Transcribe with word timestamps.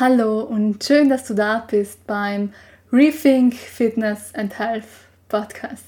Hallo 0.00 0.40
und 0.40 0.82
schön, 0.82 1.10
dass 1.10 1.26
du 1.26 1.34
da 1.34 1.66
bist 1.70 2.06
beim 2.06 2.54
Rethink 2.90 3.52
Fitness 3.52 4.34
and 4.34 4.58
Health 4.58 4.86
Podcast. 5.28 5.84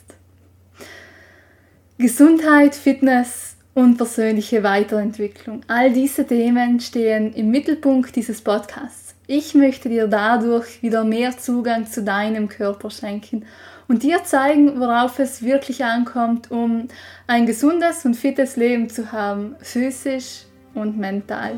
Gesundheit, 1.97 2.75
Fitness 2.75 3.57
und 3.73 3.97
persönliche 3.97 4.63
Weiterentwicklung. 4.63 5.63
All 5.69 5.91
diese 5.91 6.27
Themen 6.27 6.81
stehen 6.81 7.33
im 7.33 7.51
Mittelpunkt 7.51 8.15
dieses 8.15 8.43
Podcasts. 8.43 9.15
Ich 9.27 9.55
möchte 9.55 9.89
dir 9.89 10.07
dadurch 10.07 10.83
wieder 10.83 11.03
mehr 11.03 11.39
Zugang 11.39 11.87
zu 11.87 12.03
deinem 12.03 12.51
Körper 12.51 12.91
schenken 12.91 13.47
und 13.89 14.03
dir 14.03 14.23
zeigen, 14.25 14.79
worauf 14.81 15.19
es 15.19 15.43
wirklich 15.43 15.83
ankommt, 15.83 16.51
um 16.51 16.89
ein 17.27 17.47
gesundes 17.47 18.05
und 18.05 18.17
fittes 18.17 18.57
Leben 18.57 18.91
zu 18.91 19.13
haben, 19.13 19.57
physisch 19.61 20.43
und 20.75 20.99
mental. 20.99 21.53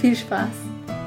Viel 0.00 0.14
Spaß! 0.14 1.03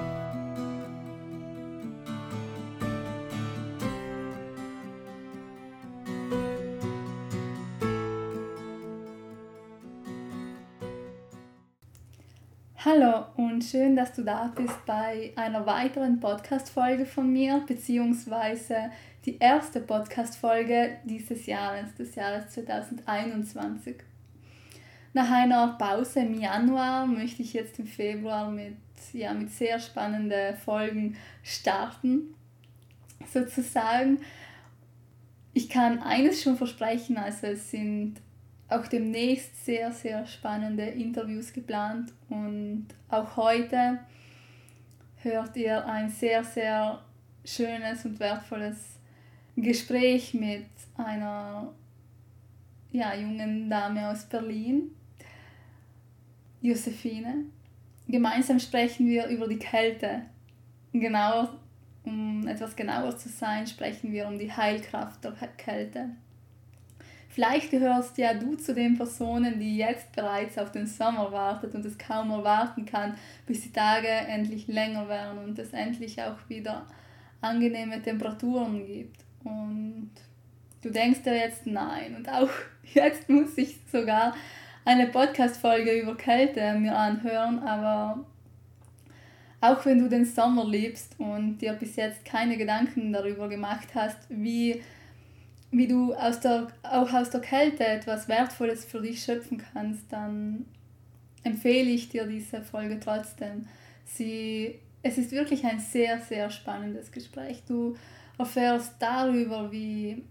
Hallo 12.89 13.25
und 13.35 13.65
schön, 13.65 13.97
dass 13.97 14.13
du 14.13 14.23
da 14.23 14.49
bist 14.55 14.85
bei 14.85 15.33
einer 15.35 15.65
weiteren 15.65 16.21
Podcast-Folge 16.21 17.05
von 17.05 17.29
mir, 17.33 17.61
beziehungsweise 17.67 18.91
die 19.25 19.37
erste 19.39 19.81
Podcast-Folge 19.81 20.91
dieses 21.03 21.47
Jahres, 21.47 21.93
des 21.95 22.15
Jahres 22.15 22.47
2021. 22.51 23.97
Nach 25.11 25.29
einer 25.29 25.75
Pause 25.77 26.21
im 26.21 26.39
Januar 26.39 27.05
möchte 27.07 27.41
ich 27.41 27.51
jetzt 27.51 27.77
im 27.77 27.87
Februar 27.87 28.49
mit, 28.49 28.77
ja, 29.11 29.33
mit 29.33 29.51
sehr 29.51 29.79
spannenden 29.79 30.55
Folgen 30.55 31.17
starten, 31.43 32.35
sozusagen. 33.33 34.19
Ich 35.53 35.67
kann 35.67 36.01
eines 36.01 36.41
schon 36.41 36.55
versprechen, 36.55 37.17
also 37.17 37.47
es 37.47 37.69
sind 37.69 38.21
auch 38.69 38.87
demnächst 38.87 39.65
sehr, 39.65 39.91
sehr 39.91 40.25
spannende 40.25 40.83
Interviews 40.83 41.53
geplant 41.53 42.11
und 42.29 42.87
auch 43.09 43.37
heute 43.37 43.99
hört 45.17 45.55
ihr 45.55 45.85
ein 45.85 46.09
sehr, 46.09 46.43
sehr 46.43 47.01
schönes 47.45 48.05
und 48.05 48.19
wertvolles 48.19 48.99
Gespräch 49.55 50.33
mit 50.33 50.67
einer 50.97 51.73
ja, 52.91 53.15
jungen 53.15 53.69
Dame 53.69 54.09
aus 54.09 54.25
Berlin, 54.25 54.91
Josephine. 56.61 57.45
Gemeinsam 58.07 58.59
sprechen 58.59 59.07
wir 59.07 59.27
über 59.27 59.47
die 59.47 59.59
Kälte. 59.59 60.23
Genauer, 60.93 61.59
um 62.03 62.47
etwas 62.47 62.75
genauer 62.75 63.17
zu 63.17 63.29
sein, 63.29 63.67
sprechen 63.67 64.11
wir 64.11 64.27
um 64.27 64.39
die 64.39 64.51
Heilkraft 64.51 65.23
der 65.23 65.33
Kälte. 65.57 66.09
Vielleicht 67.37 67.69
gehörst 67.69 68.17
ja 68.17 68.33
du 68.33 68.55
zu 68.55 68.73
den 68.73 68.97
Personen, 68.97 69.59
die 69.59 69.77
jetzt 69.77 70.11
bereits 70.15 70.57
auf 70.57 70.71
den 70.71 70.87
Sommer 70.87 71.31
wartet 71.31 71.75
und 71.75 71.85
es 71.85 71.95
kaum 71.95 72.31
erwarten 72.31 72.83
kann, 72.83 73.13
bis 73.45 73.61
die 73.61 73.71
Tage 73.71 74.07
endlich 74.07 74.65
länger 74.65 75.07
werden 75.07 75.37
und 75.45 75.59
es 75.59 75.71
endlich 75.71 76.19
auch 76.19 76.37
wieder 76.47 76.87
angenehme 77.39 78.01
Temperaturen 78.01 78.87
gibt. 78.87 79.23
Und 79.43 80.09
du 80.81 80.89
denkst 80.89 81.21
dir 81.21 81.35
jetzt 81.35 81.67
nein. 81.67 82.15
Und 82.15 82.27
auch 82.27 82.49
jetzt 82.95 83.29
muss 83.29 83.55
ich 83.55 83.77
sogar 83.91 84.35
eine 84.83 85.05
Podcast-Folge 85.05 85.91
über 85.91 86.17
Kälte 86.17 86.73
mir 86.73 86.97
anhören, 86.97 87.59
aber 87.59 88.25
auch 89.61 89.85
wenn 89.85 89.99
du 89.99 90.09
den 90.09 90.25
Sommer 90.25 90.65
liebst 90.65 91.19
und 91.19 91.59
dir 91.59 91.73
bis 91.73 91.97
jetzt 91.97 92.25
keine 92.25 92.57
Gedanken 92.57 93.13
darüber 93.13 93.47
gemacht 93.47 93.89
hast, 93.93 94.17
wie 94.29 94.81
wie 95.77 95.87
du 95.87 96.13
aus 96.13 96.39
der, 96.39 96.67
auch 96.83 97.11
aus 97.13 97.29
der 97.29 97.41
Kälte 97.41 97.85
etwas 97.85 98.27
Wertvolles 98.27 98.85
für 98.85 99.01
dich 99.01 99.23
schöpfen 99.23 99.63
kannst, 99.73 100.11
dann 100.11 100.65
empfehle 101.43 101.89
ich 101.89 102.09
dir 102.09 102.25
diese 102.25 102.61
Folge 102.61 102.99
trotzdem. 102.99 103.67
Sie, 104.05 104.79
es 105.03 105.17
ist 105.17 105.31
wirklich 105.31 105.63
ein 105.65 105.79
sehr, 105.79 106.19
sehr 106.19 106.49
spannendes 106.49 107.11
Gespräch. 107.11 107.63
Du 107.67 107.95
erfährst 108.37 108.93
darüber, 108.99 109.71
wie, 109.71 110.23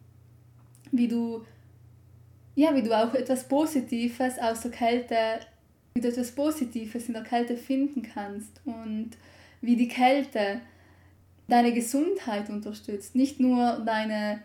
wie 0.93 1.09
du 1.09 1.45
ja, 2.57 2.75
wie 2.75 2.83
du 2.83 2.93
auch 2.93 3.13
etwas 3.15 3.47
Positives 3.47 4.39
aus 4.39 4.63
der 4.63 4.71
Kälte, 4.71 5.17
wie 5.95 6.01
du 6.01 6.09
etwas 6.09 6.33
Positives 6.33 7.07
in 7.07 7.13
der 7.13 7.23
Kälte 7.23 7.57
finden 7.57 8.03
kannst 8.03 8.63
und 8.65 9.11
wie 9.61 9.77
die 9.77 9.89
Kälte 9.89 10.63
deine 11.49 11.73
Gesundheit 11.75 12.49
unterstützt, 12.49 13.15
nicht 13.15 13.41
nur 13.41 13.83
deine 13.85 14.41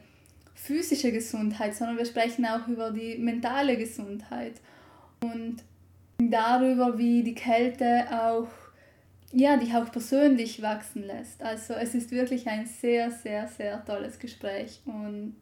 physische 0.61 1.11
Gesundheit, 1.11 1.75
sondern 1.75 1.97
wir 1.97 2.05
sprechen 2.05 2.45
auch 2.45 2.67
über 2.67 2.91
die 2.91 3.17
mentale 3.17 3.77
Gesundheit 3.77 4.53
und 5.21 5.57
darüber, 6.19 6.97
wie 6.97 7.23
die 7.23 7.33
Kälte 7.33 8.05
auch 8.11 8.47
ja, 9.33 9.55
dich 9.57 9.73
auch 9.73 9.89
persönlich 9.91 10.61
wachsen 10.61 11.03
lässt. 11.03 11.41
Also 11.41 11.73
es 11.73 11.95
ist 11.95 12.11
wirklich 12.11 12.47
ein 12.47 12.67
sehr, 12.67 13.09
sehr, 13.09 13.47
sehr 13.47 13.83
tolles 13.85 14.19
Gespräch 14.19 14.81
und 14.85 15.35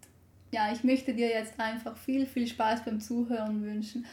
ja, 0.51 0.71
ich 0.71 0.83
möchte 0.83 1.13
dir 1.13 1.27
jetzt 1.27 1.59
einfach 1.59 1.97
viel, 1.97 2.25
viel 2.25 2.47
Spaß 2.47 2.85
beim 2.85 2.99
Zuhören 2.99 3.63
wünschen. 3.63 4.05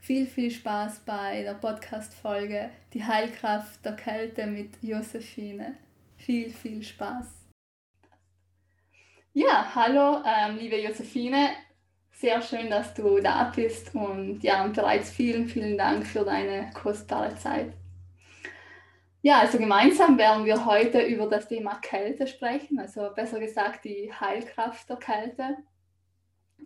Viel, 0.00 0.26
viel 0.26 0.50
Spaß 0.50 1.02
bei 1.06 1.42
der 1.42 1.54
Podcast-Folge 1.54 2.70
Die 2.92 3.04
Heilkraft 3.04 3.84
der 3.84 3.94
Kälte 3.94 4.46
mit 4.46 4.70
Josephine. 4.82 5.74
Viel, 6.16 6.50
viel 6.50 6.82
Spaß. 6.82 7.41
Ja, 9.34 9.74
hallo, 9.74 10.22
ähm, 10.26 10.58
liebe 10.58 10.76
Josephine. 10.78 11.52
Sehr 12.10 12.42
schön, 12.42 12.68
dass 12.68 12.92
du 12.92 13.18
da 13.18 13.50
bist 13.56 13.94
und 13.94 14.42
ja, 14.42 14.66
bereits 14.66 15.08
vielen, 15.10 15.48
vielen 15.48 15.78
Dank 15.78 16.06
für 16.06 16.22
deine 16.22 16.70
kostbare 16.74 17.34
Zeit. 17.36 17.72
Ja, 19.22 19.38
also 19.38 19.56
gemeinsam 19.56 20.18
werden 20.18 20.44
wir 20.44 20.66
heute 20.66 21.00
über 21.00 21.28
das 21.28 21.48
Thema 21.48 21.76
Kälte 21.76 22.26
sprechen, 22.26 22.78
also 22.78 23.08
besser 23.14 23.40
gesagt 23.40 23.86
die 23.86 24.12
Heilkraft 24.12 24.90
der 24.90 24.96
Kälte. 24.96 25.56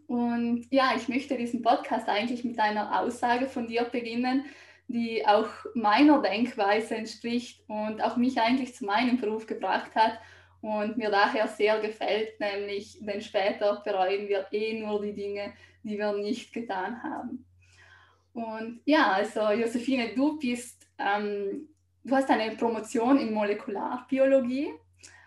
Und 0.09 0.67
ja, 0.73 0.91
ich 0.97 1.07
möchte 1.07 1.37
diesen 1.37 1.63
Podcast 1.63 2.09
eigentlich 2.09 2.43
mit 2.43 2.59
einer 2.59 3.01
Aussage 3.01 3.47
von 3.47 3.69
dir 3.69 3.85
beginnen, 3.85 4.45
die 4.89 5.25
auch 5.25 5.51
meiner 5.75 6.21
Denkweise 6.21 6.97
entspricht 6.97 7.63
und 7.69 8.03
auch 8.03 8.17
mich 8.17 8.41
eigentlich 8.41 8.75
zu 8.75 8.87
meinem 8.87 9.19
Beruf 9.19 9.47
gebracht 9.47 9.95
hat 9.95 10.19
und 10.67 10.97
mir 10.97 11.11
daher 11.11 11.47
sehr 11.47 11.79
gefällt, 11.79 12.41
nämlich, 12.41 12.99
denn 13.01 13.21
später 13.21 13.81
bereuen 13.85 14.27
wir 14.27 14.49
eh 14.51 14.81
nur 14.81 15.01
die 15.01 15.15
Dinge, 15.15 15.53
die 15.85 15.97
wir 15.97 16.13
nicht 16.13 16.53
getan 16.53 17.01
haben. 17.05 17.47
Und 18.33 18.81
ja, 18.85 19.13
also 19.13 19.53
Josephine, 19.53 20.13
du 20.17 20.37
bist, 20.41 20.89
ähm, 20.99 21.69
du 22.03 22.17
hast 22.17 22.29
eine 22.31 22.57
Promotion 22.57 23.17
in 23.21 23.33
Molekularbiologie, 23.33 24.75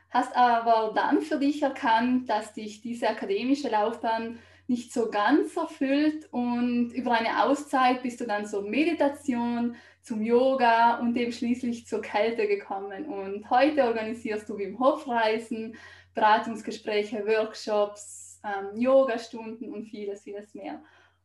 hast 0.09 0.35
aber 0.35 0.91
dann 0.93 1.21
für 1.21 1.39
dich 1.39 1.63
erkannt, 1.63 2.29
dass 2.29 2.53
dich 2.53 2.81
diese 2.81 3.07
akademische 3.07 3.69
Laufbahn 3.69 4.39
nicht 4.67 4.91
so 4.91 5.09
ganz 5.09 5.55
erfüllt 5.55 6.27
und 6.31 6.91
über 6.91 7.13
eine 7.13 7.45
Auszeit 7.45 8.03
bist 8.03 8.19
du 8.19 8.25
dann 8.25 8.45
zur 8.45 8.69
Meditation, 8.69 9.77
zum 10.01 10.21
Yoga 10.21 10.99
und 10.99 11.15
eben 11.17 11.31
schließlich 11.31 11.87
zur 11.87 12.01
Kälte 12.01 12.47
gekommen. 12.47 13.05
Und 13.05 13.49
heute 13.49 13.83
organisierst 13.83 14.49
du 14.49 14.57
Wim 14.57 14.79
Hof 14.79 15.07
Reisen, 15.07 15.75
Beratungsgespräche, 16.13 17.25
Workshops, 17.25 18.41
ähm, 18.43 18.79
Yogastunden 18.79 19.73
und 19.73 19.85
vieles, 19.85 20.23
vieles 20.23 20.53
mehr. 20.53 20.81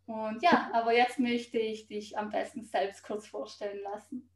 Und 0.06 0.42
ja, 0.42 0.70
aber 0.72 0.94
jetzt 0.94 1.18
möchte 1.18 1.58
ich 1.58 1.86
dich 1.86 2.18
am 2.18 2.30
besten 2.30 2.64
selbst 2.64 3.04
kurz 3.04 3.26
vorstellen 3.26 3.80
lassen. 3.82 4.28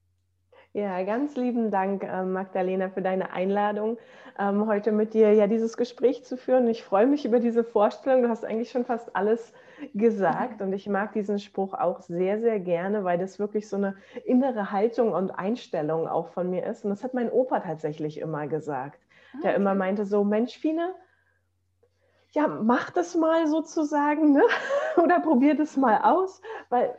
Ja, 0.73 1.02
ganz 1.02 1.35
lieben 1.37 1.70
Dank, 1.70 2.05
ähm, 2.05 2.32
Magdalena, 2.32 2.90
für 2.90 3.02
deine 3.02 3.32
Einladung, 3.32 3.99
ähm, 4.38 4.67
heute 4.67 4.93
mit 4.93 5.14
dir 5.14 5.32
ja 5.32 5.46
dieses 5.46 5.76
Gespräch 5.76 6.25
zu 6.25 6.37
führen. 6.37 6.69
Ich 6.69 6.82
freue 6.85 7.06
mich 7.06 7.25
über 7.25 7.40
diese 7.40 7.64
Vorstellung. 7.64 8.23
Du 8.23 8.29
hast 8.29 8.44
eigentlich 8.44 8.70
schon 8.70 8.85
fast 8.85 9.17
alles 9.17 9.52
gesagt 9.94 10.62
und 10.62 10.72
ich 10.72 10.88
mag 10.88 11.12
diesen 11.12 11.38
Spruch 11.38 11.75
auch 11.75 12.00
sehr, 12.00 12.40
sehr 12.40 12.60
gerne, 12.60 13.04
weil 13.04 13.19
das 13.19 13.38
wirklich 13.38 13.69
so 13.69 13.76
eine 13.76 13.96
innere 14.25 14.72
Haltung 14.72 15.12
und 15.12 15.30
Einstellung 15.30 16.08
auch 16.08 16.28
von 16.28 16.50
mir 16.50 16.66
ist. 16.66 16.84
Und 16.84 16.90
das 16.90 17.04
hat 17.04 17.14
mein 17.14 17.30
Opa 17.30 17.60
tatsächlich 17.60 18.19
immer 18.20 18.46
gesagt, 18.46 19.00
der 19.42 19.54
immer 19.54 19.75
meinte 19.75 20.04
so, 20.04 20.25
Mensch, 20.25 20.58
Fine, 20.58 20.94
ja, 22.32 22.46
mach 22.46 22.90
das 22.90 23.14
mal 23.14 23.46
sozusagen 23.46 24.32
ne? 24.32 24.42
oder 25.02 25.20
probier 25.20 25.56
das 25.56 25.76
mal 25.76 26.00
aus, 26.02 26.40
weil 26.69 26.94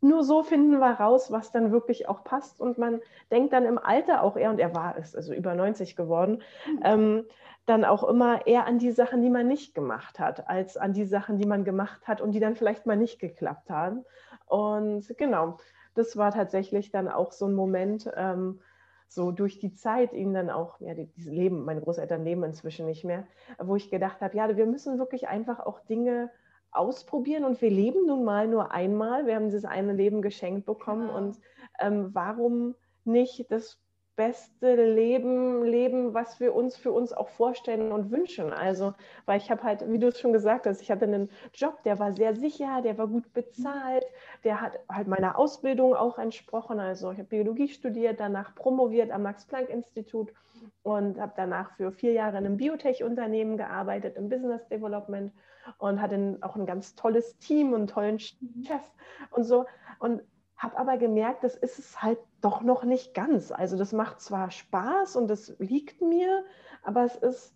nur 0.00 0.24
so 0.24 0.42
finden 0.42 0.78
wir 0.78 0.92
raus, 0.92 1.30
was 1.30 1.52
dann 1.52 1.72
wirklich 1.72 2.08
auch 2.08 2.24
passt. 2.24 2.60
Und 2.60 2.78
man 2.78 3.00
denkt 3.30 3.52
dann 3.52 3.66
im 3.66 3.78
Alter 3.78 4.22
auch 4.22 4.36
eher, 4.36 4.50
und 4.50 4.58
er 4.58 4.74
war 4.74 4.96
es, 4.96 5.14
also 5.14 5.34
über 5.34 5.54
90 5.54 5.94
geworden, 5.94 6.42
mhm. 6.66 6.80
ähm, 6.82 7.24
dann 7.70 7.84
auch 7.84 8.02
immer 8.02 8.46
eher 8.48 8.66
an 8.66 8.78
die 8.78 8.90
Sachen, 8.90 9.22
die 9.22 9.30
man 9.30 9.46
nicht 9.46 9.74
gemacht 9.74 10.18
hat, 10.18 10.48
als 10.48 10.76
an 10.76 10.92
die 10.92 11.04
Sachen, 11.04 11.38
die 11.38 11.46
man 11.46 11.64
gemacht 11.64 12.08
hat 12.08 12.20
und 12.20 12.32
die 12.32 12.40
dann 12.40 12.56
vielleicht 12.56 12.84
mal 12.84 12.96
nicht 12.96 13.20
geklappt 13.20 13.70
haben. 13.70 14.04
Und 14.46 15.06
genau, 15.16 15.56
das 15.94 16.16
war 16.16 16.32
tatsächlich 16.32 16.90
dann 16.90 17.08
auch 17.08 17.30
so 17.30 17.46
ein 17.46 17.54
Moment, 17.54 18.10
ähm, 18.16 18.60
so 19.06 19.30
durch 19.30 19.60
die 19.60 19.72
Zeit 19.74 20.12
ihnen 20.12 20.34
dann 20.34 20.50
auch, 20.50 20.80
ja, 20.80 20.94
die, 20.94 21.06
die 21.06 21.30
leben, 21.30 21.64
meine 21.64 21.80
Großeltern 21.80 22.24
leben 22.24 22.42
inzwischen 22.42 22.86
nicht 22.86 23.04
mehr, 23.04 23.26
wo 23.58 23.76
ich 23.76 23.90
gedacht 23.90 24.20
habe, 24.20 24.36
ja, 24.36 24.56
wir 24.56 24.66
müssen 24.66 24.98
wirklich 24.98 25.28
einfach 25.28 25.60
auch 25.60 25.80
Dinge 25.80 26.30
ausprobieren 26.72 27.44
und 27.44 27.60
wir 27.62 27.70
leben 27.70 28.06
nun 28.06 28.24
mal 28.24 28.48
nur 28.48 28.72
einmal. 28.72 29.26
Wir 29.26 29.36
haben 29.36 29.46
dieses 29.46 29.64
eine 29.64 29.92
Leben 29.92 30.22
geschenkt 30.22 30.66
bekommen 30.66 31.06
genau. 31.06 31.16
und 31.16 31.38
ähm, 31.78 32.10
warum 32.12 32.74
nicht 33.04 33.50
das 33.50 33.80
beste 34.20 34.74
Leben 34.74 35.64
leben, 35.64 36.12
was 36.12 36.40
wir 36.40 36.54
uns 36.54 36.76
für 36.76 36.92
uns 36.92 37.14
auch 37.14 37.30
vorstellen 37.30 37.90
und 37.90 38.10
wünschen. 38.10 38.52
Also, 38.52 38.92
weil 39.24 39.38
ich 39.38 39.50
habe 39.50 39.62
halt, 39.62 39.90
wie 39.90 39.98
du 39.98 40.08
es 40.08 40.20
schon 40.20 40.34
gesagt 40.34 40.66
hast, 40.66 40.82
ich 40.82 40.90
hatte 40.90 41.06
einen 41.06 41.30
Job, 41.54 41.82
der 41.84 41.98
war 41.98 42.12
sehr 42.12 42.34
sicher, 42.34 42.82
der 42.82 42.98
war 42.98 43.06
gut 43.08 43.32
bezahlt, 43.32 44.04
der 44.44 44.60
hat 44.60 44.78
halt 44.90 45.08
meiner 45.08 45.38
Ausbildung 45.38 45.94
auch 45.94 46.18
entsprochen. 46.18 46.80
Also 46.80 47.12
ich 47.12 47.18
habe 47.18 47.28
Biologie 47.28 47.68
studiert, 47.68 48.20
danach 48.20 48.54
promoviert 48.54 49.10
am 49.10 49.22
Max-Planck-Institut 49.22 50.34
und 50.82 51.18
habe 51.18 51.32
danach 51.34 51.70
für 51.78 51.90
vier 51.90 52.12
Jahre 52.12 52.36
in 52.36 52.44
einem 52.44 52.58
Biotech-Unternehmen 52.58 53.56
gearbeitet, 53.56 54.18
im 54.18 54.28
Business 54.28 54.68
Development 54.68 55.32
und 55.78 56.02
hatte 56.02 56.36
auch 56.42 56.56
ein 56.56 56.66
ganz 56.66 56.94
tolles 56.94 57.38
Team 57.38 57.68
und 57.72 57.78
einen 57.78 57.86
tollen 57.86 58.18
Chef 58.18 58.82
und 59.30 59.44
so. 59.44 59.64
Und 59.98 60.20
habe 60.60 60.76
aber 60.76 60.98
gemerkt, 60.98 61.42
das 61.42 61.56
ist 61.56 61.78
es 61.78 62.02
halt 62.02 62.18
doch 62.42 62.60
noch 62.60 62.84
nicht 62.84 63.14
ganz. 63.14 63.50
Also 63.50 63.78
das 63.78 63.92
macht 63.92 64.20
zwar 64.20 64.50
Spaß 64.50 65.16
und 65.16 65.28
das 65.28 65.56
liegt 65.58 66.02
mir, 66.02 66.44
aber 66.82 67.04
es 67.04 67.16
ist, 67.16 67.54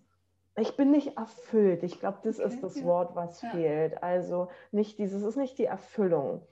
ich 0.56 0.74
bin 0.76 0.90
nicht 0.90 1.18
erfüllt. 1.18 1.82
Ich 1.82 2.00
glaube, 2.00 2.18
das 2.22 2.40
okay, 2.40 2.48
ist 2.48 2.62
das 2.62 2.76
ja. 2.76 2.84
Wort, 2.86 3.14
was 3.14 3.42
ja. 3.42 3.50
fehlt. 3.50 4.02
Also 4.02 4.48
nicht 4.72 4.98
dieses, 4.98 5.22
ist 5.22 5.36
nicht 5.36 5.58
die 5.58 5.66
Erfüllung. 5.66 6.46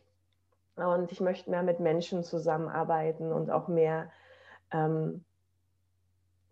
Und 0.77 1.11
ich 1.11 1.23
möchte 1.23 1.51
mehr 1.51 1.63
mit 1.63 1.81
Menschen 1.81 2.23
zusammenarbeiten 2.23 3.33
und 3.33 3.51
auch 3.51 3.69
mehr, 3.69 4.11
ähm, 4.73 5.25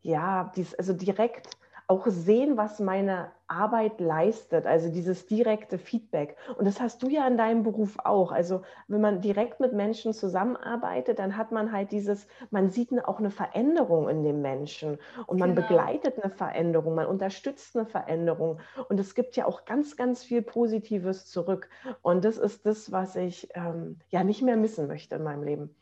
ja, 0.01 0.51
dies, 0.57 0.75
also 0.75 0.95
direkt 0.95 1.60
auch 1.91 2.07
sehen, 2.07 2.57
was 2.57 2.79
meine 2.79 3.33
Arbeit 3.49 3.99
leistet, 3.99 4.65
also 4.65 4.93
dieses 4.93 5.27
direkte 5.27 5.77
Feedback. 5.77 6.37
Und 6.57 6.65
das 6.65 6.81
hast 6.81 7.03
du 7.03 7.09
ja 7.09 7.27
in 7.27 7.37
deinem 7.37 7.65
Beruf 7.65 7.99
auch. 7.99 8.31
Also 8.31 8.63
wenn 8.87 9.01
man 9.01 9.21
direkt 9.21 9.59
mit 9.59 9.73
Menschen 9.73 10.13
zusammenarbeitet, 10.13 11.19
dann 11.19 11.37
hat 11.37 11.51
man 11.51 11.73
halt 11.73 11.91
dieses, 11.91 12.29
man 12.53 12.71
sieht 12.71 12.93
auch 13.05 13.19
eine 13.19 13.33
Veränderung 13.33 14.09
in 14.09 14.23
dem 14.23 14.41
Menschen 14.41 14.99
und 15.27 15.41
man 15.41 15.57
genau. 15.57 15.67
begleitet 15.67 16.23
eine 16.23 16.33
Veränderung, 16.33 16.95
man 16.95 17.07
unterstützt 17.07 17.77
eine 17.77 17.87
Veränderung. 17.87 18.61
Und 18.89 19.01
es 19.01 19.17
gibt 19.17 19.35
ja 19.35 19.47
auch 19.47 19.65
ganz, 19.65 19.97
ganz 19.97 20.23
viel 20.23 20.43
Positives 20.43 21.27
zurück. 21.27 21.69
Und 22.03 22.25
das 22.25 22.39
ist 22.39 22.67
das, 22.67 22.93
was 22.93 23.17
ich 23.17 23.49
ähm, 23.55 23.99
ja 24.11 24.23
nicht 24.23 24.43
mehr 24.43 24.57
missen 24.57 24.87
möchte 24.87 25.17
in 25.17 25.25
meinem 25.25 25.43
Leben. 25.43 25.75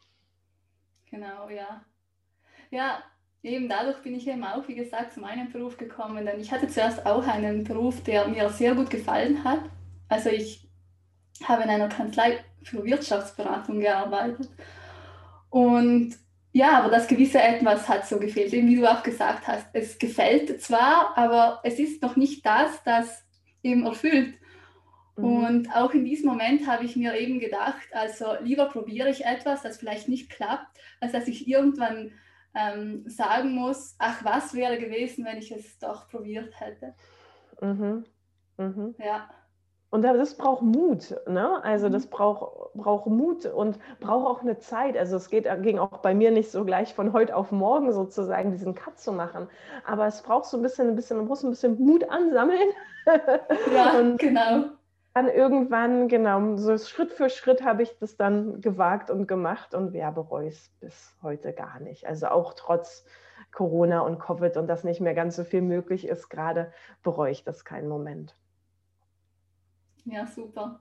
Genau, 1.11 1.51
ja. 1.51 1.85
Ja, 2.71 3.03
eben 3.43 3.69
dadurch 3.69 4.03
bin 4.03 4.15
ich 4.15 4.27
eben 4.27 4.45
auch, 4.45 4.67
wie 4.69 4.75
gesagt, 4.75 5.15
zu 5.15 5.21
meinem 5.21 5.51
Beruf 5.51 5.77
gekommen. 5.77 6.25
Denn 6.27 6.41
ich 6.41 6.53
hatte 6.53 6.69
zuerst 6.69 7.07
auch 7.07 7.27
einen 7.27 7.65
Beruf, 7.65 8.03
der 8.03 8.29
mir 8.29 8.49
sehr 8.51 8.75
gut 8.75 8.91
gefallen 8.91 9.45
hat. 9.45 9.61
Also 10.09 10.31
ich 10.31 10.69
habe 11.45 11.63
in 11.63 11.71
einer 11.71 11.89
Kanzlei 11.89 12.45
für 12.63 12.85
Wirtschaftsberatung 12.85 13.81
gearbeitet. 13.81 14.49
Und 15.51 16.17
ja, 16.53 16.79
aber 16.79 16.91
das 16.91 17.07
gewisse 17.07 17.41
Etwas 17.41 17.89
hat 17.89 18.07
so 18.07 18.19
gefehlt. 18.19 18.53
Eben 18.53 18.69
wie 18.69 18.77
du 18.77 18.91
auch 18.91 19.03
gesagt 19.03 19.47
hast, 19.47 19.67
es 19.73 19.99
gefällt 19.99 20.61
zwar, 20.61 21.17
aber 21.17 21.61
es 21.63 21.79
ist 21.79 22.03
noch 22.03 22.17
nicht 22.17 22.45
das, 22.45 22.83
das 22.85 23.25
eben 23.63 23.85
erfüllt. 23.85 24.35
Mhm. 25.17 25.25
Und 25.25 25.77
auch 25.77 25.93
in 25.93 26.05
diesem 26.05 26.29
Moment 26.29 26.67
habe 26.67 26.85
ich 26.85 26.97
mir 26.97 27.19
eben 27.19 27.39
gedacht, 27.39 27.87
also 27.93 28.35
lieber 28.43 28.67
probiere 28.67 29.11
ich 29.11 29.25
etwas, 29.25 29.63
das 29.63 29.79
vielleicht 29.79 30.09
nicht 30.09 30.31
klappt, 30.31 30.79
als 31.01 31.13
dass 31.13 31.29
ich 31.29 31.47
irgendwann 31.47 32.13
ähm, 32.59 33.05
sagen 33.07 33.55
muss, 33.55 33.95
ach, 33.99 34.25
was 34.25 34.55
wäre 34.55 34.79
gewesen, 34.79 35.25
wenn 35.25 35.39
ich 35.39 35.51
es 35.53 35.79
doch 35.79 36.09
probiert 36.09 36.59
hätte. 36.61 36.95
Mhm. 37.61 38.05
Mhm. 38.57 38.95
Ja. 38.99 39.29
Und 39.91 40.03
das 40.03 40.37
braucht 40.37 40.61
Mut, 40.61 41.17
ne? 41.27 41.65
Also 41.65 41.89
das 41.89 42.05
mhm. 42.07 42.11
braucht, 42.11 42.75
braucht 42.75 43.07
Mut 43.07 43.47
und 43.47 43.79
braucht 44.01 44.27
auch 44.27 44.43
eine 44.43 44.59
Zeit. 44.59 44.99
Also 44.99 45.17
es 45.17 45.31
geht, 45.31 45.49
ging 45.63 45.79
auch 45.79 45.99
bei 45.99 46.15
mir 46.15 46.31
nicht 46.31 46.51
so 46.51 46.65
gleich 46.65 46.93
von 46.93 47.13
heute 47.15 47.35
auf 47.35 47.53
morgen 47.53 47.93
sozusagen 47.93 48.51
diesen 48.51 48.75
Cut 48.75 48.99
zu 48.99 49.13
machen. 49.13 49.49
Aber 49.87 50.07
es 50.07 50.23
braucht 50.23 50.45
so 50.45 50.59
ein 50.59 50.63
bisschen, 50.63 50.89
ein 50.89 50.97
bisschen, 50.97 51.17
man 51.17 51.27
muss 51.27 51.43
ein 51.43 51.51
bisschen 51.51 51.79
Mut 51.83 52.05
ansammeln. 52.11 52.69
Ja, 53.73 53.93
und, 53.99 54.19
genau 54.19 54.65
dann 55.15 55.29
irgendwann, 55.29 56.09
genau, 56.09 56.57
so 56.57 56.77
Schritt 56.79 57.13
für 57.13 57.29
Schritt 57.29 57.65
habe 57.65 57.83
ich 57.83 57.99
das 57.99 58.17
dann 58.17 58.61
gewagt 58.61 59.11
und 59.11 59.27
gemacht 59.27 59.75
und 59.75 59.93
wer 59.93 60.13
bereue 60.13 60.49
es 60.49 60.71
bis 60.81 61.17
heute 61.23 61.53
gar 61.53 61.81
nicht. 61.81 62.07
Also 62.07 62.29
auch 62.29 62.55
trotz 62.55 63.05
Corona 63.53 64.01
und 64.01 64.19
Covid 64.19 64.57
und 64.57 64.67
dass 64.69 64.85
nicht 64.85 65.01
mehr 65.01 65.15
ganz 65.15 65.37
so 65.37 65.45
viel 65.45 65.63
möglich 65.63 66.07
ist, 66.07 66.29
gerade 66.29 66.73
bereue 67.03 67.33
ich 67.33 67.45
das 67.45 67.65
keinen 67.65 67.89
Moment. 67.89 68.37
Ja, 70.05 70.27
super. 70.27 70.81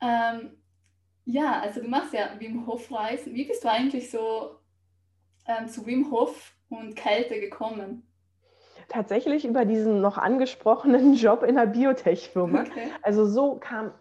Ähm, 0.00 0.58
ja, 1.24 1.60
also 1.60 1.80
du 1.80 1.88
machst 1.88 2.12
ja 2.12 2.30
Wim 2.38 2.66
Hof 2.66 2.90
Reisen. 2.90 3.34
Wie 3.34 3.44
bist 3.44 3.64
du 3.64 3.70
eigentlich 3.70 4.10
so 4.10 4.56
ähm, 5.46 5.68
zu 5.68 5.86
Wim 5.86 6.10
Hof 6.10 6.56
und 6.68 6.96
Kälte 6.96 7.38
gekommen? 7.38 8.06
Tatsächlich 8.88 9.44
über 9.44 9.64
diesen 9.64 10.00
noch 10.00 10.18
angesprochenen 10.18 11.14
Job 11.16 11.42
in 11.42 11.56
der 11.56 11.66
Biotech-Firma. 11.66 12.62
Okay. 12.62 12.90
Also 13.02 13.26
so 13.26 13.56
kam, 13.56 13.92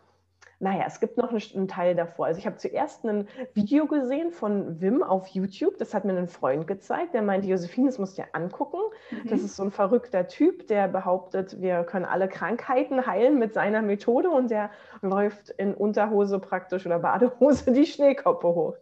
naja, 0.62 0.84
es 0.86 1.00
gibt 1.00 1.18
noch 1.18 1.34
einen 1.34 1.68
Teil 1.68 1.96
davor. 1.96 2.28
Also 2.28 2.38
ich 2.38 2.46
habe 2.46 2.58
zuerst 2.58 3.04
ein 3.04 3.28
Video 3.56 3.88
gesehen 3.88 4.32
von 4.32 4.80
Wim 4.80 5.02
auf 5.02 5.28
YouTube. 5.30 5.80
Das 5.80 5.96
hat 5.96 6.06
mir 6.06 6.16
ein 6.16 6.28
Freund 6.28 6.68
gezeigt. 6.68 7.16
Der 7.16 7.24
meinte, 7.24 7.48
Josephine, 7.48 7.88
das 7.88 7.98
musst 7.98 8.16
du 8.16 8.22
dir 8.22 8.28
angucken. 8.34 8.78
Mhm. 9.10 9.28
Das 9.28 9.42
ist 9.42 9.56
so 9.56 9.64
ein 9.64 9.72
verrückter 9.72 10.28
Typ, 10.28 10.68
der 10.68 10.88
behauptet, 10.88 11.60
wir 11.62 11.84
können 11.84 12.06
alle 12.06 12.28
Krankheiten 12.28 13.08
heilen 13.08 13.40
mit 13.40 13.56
seiner 13.56 13.82
Methode 13.82 14.30
und 14.30 14.52
der 14.52 14.70
läuft 15.02 15.50
in 15.50 15.74
Unterhose 15.74 16.38
praktisch 16.38 16.86
oder 16.86 17.00
Badehose 17.00 17.72
die 17.72 17.88
Schneekoppe 17.88 18.48
hoch. 18.48 18.76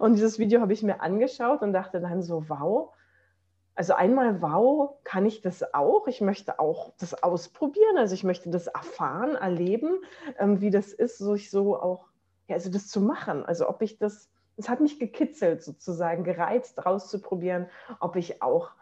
Und 0.00 0.14
dieses 0.14 0.40
Video 0.40 0.60
habe 0.60 0.72
ich 0.72 0.82
mir 0.82 1.00
angeschaut 1.00 1.62
und 1.62 1.72
dachte 1.72 2.00
dann 2.00 2.22
so, 2.22 2.48
wow, 2.48 2.92
also 3.80 3.94
einmal, 3.94 4.42
wow, 4.42 4.98
kann 5.04 5.24
ich 5.24 5.40
das 5.40 5.72
auch? 5.72 6.06
Ich 6.06 6.20
möchte 6.20 6.58
auch 6.58 6.92
das 6.98 7.22
ausprobieren. 7.22 7.96
Also 7.96 8.12
ich 8.12 8.24
möchte 8.24 8.50
das 8.50 8.66
erfahren, 8.66 9.36
erleben, 9.36 10.02
ähm, 10.38 10.60
wie 10.60 10.68
das 10.68 10.92
ist, 10.92 11.16
so 11.16 11.34
ich 11.34 11.50
so 11.50 11.80
auch, 11.80 12.04
ja, 12.46 12.56
also 12.56 12.70
das 12.70 12.88
zu 12.88 13.00
machen. 13.00 13.42
Also 13.46 13.66
ob 13.70 13.80
ich 13.80 13.96
das, 13.96 14.28
es 14.58 14.68
hat 14.68 14.80
mich 14.80 14.98
gekitzelt 14.98 15.62
sozusagen, 15.62 16.24
gereizt, 16.24 16.84
rauszuprobieren, 16.84 17.68
ob 18.00 18.16
ich 18.16 18.42
auch 18.42 18.72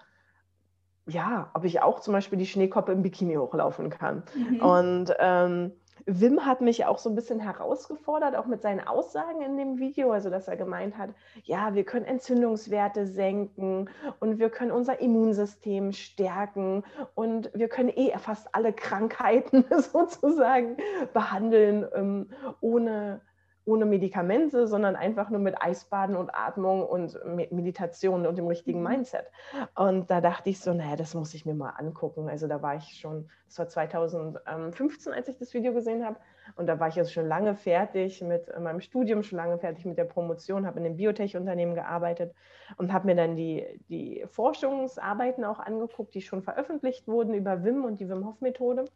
ja, 1.07 1.52
ob 1.55 1.64
ich 1.64 1.81
auch 1.81 2.00
zum 2.00 2.12
Beispiel 2.12 2.37
die 2.37 2.47
Schneekoppe 2.47 2.90
im 2.90 3.02
Bikini 3.02 3.37
hochlaufen 3.37 3.90
kann. 3.90 4.25
Mhm. 4.35 4.61
Und 4.61 5.14
ähm, 5.21 5.73
Wim 6.07 6.45
hat 6.45 6.61
mich 6.61 6.85
auch 6.85 6.99
so 6.99 7.09
ein 7.09 7.14
bisschen 7.14 7.40
herausgefordert, 7.40 8.37
auch 8.37 8.47
mit 8.47 8.62
seinen 8.62 8.81
Aussagen 8.81 9.43
in 9.43 9.57
dem 9.57 9.78
Video, 9.78 10.11
also 10.11 10.31
dass 10.31 10.49
er 10.49 10.57
gemeint 10.57 10.97
hat, 10.97 11.11
ja, 11.45 11.75
wir 11.75 11.85
können 11.85 12.05
Entzündungswerte 12.05 13.07
senken 13.07 13.90
und 14.21 14.38
wir 14.38 14.50
können 14.50 14.71
unser 14.71 15.00
Immunsystem 15.00 15.93
stärken 15.93 16.85
und 17.14 17.50
wir 17.55 17.69
können 17.69 17.90
eh 17.90 18.17
fast 18.19 18.55
alle 18.55 18.73
Krankheiten 18.73 19.64
sozusagen 19.93 20.76
behandeln, 21.12 21.87
ähm, 21.95 22.31
ohne 22.61 23.21
ohne 23.68 23.84
Medikamente, 23.84 24.66
sondern 24.66 24.96
einfach 24.96 25.28
nur 25.28 25.40
mit 25.40 25.60
Eisbaden 25.60 26.16
und 26.16 26.30
Atmung 26.34 26.82
und 26.82 27.18
Meditation 27.52 28.26
und 28.26 28.38
dem 28.38 28.46
richtigen 28.46 28.80
mhm. 28.80 28.88
Mindset. 28.88 29.26
Und 29.75 30.10
da 30.10 30.22
dachte 30.22 30.48
ich 30.48 30.60
so, 30.60 30.72
naja, 30.72 30.96
das 30.96 31.14
muss 31.14 31.34
ich 31.34 31.44
mir 31.44 31.54
mal 31.54 31.70
angucken. 31.70 32.30
Also 32.30 32.46
da 32.46 32.62
war 32.62 32.76
ich 32.76 32.98
schon, 32.98 33.28
das 33.46 33.58
war 33.58 33.68
2015, 33.68 35.12
als 35.12 35.28
ich 35.28 35.37
das 35.37 35.52
Video 35.52 35.75
gesehen 35.75 36.04
habe. 36.04 36.16
Und 36.56 36.66
da 36.66 36.80
war 36.80 36.88
ich 36.88 36.98
also 36.98 37.10
schon 37.10 37.28
lange 37.28 37.54
fertig 37.54 38.22
mit 38.22 38.48
meinem 38.58 38.80
Studium, 38.80 39.22
schon 39.22 39.37
lange 39.37 39.58
fertig 39.58 39.84
mit 39.84 39.98
der 39.98 40.06
Promotion, 40.06 40.66
habe 40.66 40.80
in 40.80 40.87
einem 40.87 40.96
Biotech-Unternehmen 40.96 41.75
gearbeitet 41.75 42.34
und 42.78 42.94
habe 42.94 43.06
mir 43.06 43.16
dann 43.16 43.37
die, 43.37 43.66
die 43.90 44.25
Forschungsarbeiten 44.30 45.44
auch 45.44 45.58
angeguckt, 45.58 46.14
die 46.14 46.22
schon 46.22 46.42
veröffentlicht 46.42 47.06
wurden 47.06 47.34
über 47.34 47.64
WIM 47.64 47.84
und 47.84 48.00
die 48.00 48.08
Wim-Hof-Methode 48.08 48.87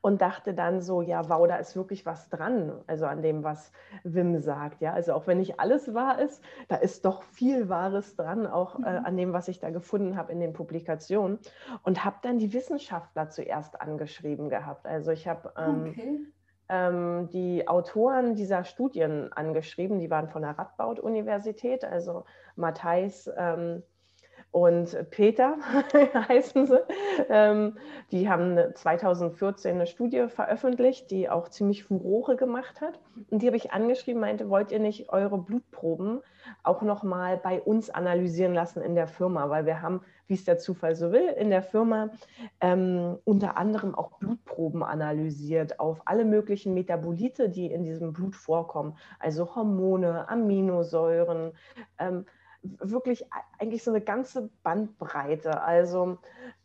und 0.00 0.22
dachte 0.22 0.54
dann 0.54 0.80
so, 0.80 1.02
ja, 1.02 1.28
wow, 1.28 1.46
da 1.48 1.56
ist 1.56 1.74
wirklich 1.74 2.06
was 2.06 2.28
dran, 2.28 2.72
also 2.86 3.06
an 3.06 3.22
dem, 3.22 3.42
was 3.42 3.72
Wim 4.04 4.38
sagt. 4.38 4.80
Ja, 4.80 4.92
also 4.92 5.12
auch 5.12 5.26
wenn 5.26 5.38
nicht 5.38 5.58
alles 5.58 5.92
wahr 5.92 6.20
ist, 6.20 6.42
da 6.68 6.76
ist 6.76 7.04
doch 7.04 7.22
viel 7.22 7.68
Wahres 7.68 8.14
dran, 8.14 8.46
auch 8.46 8.76
äh, 8.76 9.00
mhm. 9.00 9.04
an 9.04 9.16
dem, 9.16 9.32
was 9.32 9.48
ich 9.48 9.58
da 9.58 9.70
gefunden 9.70 10.16
habe 10.16 10.32
in 10.32 10.40
den 10.40 10.52
Publikationen. 10.52 11.38
Und 11.82 12.04
habe 12.04 12.16
dann 12.22 12.38
die 12.38 12.52
Wissenschaftler 12.52 13.28
zuerst 13.30 13.80
angeschrieben 13.80 14.48
gehabt. 14.48 14.86
Also 14.86 15.10
ich 15.10 15.26
habe 15.26 15.52
ähm, 15.58 15.88
okay. 15.88 16.20
ähm, 16.68 17.28
die 17.30 17.66
Autoren 17.66 18.36
dieser 18.36 18.62
Studien 18.62 19.32
angeschrieben, 19.32 19.98
die 19.98 20.10
waren 20.10 20.28
von 20.28 20.42
der 20.42 20.56
Radboud-Universität, 20.58 21.84
also 21.84 22.24
Matthijs. 22.54 23.28
Ähm, 23.36 23.82
und 24.50 25.10
Peter 25.10 25.56
heißen 26.28 26.66
sie. 26.66 26.80
Ähm, 27.28 27.76
die 28.10 28.30
haben 28.30 28.58
2014 28.74 29.74
eine 29.74 29.86
Studie 29.86 30.26
veröffentlicht, 30.28 31.10
die 31.10 31.28
auch 31.28 31.48
ziemlich 31.48 31.84
Furore 31.84 32.36
gemacht 32.36 32.80
hat. 32.80 32.98
Und 33.30 33.42
die 33.42 33.46
habe 33.46 33.58
ich 33.58 33.72
angeschrieben, 33.72 34.20
meinte, 34.20 34.48
wollt 34.48 34.72
ihr 34.72 34.78
nicht 34.78 35.10
eure 35.10 35.38
Blutproben 35.38 36.20
auch 36.62 36.80
nochmal 36.80 37.36
bei 37.36 37.60
uns 37.60 37.90
analysieren 37.90 38.54
lassen 38.54 38.80
in 38.80 38.94
der 38.94 39.06
Firma? 39.06 39.50
Weil 39.50 39.66
wir 39.66 39.82
haben, 39.82 40.00
wie 40.28 40.34
es 40.34 40.44
der 40.44 40.58
Zufall 40.58 40.96
so 40.96 41.12
will, 41.12 41.28
in 41.36 41.50
der 41.50 41.62
Firma 41.62 42.08
ähm, 42.62 43.18
unter 43.24 43.58
anderem 43.58 43.94
auch 43.94 44.18
Blutproben 44.18 44.82
analysiert 44.82 45.78
auf 45.78 46.00
alle 46.06 46.24
möglichen 46.24 46.72
Metabolite, 46.72 47.50
die 47.50 47.66
in 47.66 47.84
diesem 47.84 48.14
Blut 48.14 48.34
vorkommen. 48.34 48.96
Also 49.18 49.54
Hormone, 49.54 50.26
Aminosäuren, 50.28 51.52
ähm, 51.98 52.24
wirklich 52.62 53.24
eigentlich 53.58 53.84
so 53.84 53.90
eine 53.90 54.00
ganze 54.00 54.50
Bandbreite. 54.62 55.60
Also, 55.60 56.18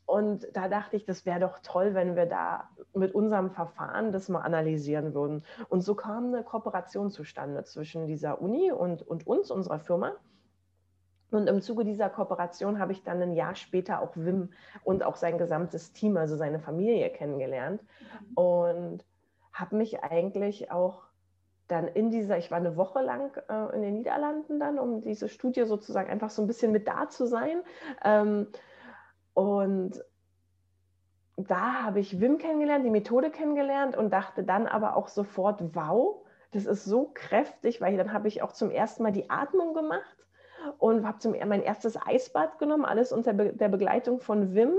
und 0.05 0.47
da 0.53 0.67
dachte 0.67 0.95
ich, 0.95 1.05
das 1.05 1.25
wäre 1.25 1.39
doch 1.39 1.59
toll, 1.59 1.93
wenn 1.93 2.15
wir 2.15 2.25
da 2.25 2.69
mit 2.93 3.15
unserem 3.15 3.51
Verfahren 3.51 4.11
das 4.11 4.29
mal 4.29 4.41
analysieren 4.41 5.13
würden. 5.13 5.43
Und 5.69 5.81
so 5.81 5.95
kam 5.95 6.27
eine 6.27 6.43
Kooperation 6.43 7.11
zustande 7.11 7.63
zwischen 7.63 8.07
dieser 8.07 8.41
Uni 8.41 8.71
und, 8.71 9.01
und 9.01 9.25
uns, 9.27 9.49
unserer 9.49 9.79
Firma. 9.79 10.13
Und 11.31 11.47
im 11.47 11.61
Zuge 11.61 11.83
dieser 11.83 12.09
Kooperation 12.09 12.79
habe 12.79 12.91
ich 12.91 13.03
dann 13.03 13.21
ein 13.21 13.33
Jahr 13.33 13.55
später 13.55 14.01
auch 14.01 14.11
Wim 14.15 14.51
und 14.83 15.03
auch 15.03 15.15
sein 15.15 15.39
gesamtes 15.39 15.91
Team, 15.91 16.15
also 16.17 16.35
seine 16.35 16.59
Familie 16.59 17.09
kennengelernt. 17.09 17.81
Mhm. 17.81 18.33
Und 18.35 19.05
habe 19.51 19.75
mich 19.75 20.03
eigentlich 20.03 20.71
auch 20.71 21.03
dann 21.67 21.87
in 21.87 22.09
dieser, 22.09 22.37
ich 22.37 22.51
war 22.51 22.57
eine 22.57 22.75
Woche 22.75 23.01
lang 23.01 23.35
äh, 23.49 23.75
in 23.75 23.81
den 23.81 23.93
Niederlanden 23.93 24.59
dann, 24.59 24.79
um 24.79 25.01
diese 25.01 25.29
Studie 25.29 25.65
sozusagen 25.65 26.09
einfach 26.09 26.29
so 26.29 26.41
ein 26.41 26.47
bisschen 26.47 26.71
mit 26.71 26.87
da 26.87 27.09
zu 27.09 27.25
sein. 27.25 27.63
Ähm, 28.03 28.47
und 29.33 30.03
da 31.37 31.83
habe 31.83 31.99
ich 31.99 32.19
Wim 32.19 32.37
kennengelernt, 32.37 32.85
die 32.85 32.91
Methode 32.91 33.31
kennengelernt 33.31 33.97
und 33.97 34.11
dachte 34.11 34.43
dann 34.43 34.67
aber 34.67 34.95
auch 34.95 35.07
sofort, 35.07 35.75
wow, 35.75 36.25
das 36.51 36.65
ist 36.65 36.85
so 36.85 37.11
kräftig, 37.13 37.81
weil 37.81 37.97
dann 37.97 38.13
habe 38.13 38.27
ich 38.27 38.43
auch 38.43 38.51
zum 38.51 38.69
ersten 38.69 39.01
Mal 39.01 39.11
die 39.11 39.29
Atmung 39.29 39.73
gemacht 39.73 40.22
und 40.77 41.05
habe 41.05 41.45
mein 41.45 41.61
erstes 41.61 41.97
Eisbad 42.05 42.59
genommen, 42.59 42.85
alles 42.85 43.11
unter 43.11 43.33
Be 43.33 43.53
der 43.53 43.69
Begleitung 43.69 44.19
von 44.19 44.53
Wim 44.53 44.73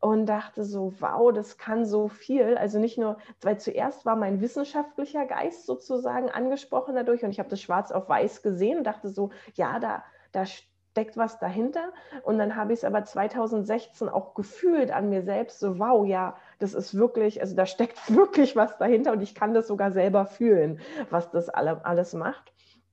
und 0.00 0.26
dachte 0.26 0.64
so, 0.64 0.92
wow, 1.00 1.32
das 1.32 1.58
kann 1.58 1.84
so 1.84 2.08
viel. 2.08 2.56
Also 2.56 2.78
nicht 2.78 2.98
nur, 2.98 3.18
weil 3.40 3.58
zuerst 3.58 4.04
war 4.04 4.16
mein 4.16 4.40
wissenschaftlicher 4.40 5.26
Geist 5.26 5.66
sozusagen 5.66 6.30
angesprochen 6.30 6.94
dadurch 6.94 7.24
und 7.24 7.30
ich 7.30 7.38
habe 7.38 7.48
das 7.48 7.60
schwarz 7.60 7.90
auf 7.92 8.08
weiß 8.08 8.42
gesehen 8.42 8.78
und 8.78 8.84
dachte 8.84 9.08
so, 9.08 9.30
ja, 9.54 9.78
da, 9.78 10.04
da 10.32 10.44
steckt 10.92 11.16
was 11.16 11.38
dahinter. 11.38 11.92
Und 12.22 12.38
dann 12.38 12.54
habe 12.54 12.72
ich 12.72 12.80
es 12.80 12.84
aber 12.84 13.04
2016 13.04 14.08
auch 14.08 14.34
gefühlt 14.34 14.90
an 14.90 15.08
mir 15.08 15.22
selbst, 15.22 15.58
so, 15.58 15.78
wow, 15.78 16.06
ja, 16.06 16.36
das 16.58 16.74
ist 16.74 16.94
wirklich, 16.94 17.40
also 17.40 17.56
da 17.56 17.66
steckt 17.66 17.98
wirklich 18.14 18.56
was 18.56 18.76
dahinter 18.78 19.12
und 19.12 19.22
ich 19.22 19.34
kann 19.34 19.54
das 19.54 19.66
sogar 19.66 19.90
selber 19.90 20.26
fühlen, 20.26 20.80
was 21.10 21.30
das 21.30 21.48
alle, 21.48 21.84
alles 21.84 22.12
macht. 22.12 22.52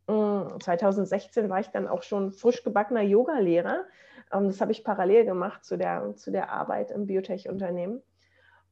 2016 0.10 1.46
mm, 1.46 1.50
war 1.50 1.60
ich 1.60 1.70
dann 1.70 1.88
auch 1.88 2.04
schon 2.04 2.32
frisch 2.32 2.64
gebackener 2.64 3.02
Yoga-Lehrer. 3.02 3.86
Ähm, 4.32 4.48
das 4.48 4.62
habe 4.62 4.72
ich 4.72 4.84
parallel 4.84 5.26
gemacht 5.26 5.64
zu 5.64 5.78
der, 5.78 6.16
zu 6.16 6.32
der 6.32 6.52
Arbeit 6.52 6.92
im 6.92 7.06
Biotech-Unternehmen. 7.06 8.02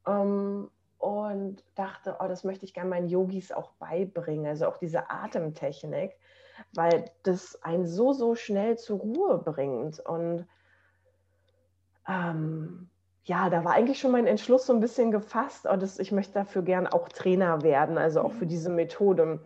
Ähm, 0.08 0.70
und 1.00 1.64
dachte, 1.76 2.18
oh, 2.20 2.28
das 2.28 2.44
möchte 2.44 2.66
ich 2.66 2.74
gerne 2.74 2.90
meinen 2.90 3.08
Yogis 3.08 3.52
auch 3.52 3.72
beibringen, 3.74 4.48
also 4.48 4.68
auch 4.68 4.78
diese 4.78 5.12
Atemtechnik, 5.12 6.16
weil 6.74 7.12
das 7.24 7.62
einen 7.62 7.86
so, 7.86 8.14
so 8.14 8.34
schnell 8.34 8.78
zur 8.78 9.00
Ruhe 9.00 9.38
bringt. 9.38 10.00
Und 10.00 10.48
ähm, 12.08 12.90
ja, 13.26 13.50
da 13.50 13.64
war 13.64 13.74
eigentlich 13.74 14.00
schon 14.00 14.12
mein 14.12 14.26
Entschluss 14.26 14.66
so 14.66 14.74
ein 14.74 14.80
bisschen 14.80 15.12
gefasst, 15.12 15.68
oh, 15.72 15.76
das, 15.76 16.00
ich 16.00 16.12
möchte 16.12 16.34
dafür 16.34 16.64
gern 16.64 16.88
auch 16.88 17.10
Trainer 17.10 17.62
werden, 17.62 17.98
also 17.98 18.22
auch 18.22 18.32
für 18.32 18.46
mhm. 18.46 18.50
diese 18.50 18.70
Methode. 18.70 19.40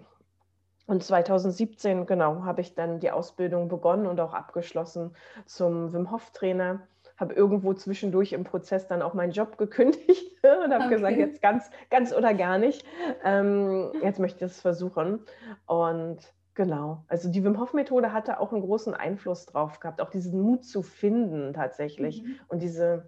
Und 0.91 1.01
2017, 1.01 2.05
genau, 2.05 2.43
habe 2.43 2.59
ich 2.59 2.75
dann 2.75 2.99
die 2.99 3.11
Ausbildung 3.11 3.69
begonnen 3.69 4.07
und 4.07 4.19
auch 4.19 4.33
abgeschlossen 4.33 5.15
zum 5.45 5.93
Wim 5.93 6.11
Hof 6.11 6.31
Trainer. 6.31 6.81
Habe 7.15 7.33
irgendwo 7.33 7.73
zwischendurch 7.73 8.33
im 8.33 8.43
Prozess 8.43 8.87
dann 8.87 9.01
auch 9.01 9.13
meinen 9.13 9.31
Job 9.31 9.57
gekündigt 9.57 10.35
und 10.65 10.73
habe 10.73 10.87
okay. 10.87 10.95
gesagt, 10.95 11.15
jetzt 11.15 11.41
ganz, 11.41 11.71
ganz 11.89 12.13
oder 12.13 12.33
gar 12.33 12.57
nicht. 12.57 12.85
Ähm, 13.23 13.93
jetzt 14.03 14.19
möchte 14.19 14.43
ich 14.43 14.51
es 14.51 14.59
versuchen. 14.59 15.21
Und 15.65 16.17
genau, 16.55 17.05
also 17.07 17.31
die 17.31 17.41
Wim 17.41 17.57
Hof 17.57 17.73
Methode 17.73 18.11
hatte 18.11 18.41
auch 18.41 18.51
einen 18.51 18.61
großen 18.61 18.93
Einfluss 18.93 19.45
drauf 19.45 19.79
gehabt, 19.79 20.01
auch 20.01 20.09
diesen 20.09 20.41
Mut 20.41 20.65
zu 20.65 20.81
finden 20.81 21.53
tatsächlich 21.53 22.21
mhm. 22.21 22.35
und 22.49 22.61
diese 22.61 23.07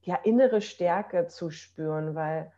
ja, 0.00 0.14
innere 0.24 0.62
Stärke 0.62 1.26
zu 1.26 1.50
spüren, 1.50 2.14
weil 2.14 2.50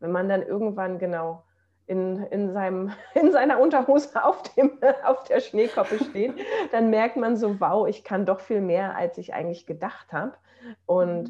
wenn 0.00 0.10
man 0.10 0.28
dann 0.28 0.42
irgendwann 0.42 0.98
genau 0.98 1.44
in, 1.86 2.22
in, 2.24 2.52
seinem, 2.52 2.92
in 3.14 3.32
seiner 3.32 3.60
Unterhose 3.60 4.24
auf, 4.24 4.42
dem, 4.54 4.78
auf 5.04 5.24
der 5.24 5.40
Schneekoppe 5.40 6.02
steht, 6.04 6.34
dann 6.72 6.90
merkt 6.90 7.16
man 7.16 7.36
so, 7.36 7.60
wow, 7.60 7.86
ich 7.88 8.04
kann 8.04 8.26
doch 8.26 8.40
viel 8.40 8.60
mehr, 8.60 8.96
als 8.96 9.18
ich 9.18 9.34
eigentlich 9.34 9.66
gedacht 9.66 10.12
habe. 10.12 10.34
Und 10.84 11.28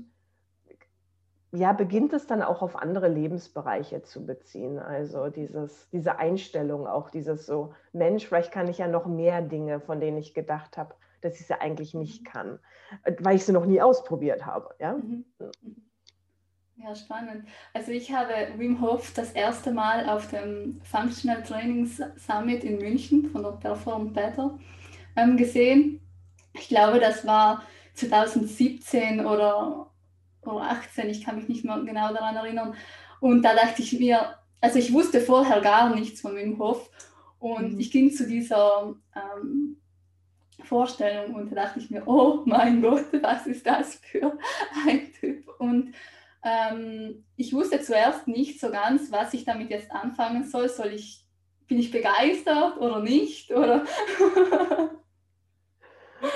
mhm. 1.52 1.58
ja, 1.58 1.72
beginnt 1.72 2.12
es 2.12 2.26
dann 2.26 2.42
auch 2.42 2.62
auf 2.62 2.76
andere 2.76 3.08
Lebensbereiche 3.08 4.02
zu 4.02 4.24
beziehen. 4.24 4.78
Also 4.78 5.28
dieses, 5.28 5.90
diese 5.90 6.18
Einstellung, 6.18 6.86
auch 6.86 7.10
dieses 7.10 7.46
so, 7.46 7.74
Mensch, 7.92 8.26
vielleicht 8.26 8.52
kann 8.52 8.68
ich 8.68 8.78
ja 8.78 8.88
noch 8.88 9.06
mehr 9.06 9.42
Dinge, 9.42 9.80
von 9.80 10.00
denen 10.00 10.16
ich 10.16 10.32
gedacht 10.32 10.78
habe, 10.78 10.94
dass 11.20 11.40
ich 11.40 11.46
sie 11.46 11.60
eigentlich 11.60 11.92
nicht 11.94 12.22
mhm. 12.22 12.28
kann, 12.28 12.58
weil 13.20 13.36
ich 13.36 13.44
sie 13.44 13.52
noch 13.52 13.66
nie 13.66 13.82
ausprobiert 13.82 14.46
habe. 14.46 14.74
Ja? 14.78 14.94
Mhm. 14.94 15.24
Ja, 16.78 16.94
spannend. 16.94 17.48
Also 17.72 17.90
ich 17.90 18.12
habe 18.12 18.32
Wim 18.58 18.82
Hof 18.82 19.12
das 19.14 19.32
erste 19.32 19.72
Mal 19.72 20.08
auf 20.10 20.28
dem 20.28 20.78
Functional 20.82 21.42
Training 21.42 21.86
Summit 22.16 22.64
in 22.64 22.76
München 22.76 23.30
von 23.30 23.42
der 23.42 23.52
Perform 23.52 24.12
Better 24.12 24.58
ähm, 25.16 25.38
gesehen. 25.38 26.00
Ich 26.52 26.68
glaube, 26.68 27.00
das 27.00 27.26
war 27.26 27.62
2017 27.94 29.24
oder, 29.24 29.90
oder 30.42 30.62
18, 30.62 31.08
ich 31.08 31.24
kann 31.24 31.36
mich 31.36 31.48
nicht 31.48 31.64
mehr 31.64 31.80
genau 31.80 32.12
daran 32.12 32.36
erinnern. 32.36 32.74
Und 33.20 33.42
da 33.42 33.54
dachte 33.54 33.80
ich 33.80 33.98
mir, 33.98 34.36
also 34.60 34.78
ich 34.78 34.92
wusste 34.92 35.22
vorher 35.22 35.62
gar 35.62 35.94
nichts 35.94 36.20
von 36.20 36.36
Wim 36.36 36.58
Hof 36.58 36.90
und 37.38 37.74
mhm. 37.74 37.80
ich 37.80 37.90
ging 37.90 38.10
zu 38.12 38.26
dieser 38.26 38.94
ähm, 39.14 39.78
Vorstellung 40.62 41.34
und 41.36 41.50
da 41.52 41.64
dachte 41.64 41.78
ich 41.78 41.90
mir, 41.90 42.06
oh 42.06 42.42
mein 42.44 42.82
Gott, 42.82 43.06
was 43.22 43.46
ist 43.46 43.66
das 43.66 43.94
für 43.94 44.38
ein 44.86 45.10
Typ? 45.18 45.48
Und 45.58 45.94
ähm, 46.46 47.24
ich 47.34 47.52
wusste 47.52 47.80
zuerst 47.80 48.28
nicht 48.28 48.60
so 48.60 48.70
ganz, 48.70 49.10
was 49.10 49.34
ich 49.34 49.44
damit 49.44 49.68
jetzt 49.68 49.90
anfangen 49.90 50.44
soll. 50.44 50.68
Soll 50.68 50.92
ich, 50.92 51.26
bin 51.66 51.80
ich 51.80 51.90
begeistert 51.90 52.78
oder 52.78 53.00
nicht? 53.00 53.50
Oder 53.50 53.84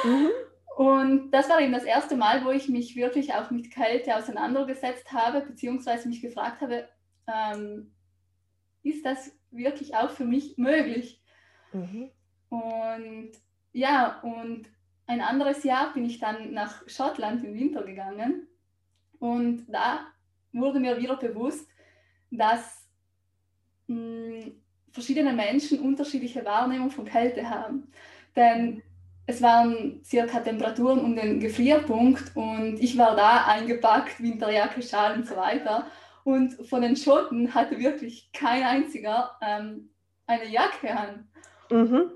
mhm. 0.05 0.31
Und 0.77 1.31
das 1.31 1.49
war 1.49 1.61
eben 1.61 1.73
das 1.73 1.85
erste 1.85 2.17
Mal, 2.17 2.45
wo 2.45 2.51
ich 2.51 2.69
mich 2.69 2.97
wirklich 2.97 3.35
auch 3.35 3.53
mit 3.53 3.71
Kälte 3.71 4.17
auseinandergesetzt 4.17 5.13
habe, 5.13 5.43
beziehungsweise 5.43 6.09
mich 6.09 6.23
gefragt 6.23 6.61
habe, 6.61 6.89
ähm, 7.29 7.95
ist 8.83 9.05
das 9.05 9.31
wirklich 9.53 9.95
auch 9.95 10.11
für 10.11 10.25
mich 10.25 10.59
möglich? 10.59 11.23
Mhm. 11.73 12.11
Und 12.49 13.31
ja, 13.73 14.21
und 14.23 14.69
ein 15.07 15.21
anderes 15.21 15.63
Jahr 15.63 15.93
bin 15.93 16.05
ich 16.05 16.19
dann 16.19 16.53
nach 16.53 16.83
Schottland 16.89 17.45
im 17.45 17.55
Winter 17.55 17.85
gegangen 17.85 18.49
und 19.21 19.67
da 19.69 20.07
wurde 20.53 20.81
mir 20.81 20.99
wieder 20.99 21.17
bewusst, 21.17 21.69
dass 22.31 22.85
mh, 23.87 23.97
hm, 23.97 24.53
verschiedene 24.91 25.33
Menschen 25.33 25.81
unterschiedliche 25.81 26.45
Wahrnehmung 26.45 26.91
von 26.91 27.05
Kälte 27.05 27.49
haben. 27.49 27.93
Denn 28.35 28.83
es 29.27 29.41
waren 29.41 30.03
circa 30.05 30.41
Temperaturen 30.41 31.01
um 31.01 31.15
den 31.15 31.39
Gefrierpunkt 31.39 32.35
und 32.35 32.81
ich 32.81 32.99
war 32.99 33.15
da 33.15 33.47
eingepackt, 33.47 34.21
Winterjacke, 34.21 34.83
Schal 34.83 35.15
und 35.15 35.29
so 35.29 35.37
weiter. 35.37 35.87
Und 36.25 36.55
von 36.69 36.83
den 36.83 36.97
Schotten 36.97 37.55
hatte 37.55 37.79
wirklich 37.79 38.31
kein 38.33 38.65
einziger 38.65 39.37
ähm, 39.41 39.91
eine 40.27 40.49
Jacke 40.49 40.97
an. 40.97 41.29
Mhm. 41.71 42.11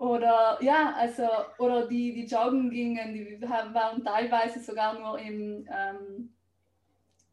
Oder 0.00 0.56
ja, 0.62 0.94
also, 0.96 1.28
oder 1.58 1.86
die, 1.86 2.14
die 2.14 2.24
joggen 2.24 2.70
gingen, 2.70 3.12
die 3.12 3.38
waren 3.42 4.02
teilweise 4.02 4.58
sogar 4.58 4.98
nur 4.98 5.18
im, 5.18 5.68
ähm, 5.70 6.32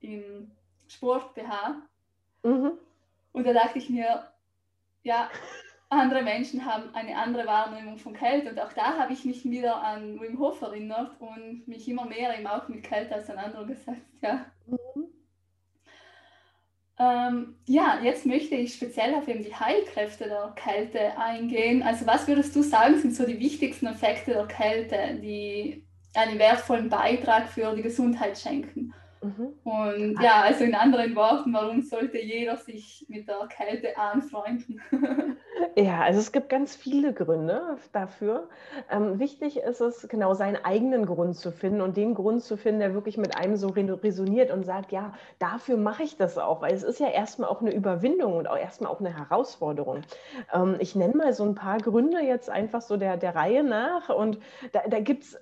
im 0.02 0.52
Sport-BH. 0.90 1.82
Mhm. 2.44 2.74
Und 3.32 3.48
da 3.48 3.54
dachte 3.54 3.78
ich 3.78 3.90
mir, 3.90 4.28
ja, 5.04 5.30
andere 5.88 6.22
Menschen 6.24 6.66
haben 6.66 6.94
eine 6.94 7.16
andere 7.16 7.46
Wahrnehmung 7.46 7.98
von 8.00 8.14
Kälte 8.14 8.50
und 8.50 8.60
auch 8.60 8.74
da 8.74 8.98
habe 8.98 9.14
ich 9.14 9.24
mich 9.24 9.46
wieder 9.46 9.82
an 9.82 10.20
Wim 10.20 10.38
Hof 10.38 10.62
erinnert 10.62 11.12
und 11.22 11.66
mich 11.70 11.88
immer 11.88 12.04
mehr 12.04 12.38
eben 12.38 12.48
auch 12.48 12.68
mit 12.68 12.84
Kälte 12.84 13.16
auseinandergesetzt. 13.16 14.22
Ja. 14.22 14.46
Mhm. 14.66 15.06
Ähm, 17.00 17.56
ja, 17.68 18.00
jetzt 18.01 18.25
möchte 18.25 18.56
ich 18.56 18.74
speziell 18.74 19.13
auf 19.13 19.27
eben 19.27 19.44
die 19.44 19.54
Heilkräfte 19.54 20.25
der 20.25 20.54
Kälte 20.56 21.18
eingehen. 21.20 21.84
Also 21.84 22.08
was 22.08 22.27
würdest 22.27 22.56
du 22.56 22.63
sagen, 22.63 23.00
sind 23.00 23.16
so 23.16 23.25
die 23.25 23.39
wichtigsten 23.39 23.86
Effekte 23.86 24.34
der 24.34 24.48
Kälte, 24.48 25.20
die 25.22 25.86
einen 26.16 26.39
wertvollen 26.39 26.89
Beitrag 26.89 27.50
für 27.50 27.75
die 27.75 27.84
Gesundheit 27.84 28.38
schenken. 28.39 28.94
Mhm. 29.27 29.53
Und 29.63 30.22
ja, 30.22 30.41
also 30.41 30.63
in 30.63 30.75
anderen 30.75 31.15
Worten, 31.15 31.53
warum 31.53 31.81
sollte 31.81 32.19
jeder 32.19 32.55
sich 32.57 33.05
mit 33.10 33.27
der 33.27 33.48
Kälte 33.48 33.98
anfreunden? 33.98 34.81
ja, 35.75 36.01
also 36.01 36.19
es 36.19 36.31
gibt 36.31 36.50
ganz 36.50 36.75
viele 36.75 37.13
Gründe 37.13 37.77
dafür. 37.91 38.48
Ähm, 38.89 39.19
wichtig 39.19 39.57
ist 39.57 39.81
es, 39.81 40.07
genau 40.07 40.34
seinen 40.34 40.63
eigenen 40.63 41.05
Grund 41.05 41.36
zu 41.36 41.51
finden 41.51 41.81
und 41.81 41.98
den 41.98 42.13
Grund 42.13 42.43
zu 42.43 42.57
finden, 42.57 42.79
der 42.79 42.93
wirklich 42.93 43.17
mit 43.17 43.38
einem 43.38 43.57
so 43.57 43.67
resoniert 43.69 44.51
und 44.51 44.63
sagt, 44.63 44.91
ja, 44.91 45.13
dafür 45.39 45.77
mache 45.77 46.03
ich 46.03 46.17
das 46.17 46.38
auch, 46.38 46.62
weil 46.62 46.74
es 46.74 46.84
ist 46.84 47.00
ja 47.00 47.10
erstmal 47.10 47.50
auch 47.50 47.62
eine 47.62 47.74
Überwindung 47.74 48.38
und 48.38 48.48
auch 48.48 48.57
erstmal 48.57 48.91
auch 48.91 49.00
eine 49.00 49.15
Herausforderung. 49.15 50.01
Ähm, 50.53 50.77
ich 50.79 50.96
nenne 50.96 51.15
mal 51.15 51.34
so 51.34 51.43
ein 51.43 51.55
paar 51.55 51.79
Gründe 51.79 52.22
jetzt 52.22 52.50
einfach 52.50 52.81
so 52.81 52.98
der, 52.98 53.17
der 53.17 53.36
Reihe 53.36 53.63
nach 53.63 54.10
und 54.10 54.39
da, 54.72 54.81
da 54.88 55.00
gibt 55.00 55.24
es 55.24 55.39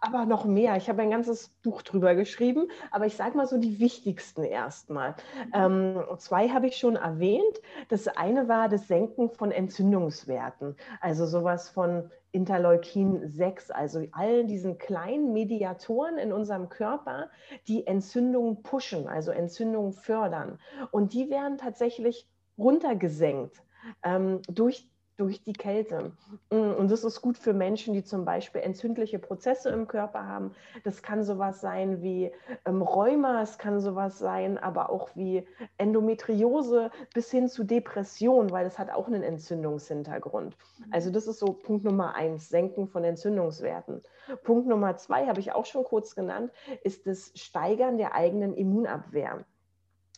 aber 0.00 0.26
noch 0.26 0.44
mehr. 0.44 0.76
Ich 0.76 0.88
habe 0.88 1.02
ein 1.02 1.10
ganzes 1.10 1.48
Buch 1.62 1.82
drüber 1.82 2.14
geschrieben, 2.14 2.68
aber 2.90 3.06
ich 3.06 3.16
sage 3.16 3.27
mal 3.34 3.46
so 3.46 3.58
die 3.58 3.78
wichtigsten 3.78 4.44
erstmal. 4.44 5.14
Ähm, 5.54 6.02
zwei 6.18 6.48
habe 6.48 6.66
ich 6.66 6.76
schon 6.76 6.96
erwähnt. 6.96 7.60
Das 7.88 8.08
eine 8.08 8.48
war 8.48 8.68
das 8.68 8.88
Senken 8.88 9.30
von 9.30 9.50
Entzündungswerten, 9.50 10.76
also 11.00 11.26
sowas 11.26 11.68
von 11.68 12.10
Interleukin 12.32 13.30
6, 13.32 13.70
also 13.70 14.04
all 14.12 14.44
diesen 14.44 14.78
kleinen 14.78 15.32
Mediatoren 15.32 16.18
in 16.18 16.32
unserem 16.32 16.68
Körper, 16.68 17.30
die 17.66 17.86
Entzündungen 17.86 18.62
pushen, 18.62 19.08
also 19.08 19.30
Entzündungen 19.30 19.92
fördern. 19.92 20.58
Und 20.90 21.14
die 21.14 21.30
werden 21.30 21.56
tatsächlich 21.56 22.28
runtergesenkt 22.58 23.62
ähm, 24.02 24.42
durch 24.48 24.88
durch 25.18 25.42
die 25.42 25.52
Kälte. 25.52 26.12
Mm, 26.50 26.72
und 26.78 26.90
das 26.90 27.04
ist 27.04 27.20
gut 27.20 27.36
für 27.36 27.52
Menschen, 27.52 27.92
die 27.92 28.04
zum 28.04 28.24
Beispiel 28.24 28.62
entzündliche 28.62 29.18
Prozesse 29.18 29.68
im 29.70 29.86
Körper 29.88 30.26
haben. 30.26 30.52
Das 30.84 31.02
kann 31.02 31.24
sowas 31.24 31.60
sein 31.60 32.02
wie 32.02 32.32
ähm, 32.64 32.82
Rheuma, 32.82 33.42
es 33.42 33.58
kann 33.58 33.80
sowas 33.80 34.18
sein, 34.18 34.58
aber 34.58 34.90
auch 34.90 35.10
wie 35.16 35.46
Endometriose 35.76 36.90
bis 37.12 37.30
hin 37.30 37.48
zu 37.48 37.64
Depression, 37.64 38.50
weil 38.50 38.64
das 38.64 38.78
hat 38.78 38.90
auch 38.90 39.08
einen 39.08 39.24
Entzündungshintergrund. 39.24 40.56
Also 40.92 41.10
das 41.10 41.26
ist 41.26 41.40
so 41.40 41.52
Punkt 41.52 41.84
Nummer 41.84 42.14
eins, 42.14 42.48
Senken 42.48 42.86
von 42.86 43.02
Entzündungswerten. 43.02 44.02
Punkt 44.44 44.68
Nummer 44.68 44.96
zwei, 44.96 45.26
habe 45.26 45.40
ich 45.40 45.52
auch 45.52 45.66
schon 45.66 45.82
kurz 45.82 46.14
genannt, 46.14 46.52
ist 46.84 47.06
das 47.06 47.32
Steigern 47.34 47.98
der 47.98 48.14
eigenen 48.14 48.54
Immunabwehr. 48.54 49.44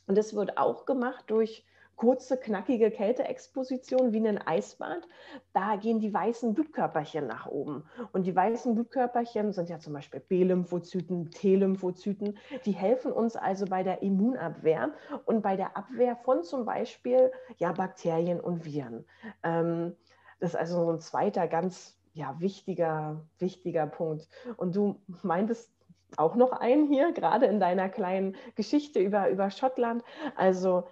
Und 0.06 0.18
das 0.18 0.34
wird 0.34 0.58
auch 0.58 0.84
gemacht 0.84 1.24
durch 1.28 1.64
kurze, 2.00 2.38
knackige 2.38 2.90
Kälteexposition 2.90 4.14
wie 4.14 4.26
ein 4.26 4.38
Eisbad, 4.38 5.06
da 5.52 5.76
gehen 5.76 6.00
die 6.00 6.14
weißen 6.14 6.54
Blutkörperchen 6.54 7.26
nach 7.26 7.44
oben. 7.46 7.84
Und 8.12 8.26
die 8.26 8.34
weißen 8.34 8.74
Blutkörperchen 8.74 9.52
sind 9.52 9.68
ja 9.68 9.78
zum 9.78 9.92
Beispiel 9.92 10.20
B-Lymphozyten, 10.20 11.30
T-Lymphozyten. 11.30 12.38
Die 12.64 12.72
helfen 12.72 13.12
uns 13.12 13.36
also 13.36 13.66
bei 13.66 13.82
der 13.82 14.00
Immunabwehr 14.00 14.94
und 15.26 15.42
bei 15.42 15.56
der 15.56 15.76
Abwehr 15.76 16.16
von 16.16 16.42
zum 16.42 16.64
Beispiel 16.64 17.30
ja, 17.58 17.72
Bakterien 17.72 18.40
und 18.40 18.64
Viren. 18.64 19.04
Ähm, 19.42 19.94
das 20.40 20.54
ist 20.54 20.56
also 20.56 20.86
so 20.86 20.90
ein 20.92 21.00
zweiter 21.00 21.48
ganz 21.48 21.98
ja, 22.14 22.34
wichtiger, 22.40 23.26
wichtiger 23.38 23.86
Punkt. 23.86 24.26
Und 24.56 24.74
du 24.74 25.02
meintest 25.22 25.70
auch 26.16 26.34
noch 26.34 26.52
einen 26.52 26.88
hier, 26.88 27.12
gerade 27.12 27.44
in 27.44 27.60
deiner 27.60 27.90
kleinen 27.90 28.36
Geschichte 28.54 29.00
über, 29.00 29.28
über 29.28 29.50
Schottland. 29.50 30.02
Also 30.34 30.84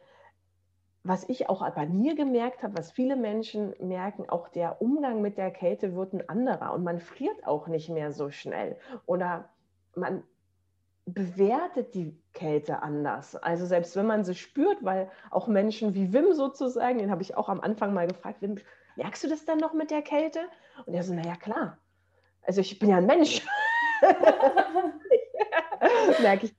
was 1.09 1.27
ich 1.29 1.49
auch 1.49 1.69
bei 1.71 1.87
mir 1.87 2.15
gemerkt 2.15 2.63
habe, 2.63 2.77
was 2.77 2.93
viele 2.93 3.17
Menschen 3.17 3.75
merken, 3.81 4.29
auch 4.29 4.49
der 4.49 4.83
Umgang 4.83 5.23
mit 5.23 5.39
der 5.39 5.51
Kälte 5.51 5.95
wird 5.95 6.13
ein 6.13 6.29
anderer 6.29 6.75
und 6.75 6.85
man 6.85 7.01
friert 7.01 7.47
auch 7.47 7.67
nicht 7.67 7.89
mehr 7.89 8.13
so 8.13 8.29
schnell 8.29 8.77
oder 9.07 9.49
man 9.95 10.23
bewertet 11.07 11.95
die 11.95 12.15
Kälte 12.35 12.83
anders. 12.83 13.37
Also 13.37 13.65
selbst 13.65 13.97
wenn 13.97 14.05
man 14.05 14.23
sie 14.23 14.35
spürt, 14.35 14.85
weil 14.85 15.11
auch 15.31 15.49
Menschen 15.49 15.95
wie 15.95 16.13
Wim 16.13 16.35
sozusagen, 16.35 16.99
den 16.99 17.11
habe 17.11 17.23
ich 17.23 17.39
auch 17.39 17.49
am 17.49 17.63
Anfang 17.63 17.95
mal 17.95 18.07
gefragt, 18.07 18.43
Wim, 18.43 18.57
merkst 18.97 19.25
du 19.25 19.29
das 19.29 19.47
dann 19.47 19.57
noch 19.59 19.73
mit 19.73 19.91
der 19.91 20.03
Kälte? 20.03 20.41
Und 20.85 20.93
er 20.93 21.03
so, 21.03 21.15
naja 21.15 21.37
klar. 21.37 21.79
Also 22.43 22.61
ich 22.61 22.79
bin 22.79 22.91
ja 22.91 22.99
ein 22.99 23.07
Mensch. 23.07 23.47
Merke 26.21 26.47
ich 26.47 26.55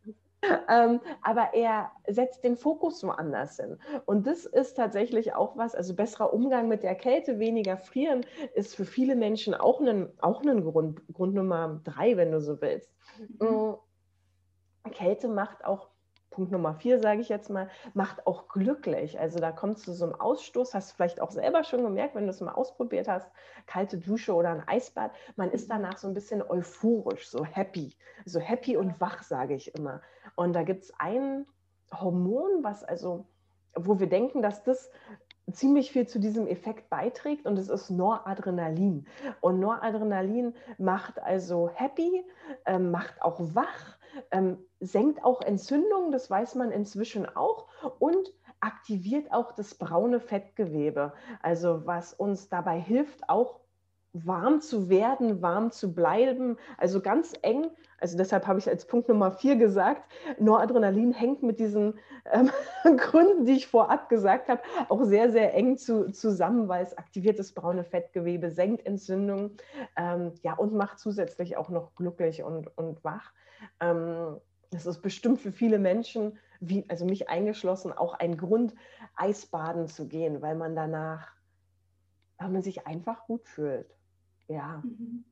ähm, 0.69 1.01
aber 1.21 1.53
er 1.53 1.91
setzt 2.07 2.43
den 2.43 2.55
Fokus 2.55 3.03
woanders 3.03 3.57
hin. 3.57 3.77
Und 4.05 4.25
das 4.27 4.45
ist 4.45 4.75
tatsächlich 4.75 5.33
auch 5.33 5.57
was, 5.57 5.75
also 5.75 5.95
besserer 5.95 6.33
Umgang 6.33 6.67
mit 6.67 6.83
der 6.83 6.95
Kälte, 6.95 7.39
weniger 7.39 7.77
frieren, 7.77 8.25
ist 8.55 8.75
für 8.75 8.85
viele 8.85 9.15
Menschen 9.15 9.53
auch 9.53 9.81
ein, 9.81 10.09
auch 10.21 10.43
ein 10.43 10.63
Grund, 10.63 11.01
Grund 11.13 11.35
Nummer 11.35 11.81
drei, 11.83 12.17
wenn 12.17 12.31
du 12.31 12.39
so 12.41 12.61
willst. 12.61 12.91
Mhm. 13.39 13.47
Mm, 13.47 14.91
Kälte 14.91 15.27
macht 15.27 15.65
auch 15.65 15.89
Punkt 16.31 16.51
Nummer 16.51 16.75
vier, 16.75 16.99
sage 16.99 17.21
ich 17.21 17.29
jetzt 17.29 17.49
mal, 17.49 17.69
macht 17.93 18.25
auch 18.27 18.47
glücklich. 18.47 19.19
Also 19.19 19.39
da 19.39 19.51
kommt 19.51 19.79
zu 19.79 19.93
so 19.93 20.05
einem 20.05 20.15
Ausstoß, 20.15 20.73
hast 20.73 20.91
du 20.91 20.95
vielleicht 20.95 21.21
auch 21.21 21.31
selber 21.31 21.63
schon 21.63 21.83
gemerkt, 21.83 22.15
wenn 22.15 22.25
du 22.25 22.29
es 22.29 22.41
mal 22.41 22.53
ausprobiert 22.53 23.07
hast, 23.07 23.31
kalte 23.65 23.97
Dusche 23.97 24.33
oder 24.33 24.49
ein 24.49 24.67
Eisbad, 24.67 25.11
man 25.35 25.51
ist 25.51 25.69
danach 25.69 25.97
so 25.97 26.07
ein 26.07 26.13
bisschen 26.13 26.41
euphorisch, 26.41 27.29
so 27.29 27.43
happy, 27.43 27.95
so 28.25 28.39
happy 28.39 28.77
und 28.77 28.99
wach, 29.01 29.23
sage 29.23 29.55
ich 29.55 29.73
immer. 29.75 30.01
Und 30.35 30.53
da 30.53 30.63
gibt 30.63 30.83
es 30.83 30.93
ein 30.99 31.45
Hormon, 31.91 32.63
was 32.63 32.83
also, 32.83 33.25
wo 33.75 33.99
wir 33.99 34.07
denken, 34.07 34.41
dass 34.41 34.63
das 34.63 34.91
ziemlich 35.51 35.91
viel 35.91 36.07
zu 36.07 36.19
diesem 36.19 36.47
Effekt 36.47 36.89
beiträgt 36.89 37.45
und 37.45 37.57
es 37.57 37.69
ist 37.69 37.89
Noradrenalin. 37.89 39.07
Und 39.41 39.59
Noradrenalin 39.59 40.53
macht 40.77 41.19
also 41.19 41.69
happy, 41.73 42.23
äh, 42.65 42.77
macht 42.77 43.21
auch 43.21 43.39
wach, 43.39 43.97
ähm, 44.31 44.57
senkt 44.79 45.23
auch 45.23 45.41
Entzündungen, 45.41 46.11
das 46.11 46.29
weiß 46.29 46.55
man 46.55 46.71
inzwischen 46.71 47.25
auch, 47.25 47.67
und 47.99 48.33
aktiviert 48.59 49.31
auch 49.31 49.51
das 49.53 49.75
braune 49.75 50.19
Fettgewebe, 50.19 51.13
also 51.41 51.85
was 51.85 52.13
uns 52.13 52.49
dabei 52.49 52.79
hilft, 52.79 53.29
auch 53.29 53.59
warm 54.13 54.59
zu 54.61 54.89
werden, 54.89 55.41
warm 55.41 55.71
zu 55.71 55.93
bleiben, 55.93 56.57
also 56.77 56.99
ganz 56.99 57.33
eng. 57.41 57.69
Also 57.99 58.17
deshalb 58.17 58.47
habe 58.47 58.59
ich 58.59 58.67
als 58.67 58.85
Punkt 58.85 59.07
Nummer 59.07 59.31
vier 59.31 59.55
gesagt, 59.55 60.09
Noradrenalin 60.39 61.11
hängt 61.11 61.43
mit 61.43 61.59
diesen 61.59 61.99
ähm, 62.31 62.49
Gründen, 62.97 63.45
die 63.45 63.53
ich 63.53 63.67
vorab 63.67 64.09
gesagt 64.09 64.49
habe, 64.49 64.61
auch 64.87 65.03
sehr, 65.03 65.31
sehr 65.31 65.53
eng 65.53 65.77
zu, 65.77 66.11
zusammen, 66.11 66.67
weil 66.67 66.83
es 66.83 66.97
aktiviert 66.97 67.37
das 67.37 67.51
braune 67.51 67.83
Fettgewebe, 67.83 68.49
senkt 68.49 68.85
Entzündungen 68.85 69.57
ähm, 69.95 70.33
ja, 70.41 70.53
und 70.53 70.73
macht 70.73 70.99
zusätzlich 70.99 71.57
auch 71.57 71.69
noch 71.69 71.93
glücklich 71.95 72.41
und, 72.41 72.75
und 72.77 73.03
wach. 73.03 73.31
Ähm, 73.79 74.37
das 74.71 74.85
ist 74.85 75.01
bestimmt 75.01 75.39
für 75.39 75.51
viele 75.51 75.79
Menschen, 75.79 76.37
wie, 76.59 76.85
also 76.89 77.05
mich 77.05 77.29
eingeschlossen, 77.29 77.91
auch 77.91 78.13
ein 78.13 78.37
Grund, 78.37 78.73
Eisbaden 79.15 79.87
zu 79.87 80.07
gehen, 80.07 80.41
weil 80.41 80.55
man 80.55 80.75
danach, 80.75 81.31
weil 82.37 82.49
man 82.49 82.61
sich 82.61 82.87
einfach 82.87 83.25
gut 83.25 83.47
fühlt. 83.47 83.98
Ja. 84.49 84.83
Mhm. 84.83 85.23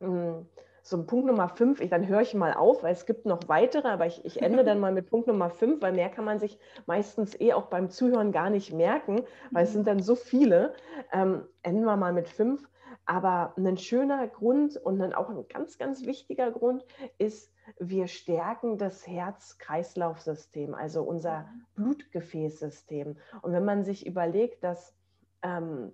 Mm, 0.00 0.46
so 0.82 1.04
Punkt 1.04 1.26
Nummer 1.26 1.48
fünf, 1.48 1.80
ich, 1.80 1.90
dann 1.90 2.06
höre 2.06 2.22
ich 2.22 2.34
mal 2.34 2.54
auf, 2.54 2.82
weil 2.82 2.92
es 2.92 3.04
gibt 3.06 3.26
noch 3.26 3.40
weitere, 3.48 3.88
aber 3.88 4.06
ich, 4.06 4.24
ich 4.24 4.42
ende 4.42 4.64
dann 4.64 4.80
mal 4.80 4.92
mit 4.92 5.10
Punkt 5.10 5.26
Nummer 5.26 5.50
fünf, 5.50 5.82
weil 5.82 5.92
mehr 5.92 6.08
kann 6.08 6.24
man 6.24 6.38
sich 6.38 6.58
meistens 6.86 7.38
eh 7.38 7.52
auch 7.52 7.66
beim 7.66 7.90
Zuhören 7.90 8.32
gar 8.32 8.50
nicht 8.50 8.72
merken, 8.72 9.22
weil 9.50 9.64
es 9.64 9.70
mhm. 9.70 9.74
sind 9.74 9.88
dann 9.88 10.02
so 10.02 10.14
viele. 10.14 10.74
Ähm, 11.12 11.42
enden 11.62 11.84
wir 11.84 11.96
mal 11.96 12.12
mit 12.12 12.28
fünf. 12.28 12.68
Aber 13.06 13.54
ein 13.56 13.76
schöner 13.76 14.28
Grund 14.28 14.76
und 14.76 14.98
dann 14.98 15.14
auch 15.14 15.30
ein 15.30 15.48
ganz, 15.48 15.78
ganz 15.78 16.06
wichtiger 16.06 16.50
Grund 16.52 16.84
ist, 17.18 17.52
wir 17.78 18.06
stärken 18.06 18.78
das 18.78 19.06
Herz-Kreislauf-System, 19.06 20.74
also 20.74 21.02
unser. 21.02 21.48
Blutgefäßsystem. 21.74 23.16
Und 23.42 23.52
wenn 23.52 23.64
man 23.64 23.84
sich 23.84 24.06
überlegt, 24.06 24.62
dass 24.62 24.94
ähm, 25.42 25.92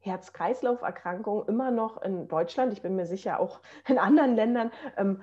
Herz-Kreislauf-Erkrankungen 0.00 1.46
immer 1.46 1.70
noch 1.70 2.00
in 2.02 2.26
Deutschland, 2.28 2.72
ich 2.72 2.82
bin 2.82 2.96
mir 2.96 3.06
sicher 3.06 3.40
auch 3.40 3.60
in 3.86 3.98
anderen 3.98 4.34
Ländern, 4.34 4.70
ähm, 4.96 5.22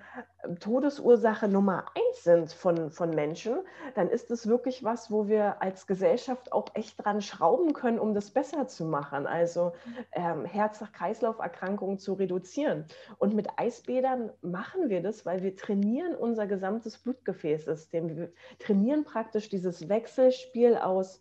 Todesursache 0.60 1.48
Nummer 1.48 1.86
eins 1.96 2.24
sind 2.24 2.54
von, 2.54 2.92
von 2.92 3.10
Menschen, 3.10 3.58
dann 3.96 4.10
ist 4.10 4.32
es 4.32 4.48
wirklich 4.48 4.84
was, 4.84 5.12
wo 5.12 5.28
wir 5.28 5.62
als 5.62 5.88
Gesellschaft 5.88 6.52
auch 6.52 6.68
echt 6.74 7.04
dran 7.04 7.22
schrauben 7.22 7.74
können, 7.74 8.00
um 8.00 8.13
das 8.13 8.30
besser 8.32 8.68
zu 8.68 8.86
machen. 8.86 9.28
Also 9.28 9.74
ähm, 10.13 10.46
Herz-Kreislauf-Erkrankungen 10.46 11.98
zu 11.98 12.13
reduzieren. 12.13 12.86
Und 13.18 13.34
mit 13.34 13.48
Eisbädern 13.58 14.32
machen 14.42 14.90
wir 14.90 15.02
das, 15.02 15.26
weil 15.26 15.44
wir 15.44 15.56
trainieren 15.56 16.16
unser 16.16 16.48
gesamtes 16.48 16.98
Blutgefäßsystem. 16.98 18.16
Wir 18.16 18.32
trainieren 18.60 19.04
praktisch 19.04 19.50
dieses 19.50 19.90
Wechselspiel 19.90 20.78
aus 20.78 21.20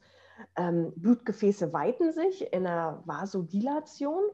ähm, 0.57 0.93
Blutgefäße 0.97 1.73
weiten 1.73 2.13
sich 2.13 2.53
in 2.53 2.67
einer 2.67 3.03
Vasodilation 3.07 4.25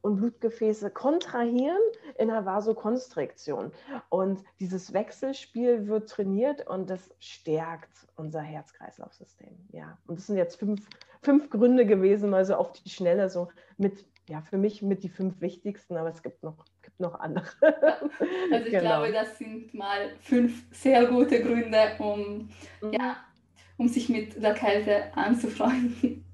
und 0.00 0.16
Blutgefäße 0.16 0.90
kontrahieren 0.90 1.80
in 2.18 2.30
einer 2.30 2.44
Vasokonstriktion. 2.44 3.72
Und 4.08 4.42
dieses 4.60 4.92
Wechselspiel 4.92 5.86
wird 5.86 6.08
trainiert 6.08 6.66
und 6.66 6.90
das 6.90 7.10
stärkt 7.18 8.06
unser 8.16 8.40
Herz-Kreislauf-System. 8.40 9.56
Ja, 9.72 9.98
und 10.06 10.18
das 10.18 10.26
sind 10.26 10.36
jetzt 10.36 10.56
fünf, 10.56 10.86
fünf 11.22 11.50
Gründe 11.50 11.86
gewesen, 11.86 12.30
mal 12.30 12.44
so 12.44 12.54
auf 12.54 12.72
die 12.72 12.90
Schnelle, 12.90 13.28
so 13.28 13.48
mit, 13.76 14.04
ja, 14.28 14.42
für 14.42 14.58
mich 14.58 14.82
mit 14.82 15.02
die 15.02 15.08
fünf 15.08 15.40
wichtigsten, 15.40 15.96
aber 15.96 16.10
es 16.10 16.22
gibt 16.22 16.42
noch, 16.42 16.64
gibt 16.82 17.00
noch 17.00 17.18
andere. 17.18 17.48
Also 18.52 18.66
ich 18.66 18.70
genau. 18.70 18.80
glaube, 18.80 19.12
das 19.12 19.38
sind 19.38 19.74
mal 19.74 20.10
fünf 20.20 20.64
sehr 20.72 21.06
gute 21.06 21.42
Gründe, 21.42 21.96
um, 21.98 22.50
mhm. 22.80 22.92
ja, 22.92 23.16
um 23.82 23.88
sich 23.88 24.08
mit 24.08 24.40
der 24.40 24.54
Kälte 24.54 25.14
anzufreunden. 25.16 26.24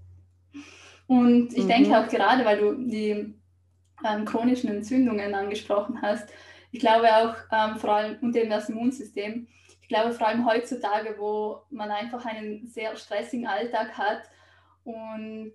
Und 1.07 1.55
ich 1.55 1.65
mhm. 1.65 1.69
denke 1.69 1.99
auch 1.99 2.07
gerade, 2.09 2.45
weil 2.45 2.59
du 2.59 2.75
die 2.75 3.35
ähm, 4.05 4.25
chronischen 4.27 4.69
Entzündungen 4.69 5.35
angesprochen 5.35 6.03
hast, 6.03 6.29
ich 6.71 6.81
glaube 6.81 7.09
auch 7.17 7.35
ähm, 7.51 7.77
vor 7.77 7.95
allem 7.95 8.19
und 8.21 8.37
eben 8.37 8.51
das 8.51 8.69
Immunsystem, 8.69 9.49
ich 9.81 9.89
glaube 9.89 10.13
vor 10.13 10.29
allem 10.29 10.45
heutzutage, 10.45 11.15
wo 11.19 11.63
man 11.71 11.91
einfach 11.91 12.27
einen 12.27 12.67
sehr 12.67 12.95
stressigen 12.97 13.47
Alltag 13.47 13.97
hat 13.97 14.25
und 14.85 15.55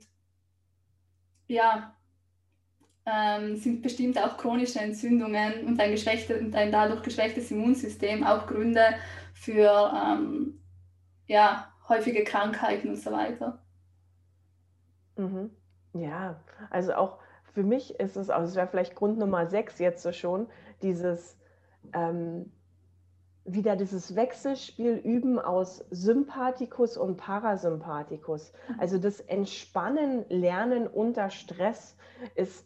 ja, 1.47 1.95
ähm, 3.05 3.55
sind 3.57 3.83
bestimmt 3.83 4.17
auch 4.17 4.37
chronische 4.37 4.79
Entzündungen 4.79 5.67
und 5.67 5.79
ein, 5.79 5.91
geschwächte, 5.91 6.39
und 6.39 6.55
ein 6.55 6.71
dadurch 6.71 7.03
geschwächtes 7.03 7.51
Immunsystem 7.51 8.23
auch 8.23 8.47
Gründe 8.47 8.95
für 9.35 9.93
ähm, 9.95 10.59
ja, 11.27 11.72
häufige 11.89 12.23
Krankheiten 12.23 12.89
und 12.89 12.97
so 12.97 13.11
weiter. 13.11 13.59
Mhm. 15.15 15.51
Ja, 15.93 16.39
also 16.69 16.93
auch 16.93 17.19
für 17.53 17.63
mich 17.63 17.99
ist 17.99 18.17
es, 18.17 18.29
also 18.29 18.49
es 18.49 18.55
wäre 18.55 18.67
vielleicht 18.67 18.95
Grund 18.95 19.19
Nummer 19.19 19.47
sechs 19.47 19.77
jetzt 19.79 20.01
so 20.01 20.11
schon, 20.11 20.47
dieses 20.81 21.37
ähm, 21.93 22.51
wieder 23.45 23.75
dieses 23.75 24.15
Wechselspiel 24.15 24.95
üben 24.95 25.37
aus 25.37 25.85
Sympathikus 25.91 26.97
und 26.97 27.17
Parasympathikus. 27.17 28.53
Mhm. 28.69 28.79
Also 28.79 28.97
das 28.97 29.19
Entspannen, 29.19 30.25
Lernen 30.29 30.87
unter 30.87 31.29
Stress 31.29 31.97
ist 32.35 32.65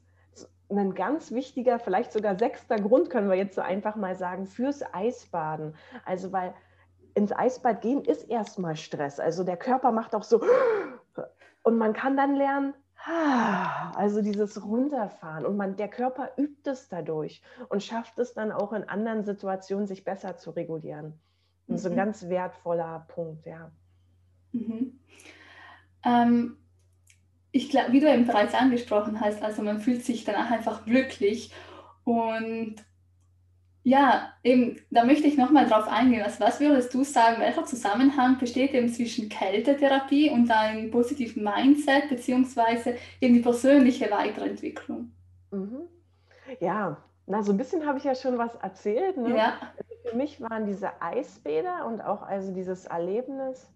ein 0.69 0.93
ganz 0.93 1.31
wichtiger, 1.31 1.79
vielleicht 1.79 2.11
sogar 2.11 2.37
sechster 2.37 2.75
Grund, 2.75 3.09
können 3.09 3.29
wir 3.29 3.37
jetzt 3.37 3.55
so 3.55 3.61
einfach 3.61 3.95
mal 3.95 4.15
sagen, 4.15 4.45
fürs 4.45 4.83
Eisbaden. 4.93 5.75
Also 6.05 6.31
weil 6.31 6.53
ins 7.17 7.31
Eisbad 7.31 7.81
gehen 7.81 8.03
ist 8.03 8.29
erstmal 8.29 8.75
Stress. 8.75 9.19
Also 9.19 9.43
der 9.43 9.57
Körper 9.57 9.91
macht 9.91 10.13
auch 10.13 10.23
so 10.23 10.39
und 11.63 11.77
man 11.77 11.93
kann 11.93 12.15
dann 12.15 12.35
lernen, 12.35 12.75
also 13.95 14.21
dieses 14.21 14.63
Runterfahren 14.63 15.45
und 15.45 15.57
man, 15.57 15.75
der 15.77 15.87
Körper 15.87 16.29
übt 16.37 16.69
es 16.69 16.89
dadurch 16.89 17.41
und 17.69 17.81
schafft 17.81 18.19
es 18.19 18.33
dann 18.33 18.51
auch 18.51 18.71
in 18.71 18.83
anderen 18.83 19.23
Situationen, 19.23 19.87
sich 19.87 20.03
besser 20.03 20.37
zu 20.37 20.51
regulieren. 20.51 21.19
Das 21.67 21.81
ist 21.81 21.87
ein 21.87 21.93
mhm. 21.93 21.97
ganz 21.97 22.29
wertvoller 22.29 23.05
Punkt, 23.07 23.47
ja. 23.47 23.71
Mhm. 24.51 24.99
Ähm, 26.05 26.57
ich 27.51 27.69
glaube, 27.71 27.93
wie 27.93 27.99
du 27.99 28.13
eben 28.13 28.27
bereits 28.27 28.53
angesprochen 28.53 29.19
hast, 29.19 29.41
also 29.41 29.63
man 29.63 29.79
fühlt 29.79 30.05
sich 30.05 30.23
danach 30.23 30.51
einfach 30.51 30.85
glücklich 30.85 31.51
und 32.03 32.75
ja, 33.87 34.33
eben, 34.43 34.81
da 34.91 35.05
möchte 35.05 35.27
ich 35.27 35.37
nochmal 35.37 35.65
drauf 35.65 35.87
eingehen. 35.87 36.21
Also 36.21 36.41
was 36.41 36.59
würdest 36.59 36.93
du 36.93 37.05
sagen, 37.05 37.39
welcher 37.39 37.63
Zusammenhang 37.63 38.37
besteht 38.37 38.73
eben 38.73 38.89
zwischen 38.89 39.29
Kältetherapie 39.29 40.29
und 40.29 40.51
einem 40.51 40.91
positiven 40.91 41.41
Mindset, 41.41 42.09
beziehungsweise 42.09 42.97
eben 43.21 43.35
die 43.35 43.39
persönliche 43.39 44.11
Weiterentwicklung? 44.11 45.13
Mhm. 45.51 45.87
Ja, 46.59 46.97
na, 47.27 47.41
so 47.43 47.53
ein 47.53 47.57
bisschen 47.57 47.85
habe 47.85 47.97
ich 47.97 48.03
ja 48.03 48.13
schon 48.13 48.37
was 48.37 48.55
erzählt. 48.55 49.15
Ne? 49.15 49.37
Ja. 49.37 49.53
Also 49.77 50.09
für 50.09 50.17
mich 50.17 50.41
waren 50.41 50.65
diese 50.65 51.01
Eisbäder 51.01 51.85
und 51.85 52.01
auch 52.01 52.23
also 52.23 52.53
dieses 52.53 52.87
Erlebnis. 52.87 53.69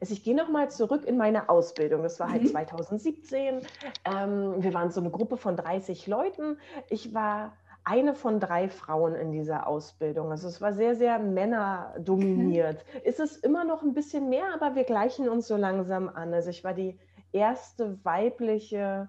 Also 0.00 0.14
ich 0.14 0.24
gehe 0.24 0.34
nochmal 0.34 0.70
zurück 0.70 1.04
in 1.04 1.18
meine 1.18 1.50
Ausbildung. 1.50 2.02
Das 2.04 2.18
war 2.20 2.30
halt 2.30 2.44
mhm. 2.44 2.46
2017. 2.46 3.60
Ähm, 4.06 4.62
wir 4.62 4.72
waren 4.72 4.90
so 4.90 5.02
eine 5.02 5.10
Gruppe 5.10 5.36
von 5.36 5.56
30 5.56 6.06
Leuten. 6.06 6.56
Ich 6.88 7.12
war 7.12 7.52
eine 7.84 8.14
von 8.14 8.40
drei 8.40 8.68
Frauen 8.68 9.14
in 9.14 9.30
dieser 9.30 9.66
Ausbildung. 9.66 10.30
Also 10.30 10.48
es 10.48 10.60
war 10.60 10.72
sehr, 10.72 10.96
sehr 10.96 11.18
männerdominiert. 11.18 12.84
Mhm. 12.92 13.00
Ist 13.04 13.20
es 13.20 13.36
immer 13.36 13.64
noch 13.64 13.82
ein 13.82 13.92
bisschen 13.92 14.30
mehr, 14.30 14.46
aber 14.54 14.74
wir 14.74 14.84
gleichen 14.84 15.28
uns 15.28 15.46
so 15.46 15.56
langsam 15.56 16.08
an. 16.08 16.32
Also 16.32 16.50
ich 16.50 16.64
war 16.64 16.72
die 16.72 16.98
erste 17.32 18.02
weibliche 18.04 19.08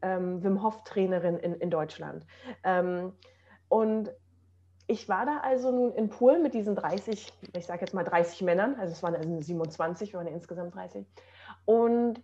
ähm, 0.00 0.42
Wim 0.42 0.62
Hof-Trainerin 0.62 1.38
in, 1.38 1.54
in 1.54 1.70
Deutschland. 1.70 2.26
Ähm, 2.62 3.12
und 3.68 4.10
ich 4.86 5.08
war 5.08 5.26
da 5.26 5.38
also 5.42 5.70
nun 5.70 5.92
in 5.92 6.08
Polen 6.08 6.42
mit 6.42 6.54
diesen 6.54 6.76
30, 6.76 7.32
ich 7.54 7.66
sage 7.66 7.80
jetzt 7.80 7.94
mal 7.94 8.04
30 8.04 8.42
Männern, 8.42 8.76
also 8.78 8.92
es 8.92 9.02
waren 9.02 9.14
also 9.14 9.40
27, 9.40 10.12
wir 10.12 10.18
waren 10.18 10.26
insgesamt 10.26 10.74
30. 10.74 11.06
Und 11.64 12.22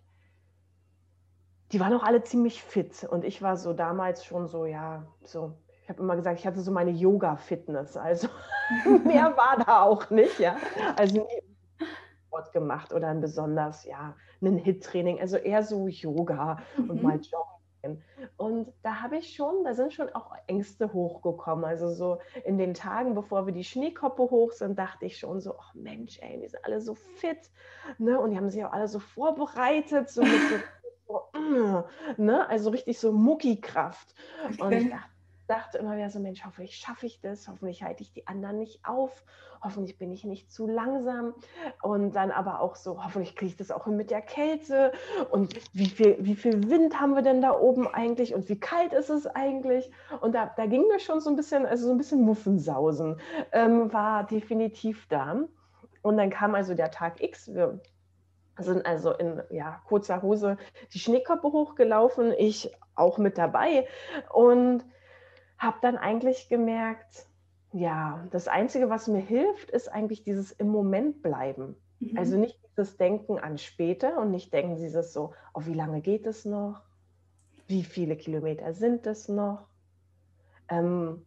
die 1.71 1.79
waren 1.79 1.93
auch 1.93 2.03
alle 2.03 2.23
ziemlich 2.23 2.63
fit. 2.63 3.03
Und 3.03 3.23
ich 3.23 3.41
war 3.41 3.57
so 3.57 3.73
damals 3.73 4.25
schon 4.25 4.47
so, 4.47 4.65
ja, 4.65 5.05
so 5.23 5.53
habe 5.89 6.01
immer 6.01 6.15
gesagt, 6.15 6.39
ich 6.39 6.47
hatte 6.47 6.61
so 6.61 6.71
meine 6.71 6.91
Yoga-Fitness. 6.91 7.97
Also 7.97 8.27
mehr 9.05 9.35
war 9.35 9.63
da 9.65 9.81
auch 9.83 10.09
nicht, 10.09 10.39
ja. 10.39 10.55
Also 10.95 11.27
nie 11.27 11.85
Sport 12.31 12.53
gemacht 12.53 12.93
oder 12.93 13.09
ein 13.09 13.19
besonders, 13.19 13.83
ja, 13.83 14.15
ein 14.41 14.57
Hit-Training, 14.57 15.19
also 15.19 15.37
eher 15.37 15.63
so 15.63 15.87
Yoga 15.87 16.59
mhm. 16.77 16.89
und 16.89 17.03
mal 17.03 17.19
Joggen. 17.19 18.03
Und 18.37 18.71
da 18.83 19.01
habe 19.01 19.17
ich 19.17 19.35
schon, 19.35 19.63
da 19.63 19.73
sind 19.73 19.91
schon 19.91 20.09
auch 20.09 20.31
Ängste 20.47 20.93
hochgekommen. 20.93 21.65
Also 21.65 21.89
so 21.89 22.19
in 22.45 22.57
den 22.57 22.73
Tagen, 22.73 23.15
bevor 23.15 23.47
wir 23.47 23.53
die 23.53 23.63
Schneekoppe 23.63 24.23
hoch 24.23 24.51
sind, 24.51 24.77
dachte 24.77 25.05
ich 25.05 25.17
schon 25.17 25.41
so, 25.41 25.55
oh 25.55 25.71
Mensch, 25.73 26.19
ey, 26.21 26.39
die 26.39 26.47
sind 26.47 26.63
alle 26.63 26.79
so 26.79 26.93
fit. 26.93 27.49
Ne? 27.97 28.19
Und 28.19 28.31
die 28.31 28.37
haben 28.37 28.49
sich 28.49 28.63
auch 28.63 28.71
alle 28.71 28.87
so 28.87 28.99
vorbereitet, 28.99 30.09
so 30.09 30.21
mit 30.21 30.41
so, 31.07 31.83
ne? 32.17 32.47
also 32.49 32.69
richtig 32.69 32.99
so 32.99 33.11
Muckikraft. 33.11 34.13
Und 34.59 34.71
ich 34.71 34.89
dachte, 34.89 35.10
dachte 35.51 35.77
immer 35.77 35.97
wieder 35.97 36.09
so, 36.09 36.19
Mensch, 36.19 36.43
hoffentlich 36.45 36.77
schaffe 36.77 37.05
ich 37.05 37.19
das, 37.19 37.47
hoffentlich 37.47 37.83
halte 37.83 38.03
ich 38.03 38.13
die 38.13 38.25
anderen 38.25 38.57
nicht 38.57 38.85
auf, 38.85 39.23
hoffentlich 39.61 39.97
bin 39.97 40.11
ich 40.11 40.23
nicht 40.23 40.49
zu 40.49 40.65
langsam. 40.65 41.33
Und 41.81 42.15
dann 42.15 42.31
aber 42.31 42.61
auch 42.61 42.75
so, 42.75 43.03
hoffentlich 43.03 43.35
kriege 43.35 43.51
ich 43.51 43.57
das 43.57 43.69
auch 43.69 43.85
mit 43.85 44.11
der 44.11 44.21
Kälte. 44.21 44.93
Und 45.29 45.53
wie 45.73 45.87
viel, 45.87 46.17
wie 46.19 46.35
viel 46.35 46.69
Wind 46.69 46.99
haben 46.99 47.15
wir 47.15 47.21
denn 47.21 47.41
da 47.41 47.51
oben 47.51 47.87
eigentlich? 47.87 48.33
Und 48.33 48.47
wie 48.47 48.59
kalt 48.59 48.93
ist 48.93 49.09
es 49.09 49.27
eigentlich? 49.27 49.91
Und 50.21 50.33
da, 50.33 50.51
da 50.55 50.65
ging 50.65 50.87
mir 50.87 50.99
schon 50.99 51.19
so 51.19 51.29
ein 51.29 51.35
bisschen, 51.35 51.65
also 51.65 51.85
so 51.87 51.91
ein 51.91 51.97
bisschen 51.97 52.21
Muffensausen 52.21 53.19
ähm, 53.51 53.91
war 53.91 54.25
definitiv 54.25 55.07
da. 55.09 55.43
Und 56.01 56.17
dann 56.17 56.29
kam 56.29 56.55
also 56.55 56.73
der 56.73 56.91
Tag 56.91 57.21
X, 57.21 57.53
wir 57.53 57.81
sind 58.57 58.85
also 58.85 59.11
in 59.11 59.41
ja, 59.49 59.81
kurzer 59.85 60.21
Hose 60.21 60.57
die 60.93 60.99
Schneekoppe 60.99 61.51
hochgelaufen, 61.51 62.33
ich 62.37 62.71
auch 62.95 63.17
mit 63.17 63.37
dabei. 63.37 63.87
Und 64.31 64.85
habe 65.61 65.77
dann 65.81 65.97
eigentlich 65.97 66.49
gemerkt, 66.49 67.27
ja, 67.71 68.27
das 68.31 68.47
Einzige, 68.47 68.89
was 68.89 69.07
mir 69.07 69.21
hilft, 69.21 69.69
ist 69.69 69.87
eigentlich 69.87 70.23
dieses 70.23 70.51
im 70.51 70.69
Moment 70.69 71.21
bleiben. 71.21 71.75
Mhm. 71.99 72.17
Also 72.17 72.37
nicht 72.37 72.59
dieses 72.71 72.97
Denken 72.97 73.37
an 73.37 73.57
später 73.57 74.19
und 74.19 74.31
nicht 74.31 74.51
denken 74.51 74.75
dieses 74.75 75.13
so, 75.13 75.33
oh, 75.53 75.61
wie 75.65 75.75
lange 75.75 76.01
geht 76.01 76.25
es 76.25 76.45
noch? 76.45 76.81
Wie 77.67 77.83
viele 77.83 78.17
Kilometer 78.17 78.73
sind 78.73 79.05
es 79.05 79.29
noch? 79.29 79.67
Ähm, 80.67 81.25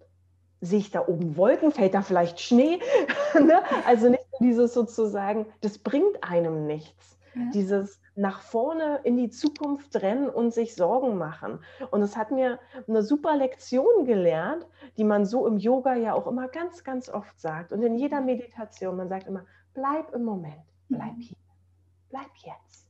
sehe 0.61 0.81
ich 0.81 0.91
da 0.91 1.07
oben 1.07 1.37
Wolken? 1.37 1.71
Fällt 1.71 1.95
da 1.95 2.03
vielleicht 2.03 2.41
Schnee? 2.41 2.81
ne? 3.35 3.63
Also 3.87 4.11
nicht 4.11 4.27
dieses 4.41 4.75
sozusagen, 4.75 5.47
das 5.61 5.79
bringt 5.79 6.25
einem 6.25 6.67
nichts. 6.67 7.17
Ja. 7.35 7.51
Dieses 7.53 8.01
nach 8.15 8.41
vorne 8.41 9.01
in 9.03 9.17
die 9.17 9.29
Zukunft 9.29 9.97
rennen 9.97 10.29
und 10.29 10.53
sich 10.53 10.75
Sorgen 10.75 11.19
machen. 11.19 11.59
Und 11.91 12.03
es 12.03 12.17
hat 12.17 12.31
mir 12.31 12.61
eine 12.87 13.03
super 13.03 13.37
Lektion 13.37 14.05
gelernt, 14.05 14.67
die 14.97 15.05
man 15.05 15.27
so 15.27 15.47
im 15.47 15.59
Yoga 15.59 15.95
ja 15.95 16.15
auch 16.15 16.27
immer 16.27 16.49
ganz, 16.49 16.85
ganz 16.85 17.09
oft 17.09 17.39
sagt. 17.41 17.73
Und 17.73 17.83
in 17.83 17.97
jeder 17.97 18.21
Meditation, 18.21 18.97
man 18.97 19.09
sagt 19.09 19.27
immer, 19.27 19.45
bleib 19.75 20.15
im 20.15 20.25
Moment, 20.25 20.63
bleib 20.89 21.17
mhm. 21.17 21.21
hier, 21.21 21.37
bleib 22.11 22.31
jetzt. 22.37 22.89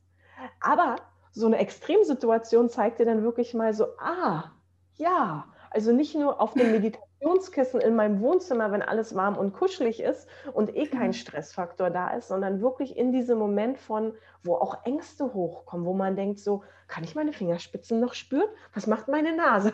Aber 0.59 0.97
so 1.31 1.47
eine 1.47 1.57
Extremsituation 1.57 2.69
zeigt 2.69 2.99
dir 2.99 3.05
dann 3.05 3.23
wirklich 3.23 3.53
mal 3.53 3.73
so, 3.73 3.87
ah, 3.97 4.51
ja, 4.95 5.45
also 5.71 5.91
nicht 5.91 6.15
nur 6.15 6.41
auf 6.41 6.53
dem 6.53 6.71
Meditationskissen 6.71 7.81
in 7.81 7.95
meinem 7.95 8.21
Wohnzimmer, 8.21 8.71
wenn 8.71 8.81
alles 8.81 9.15
warm 9.15 9.37
und 9.37 9.53
kuschelig 9.53 10.01
ist 10.01 10.27
und 10.53 10.75
eh 10.75 10.87
kein 10.87 11.07
mhm. 11.07 11.13
Stressfaktor 11.13 11.89
da 11.89 12.09
ist, 12.09 12.27
sondern 12.27 12.61
wirklich 12.61 12.97
in 12.97 13.11
diesem 13.11 13.37
Moment 13.37 13.77
von, 13.77 14.13
wo 14.43 14.55
auch 14.55 14.85
Ängste 14.85 15.33
hochkommen, 15.33 15.85
wo 15.85 15.93
man 15.93 16.15
denkt, 16.15 16.39
so, 16.39 16.63
kann 16.87 17.03
ich 17.03 17.15
meine 17.15 17.33
Fingerspitzen 17.33 17.99
noch 17.99 18.13
spüren? 18.13 18.49
Was 18.73 18.87
macht 18.87 19.07
meine 19.07 19.35
Nase? 19.35 19.73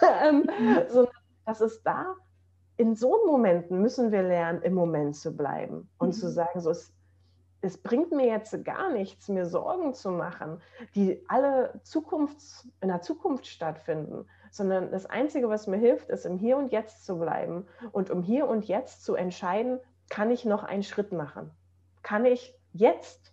ähm, 0.22 0.46
mhm. 0.58 0.82
so, 0.88 1.08
das 1.46 1.60
ist 1.60 1.82
da. 1.82 2.14
In 2.76 2.94
so 2.94 3.26
Momenten 3.26 3.80
müssen 3.80 4.12
wir 4.12 4.22
lernen, 4.22 4.62
im 4.62 4.74
Moment 4.74 5.16
zu 5.16 5.36
bleiben 5.36 5.88
und 5.98 6.08
mhm. 6.08 6.12
zu 6.12 6.30
sagen, 6.30 6.60
so, 6.60 6.70
es, 6.70 6.92
es 7.60 7.78
bringt 7.78 8.12
mir 8.12 8.26
jetzt 8.26 8.64
gar 8.64 8.90
nichts, 8.90 9.28
mir 9.28 9.46
Sorgen 9.46 9.94
zu 9.94 10.10
machen, 10.10 10.60
die 10.94 11.22
alle 11.28 11.80
Zukunfts-, 11.84 12.66
in 12.80 12.88
der 12.88 13.02
Zukunft 13.02 13.46
stattfinden, 13.46 14.26
sondern 14.52 14.92
das 14.92 15.06
Einzige, 15.06 15.48
was 15.48 15.66
mir 15.66 15.78
hilft, 15.78 16.10
ist 16.10 16.26
im 16.26 16.38
Hier 16.38 16.58
und 16.58 16.70
Jetzt 16.70 17.04
zu 17.04 17.18
bleiben 17.18 17.66
und 17.90 18.10
um 18.10 18.22
hier 18.22 18.46
und 18.46 18.66
jetzt 18.68 19.02
zu 19.02 19.14
entscheiden, 19.14 19.80
kann 20.10 20.30
ich 20.30 20.44
noch 20.44 20.62
einen 20.62 20.82
Schritt 20.82 21.10
machen? 21.10 21.50
Kann 22.02 22.26
ich 22.26 22.54
jetzt 22.72 23.32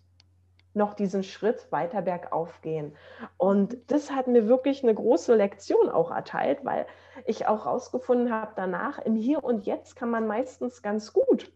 noch 0.72 0.94
diesen 0.94 1.22
Schritt 1.22 1.70
weiter 1.70 2.00
bergauf 2.00 2.60
gehen. 2.62 2.96
Und 3.36 3.76
das 3.88 4.10
hat 4.10 4.28
mir 4.28 4.48
wirklich 4.48 4.82
eine 4.82 4.94
große 4.94 5.34
Lektion 5.34 5.90
auch 5.90 6.10
erteilt, 6.10 6.64
weil 6.64 6.86
ich 7.26 7.46
auch 7.46 7.64
herausgefunden 7.64 8.32
habe, 8.32 8.52
danach 8.56 8.98
im 8.98 9.14
Hier 9.14 9.44
und 9.44 9.66
Jetzt 9.66 9.96
kann 9.96 10.10
man 10.10 10.26
meistens 10.26 10.80
ganz 10.80 11.12
gut. 11.12 11.52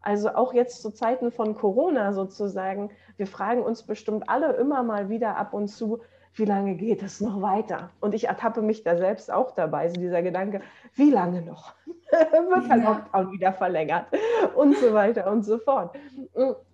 Also 0.00 0.30
auch 0.30 0.54
jetzt 0.54 0.80
zu 0.80 0.90
Zeiten 0.90 1.30
von 1.30 1.54
Corona 1.54 2.12
sozusagen, 2.12 2.90
wir 3.16 3.26
fragen 3.26 3.62
uns 3.62 3.84
bestimmt 3.84 4.28
alle 4.28 4.54
immer 4.54 4.82
mal 4.82 5.08
wieder 5.08 5.36
ab 5.36 5.54
und 5.54 5.68
zu, 5.68 6.00
wie 6.34 6.44
lange 6.44 6.74
geht 6.76 7.02
es 7.02 7.20
noch 7.20 7.42
weiter? 7.42 7.90
Und 8.00 8.14
ich 8.14 8.28
ertappe 8.28 8.62
mich 8.62 8.84
da 8.84 8.96
selbst 8.96 9.30
auch 9.30 9.52
dabei, 9.52 9.88
so 9.88 10.00
dieser 10.00 10.22
Gedanke, 10.22 10.62
wie 10.94 11.10
lange 11.10 11.42
noch? 11.42 11.74
Wird 11.86 12.68
der 12.68 12.76
Lockdown 12.76 13.32
wieder 13.32 13.52
verlängert? 13.52 14.06
Und 14.54 14.76
so 14.76 14.92
weiter 14.92 15.30
und 15.30 15.42
so 15.44 15.58
fort 15.58 15.96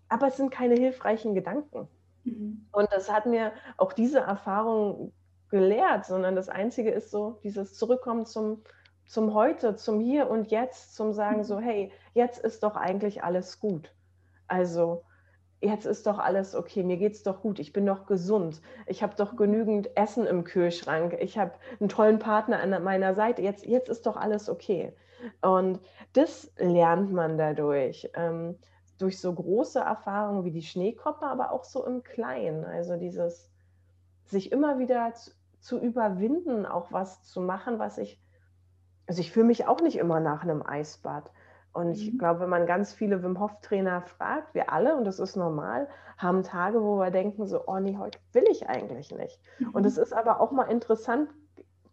aber 0.08 0.28
es 0.28 0.36
sind 0.36 0.50
keine 0.50 0.74
hilfreichen 0.74 1.34
Gedanken. 1.34 1.88
Mhm. 2.24 2.66
Und 2.72 2.90
das 2.92 3.12
hat 3.12 3.26
mir 3.26 3.52
auch 3.76 3.92
diese 3.92 4.20
Erfahrung 4.20 5.12
gelehrt, 5.50 6.06
sondern 6.06 6.34
das 6.34 6.48
Einzige 6.48 6.90
ist 6.90 7.10
so, 7.10 7.38
dieses 7.42 7.74
Zurückkommen 7.74 8.26
zum, 8.26 8.62
zum 9.06 9.34
Heute, 9.34 9.76
zum 9.76 10.00
Hier 10.00 10.28
und 10.28 10.50
Jetzt, 10.50 10.94
zum 10.94 11.12
Sagen 11.12 11.44
so, 11.44 11.56
mhm. 11.56 11.64
hey, 11.64 11.92
jetzt 12.14 12.38
ist 12.38 12.62
doch 12.62 12.76
eigentlich 12.76 13.22
alles 13.22 13.60
gut. 13.60 13.92
Also 14.46 15.04
jetzt 15.60 15.86
ist 15.86 16.06
doch 16.06 16.18
alles 16.18 16.54
okay, 16.54 16.82
mir 16.82 16.96
geht 16.96 17.14
es 17.14 17.22
doch 17.22 17.42
gut, 17.42 17.58
ich 17.58 17.72
bin 17.72 17.86
doch 17.86 18.06
gesund, 18.06 18.60
ich 18.86 19.02
habe 19.02 19.16
doch 19.16 19.36
genügend 19.36 19.96
Essen 19.96 20.26
im 20.26 20.44
Kühlschrank, 20.44 21.16
ich 21.20 21.38
habe 21.38 21.52
einen 21.80 21.88
tollen 21.88 22.18
Partner 22.18 22.60
an 22.60 22.82
meiner 22.82 23.14
Seite, 23.14 23.42
jetzt, 23.42 23.66
jetzt 23.66 23.88
ist 23.88 24.06
doch 24.06 24.16
alles 24.16 24.48
okay. 24.48 24.92
Und 25.42 25.80
das 26.12 26.52
lernt 26.58 27.12
man 27.12 27.38
dadurch. 27.38 28.08
Ähm, 28.14 28.56
durch 28.98 29.20
so 29.20 29.32
große 29.32 29.78
Erfahrungen 29.78 30.44
wie 30.44 30.50
die 30.50 30.62
Schneekoppe, 30.62 31.26
aber 31.26 31.52
auch 31.52 31.64
so 31.64 31.86
im 31.86 32.02
Kleinen. 32.02 32.64
Also 32.64 32.96
dieses 32.96 33.48
sich 34.26 34.52
immer 34.52 34.78
wieder 34.78 35.14
zu, 35.14 35.30
zu 35.60 35.78
überwinden, 35.78 36.66
auch 36.66 36.92
was 36.92 37.22
zu 37.22 37.40
machen, 37.40 37.78
was 37.78 37.98
ich, 37.98 38.20
also 39.06 39.20
ich 39.20 39.32
fühle 39.32 39.46
mich 39.46 39.66
auch 39.66 39.80
nicht 39.80 39.96
immer 39.96 40.20
nach 40.20 40.42
einem 40.42 40.62
Eisbad. 40.64 41.30
Und 41.78 41.92
ich 41.92 42.12
mhm. 42.12 42.18
glaube, 42.18 42.40
wenn 42.40 42.48
man 42.48 42.66
ganz 42.66 42.92
viele 42.92 43.22
Wim 43.22 43.38
Hof 43.38 43.52
Trainer 43.62 44.02
fragt, 44.02 44.52
wir 44.52 44.72
alle, 44.72 44.96
und 44.96 45.04
das 45.04 45.20
ist 45.20 45.36
normal, 45.36 45.86
haben 46.16 46.42
Tage, 46.42 46.82
wo 46.82 46.96
wir 46.98 47.12
denken, 47.12 47.46
so, 47.46 47.62
oh 47.68 47.78
nee, 47.78 47.96
heute 47.96 48.18
will 48.32 48.44
ich 48.50 48.68
eigentlich 48.68 49.14
nicht. 49.14 49.38
Mhm. 49.60 49.70
Und 49.70 49.86
es 49.86 49.96
ist 49.96 50.12
aber 50.12 50.40
auch 50.40 50.50
mal 50.50 50.64
interessant, 50.64 51.30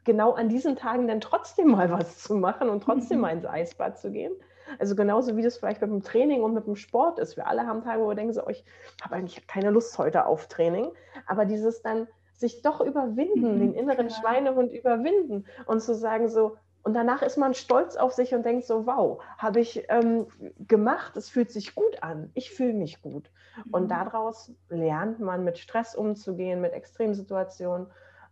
genau 0.03 0.33
an 0.33 0.49
diesen 0.49 0.75
Tagen 0.75 1.07
dann 1.07 1.21
trotzdem 1.21 1.67
mal 1.67 1.91
was 1.91 2.17
zu 2.17 2.33
machen 2.33 2.69
und 2.69 2.81
trotzdem 2.81 3.17
mhm. 3.17 3.21
mal 3.21 3.29
ins 3.29 3.45
Eisbad 3.45 3.99
zu 3.99 4.11
gehen. 4.11 4.33
Also 4.79 4.95
genauso 4.95 5.37
wie 5.37 5.43
das 5.43 5.57
vielleicht 5.57 5.81
mit 5.81 5.91
dem 5.91 6.01
Training 6.01 6.41
und 6.41 6.55
mit 6.55 6.65
dem 6.65 6.75
Sport 6.75 7.19
ist. 7.19 7.37
Wir 7.37 7.45
alle 7.45 7.67
haben 7.67 7.83
Tage, 7.83 8.01
wo 8.01 8.07
wir 8.07 8.15
denken, 8.15 8.33
so, 8.33 8.43
oh, 8.43 8.49
ich 8.49 8.65
habe 9.03 9.13
eigentlich 9.13 9.45
keine 9.45 9.69
Lust 9.69 9.99
heute 9.99 10.25
auf 10.25 10.47
Training. 10.47 10.91
Aber 11.27 11.45
dieses 11.45 11.83
dann 11.83 12.07
sich 12.33 12.63
doch 12.63 12.81
überwinden, 12.81 13.55
mhm, 13.55 13.59
den 13.59 13.73
inneren. 13.75 14.09
Schweinehund 14.09 14.73
überwinden 14.73 15.45
und 15.67 15.81
zu 15.81 15.93
sagen 15.93 16.27
so, 16.27 16.57
und 16.85 16.93
danach 16.93 17.21
ist 17.21 17.37
man 17.37 17.53
stolz 17.53 17.97
auf 17.97 18.13
sich 18.13 18.33
und 18.33 18.45
denkt 18.45 18.65
so, 18.65 18.85
wow, 18.85 19.21
habe 19.37 19.59
ich 19.59 19.85
ähm, 19.89 20.27
gemacht, 20.67 21.17
es 21.17 21.29
fühlt 21.29 21.51
sich 21.51 21.75
gut 21.75 22.01
an, 22.01 22.29
ich 22.33 22.51
fühle 22.51 22.73
mich 22.73 23.01
gut. 23.01 23.29
Mhm. 23.65 23.73
Und 23.73 23.91
daraus 23.91 24.53
lernt 24.69 25.19
man 25.19 25.43
mit 25.43 25.57
Stress 25.57 25.95
umzugehen, 25.95 26.61
mit 26.61 26.73
Extremsituationen 26.73 27.87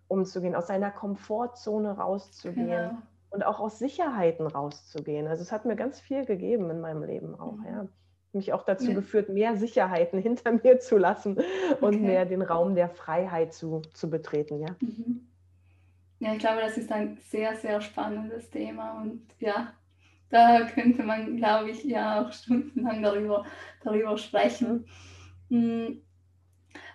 umzugehen, 0.07 0.55
aus 0.55 0.67
seiner 0.67 0.91
Komfortzone 0.91 1.97
rauszugehen. 1.97 2.67
Genau 2.67 2.97
und 3.33 3.43
auch 3.43 3.59
aus 3.59 3.79
Sicherheiten 3.79 4.45
rauszugehen. 4.45 5.27
Also 5.27 5.41
es 5.41 5.51
hat 5.51 5.65
mir 5.65 5.75
ganz 5.75 5.99
viel 5.99 6.23
gegeben 6.23 6.69
in 6.69 6.79
meinem 6.79 7.03
Leben 7.03 7.37
auch, 7.37 7.57
mhm. 7.57 7.65
ja. 7.65 7.87
Mich 8.31 8.51
auch 8.51 8.63
dazu 8.63 8.89
ja. 8.89 8.95
geführt, 8.95 9.29
mehr 9.29 9.57
Sicherheiten 9.57 10.19
hinter 10.21 10.51
mir 10.51 10.79
zu 10.79 10.97
lassen 10.97 11.37
und 11.81 11.95
okay. 11.95 11.99
mehr 11.99 12.25
den 12.25 12.41
Raum 12.41 12.75
der 12.75 12.89
Freiheit 12.89 13.53
zu, 13.53 13.81
zu 13.93 14.09
betreten, 14.09 14.59
ja. 14.59 14.75
Mhm. 14.79 15.27
Ja, 16.23 16.31
ich 16.31 16.39
glaube, 16.39 16.62
das 16.62 16.77
ist 16.77 16.89
ein 16.89 17.17
sehr, 17.29 17.53
sehr 17.57 17.81
spannendes 17.81 18.49
Thema 18.49 19.01
und 19.01 19.23
ja, 19.39 19.73
da 20.29 20.62
könnte 20.73 21.03
man, 21.03 21.36
glaube 21.36 21.71
ich, 21.71 21.83
ja 21.83 22.21
auch 22.21 22.31
stundenlang 22.31 23.03
darüber, 23.03 23.45
darüber 23.83 24.17
sprechen. 24.17 24.86
Mhm. 25.49 25.59
mhm. 25.59 26.01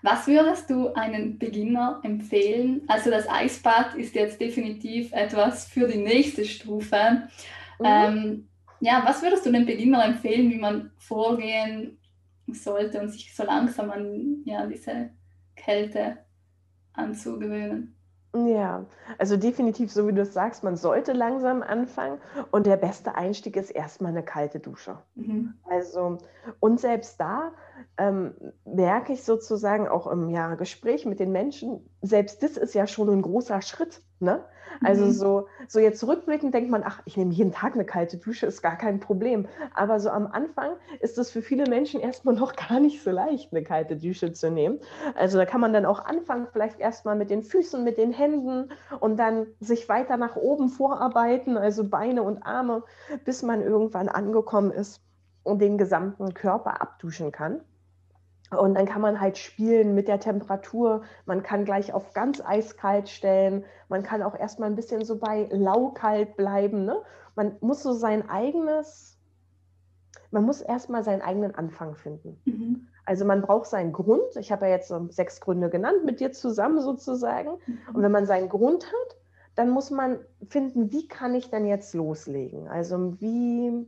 Was 0.03 0.27
würdest 0.27 0.71
du 0.71 0.95
einem 0.95 1.39
Beginner 1.39 2.01
empfehlen? 2.03 2.83
Also 2.89 3.11
das 3.11 3.29
Eisbad 3.29 3.95
ist 3.97 4.15
jetzt 4.15 4.41
definitiv 4.41 5.13
etwas 5.13 5.67
für 5.67 5.87
die 5.87 5.99
nächste 5.99 6.45
Stufe. 6.45 7.29
Mhm. 7.79 7.85
Ähm, 7.85 8.49
ja, 8.81 9.03
was 9.05 9.23
würdest 9.23 9.45
du 9.45 9.53
dem 9.53 9.67
Beginner 9.67 10.05
empfehlen, 10.05 10.51
wie 10.51 10.59
man 10.59 10.93
vorgehen 10.97 11.99
sollte 12.47 13.01
und 13.01 13.11
sich 13.11 13.35
so 13.35 13.45
langsam 13.45 13.91
an 13.91 14.43
ja, 14.47 14.67
diese 14.67 15.11
Kälte 15.55 16.19
anzugewöhnen? 16.95 17.98
Ja, 18.35 18.85
also 19.17 19.39
definitiv, 19.39 19.91
so 19.91 20.07
wie 20.07 20.13
du 20.13 20.21
es 20.21 20.35
sagst, 20.35 20.63
man 20.63 20.77
sollte 20.77 21.13
langsam 21.13 21.63
anfangen 21.63 22.19
und 22.51 22.67
der 22.67 22.77
beste 22.77 23.15
Einstieg 23.15 23.57
ist 23.57 23.71
erstmal 23.71 24.13
eine 24.13 24.23
kalte 24.23 24.61
Dusche. 24.61 24.99
Mhm. 25.15 25.55
Also, 25.65 26.19
und 26.61 26.79
selbst 26.79 27.19
da 27.19 27.53
ähm, 27.97 28.35
merke 28.67 29.15
ich 29.15 29.25
sozusagen 29.25 29.89
auch 29.89 30.07
im 30.07 30.29
ja, 30.29 30.55
Gespräch 30.57 31.07
mit 31.07 31.21
den 31.21 31.33
Menschen, 31.33 31.89
selbst 32.03 32.43
das 32.43 32.59
ist 32.59 32.75
ja 32.75 32.87
schon 32.87 33.09
ein 33.09 33.23
großer 33.23 33.63
Schritt. 33.63 34.03
Ne? 34.21 34.45
Also 34.83 35.07
mhm. 35.07 35.13
so, 35.13 35.49
so 35.67 35.81
jetzt 35.81 36.07
rückblickend 36.07 36.55
denkt 36.55 36.71
man, 36.71 36.83
ach, 36.85 37.01
ich 37.05 37.17
nehme 37.17 37.33
jeden 37.33 37.53
Tag 37.53 37.75
eine 37.75 37.85
kalte 37.85 38.17
Dusche, 38.17 38.47
ist 38.47 38.63
gar 38.63 38.77
kein 38.77 39.01
Problem. 39.01 39.47
Aber 39.75 40.01
so 40.01 40.11
am 40.11 40.27
Anfang 40.27 40.73
ist 41.01 41.19
es 41.19 41.31
für 41.31 41.43
viele 41.43 41.69
Menschen 41.69 42.01
erstmal 42.01 42.35
noch 42.35 42.55
gar 42.69 42.81
nicht 42.81 43.03
so 43.03 43.11
leicht, 43.11 43.53
eine 43.53 43.63
kalte 43.63 43.97
Dusche 43.97 44.33
zu 44.33 44.51
nehmen. 44.51 44.79
Also 45.15 45.39
da 45.39 45.45
kann 45.45 45.61
man 45.61 45.73
dann 45.73 45.87
auch 45.87 46.05
anfangen, 46.05 46.47
vielleicht 46.53 46.81
erstmal 46.81 47.17
mit 47.17 47.31
den 47.31 47.43
Füßen, 47.43 47.83
mit 47.83 47.99
den 47.99 48.13
Händen 48.13 48.71
und 49.01 49.17
dann 49.19 49.47
sich 49.61 49.89
weiter 49.89 50.17
nach 50.17 50.37
oben 50.37 50.69
vorarbeiten, 50.69 51.57
also 51.57 51.89
Beine 51.89 52.23
und 52.23 52.43
Arme, 52.43 52.83
bis 53.25 53.43
man 53.43 53.63
irgendwann 53.63 54.09
angekommen 54.09 54.71
ist 54.71 55.01
und 55.43 55.61
den 55.61 55.79
gesamten 55.79 56.35
Körper 56.35 56.81
abduschen 56.81 57.33
kann. 57.33 57.61
Und 58.51 58.75
dann 58.75 58.87
kann 58.87 59.03
man 59.03 59.21
halt 59.21 59.37
spielen 59.37 59.95
mit 59.95 60.09
der 60.09 60.21
Temperatur. 60.21 61.03
Man 61.27 61.43
kann 61.43 61.65
gleich 61.65 61.93
auf 61.93 62.15
ganz 62.15 62.41
eiskalt 62.41 63.09
stellen. 63.09 63.65
Man 63.89 64.03
kann 64.03 64.23
auch 64.23 64.39
erstmal 64.39 64.71
ein 64.71 64.77
bisschen 64.77 65.05
so 65.05 65.19
bei 65.19 65.49
laukalt 65.51 66.37
bleiben. 66.37 66.85
Ne? 66.85 66.97
Man 67.35 67.57
muss 67.61 67.83
so 67.83 67.93
sein 67.93 68.29
eigenes, 68.29 69.19
man 70.31 70.45
muss 70.45 70.63
erstmal 70.63 71.05
seinen 71.05 71.21
eigenen 71.21 71.55
Anfang 71.55 71.95
finden. 71.95 72.41
Mhm. 72.47 72.89
Also 73.05 73.25
man 73.25 73.43
braucht 73.43 73.67
seinen 73.67 73.93
Grund. 73.93 74.37
Ich 74.39 74.51
habe 74.51 74.67
ja 74.67 74.73
jetzt 74.73 74.93
sechs 75.11 75.41
Gründe 75.41 75.69
genannt 75.69 76.05
mit 76.05 76.21
dir 76.21 76.33
zusammen 76.33 76.81
sozusagen. 76.81 77.59
Mhm. 77.67 77.79
Und 77.93 78.03
wenn 78.03 78.13
man 78.13 78.27
seinen 78.27 78.49
Grund 78.49 78.87
hat, 78.87 79.17
dann 79.57 79.71
muss 79.71 79.91
man 79.91 80.21
finden, 80.49 80.93
wie 80.93 81.09
kann 81.09 81.35
ich 81.35 81.51
denn 81.51 81.67
jetzt 81.67 81.93
loslegen? 81.93 82.69
Also 82.69 83.21
wie, 83.21 83.87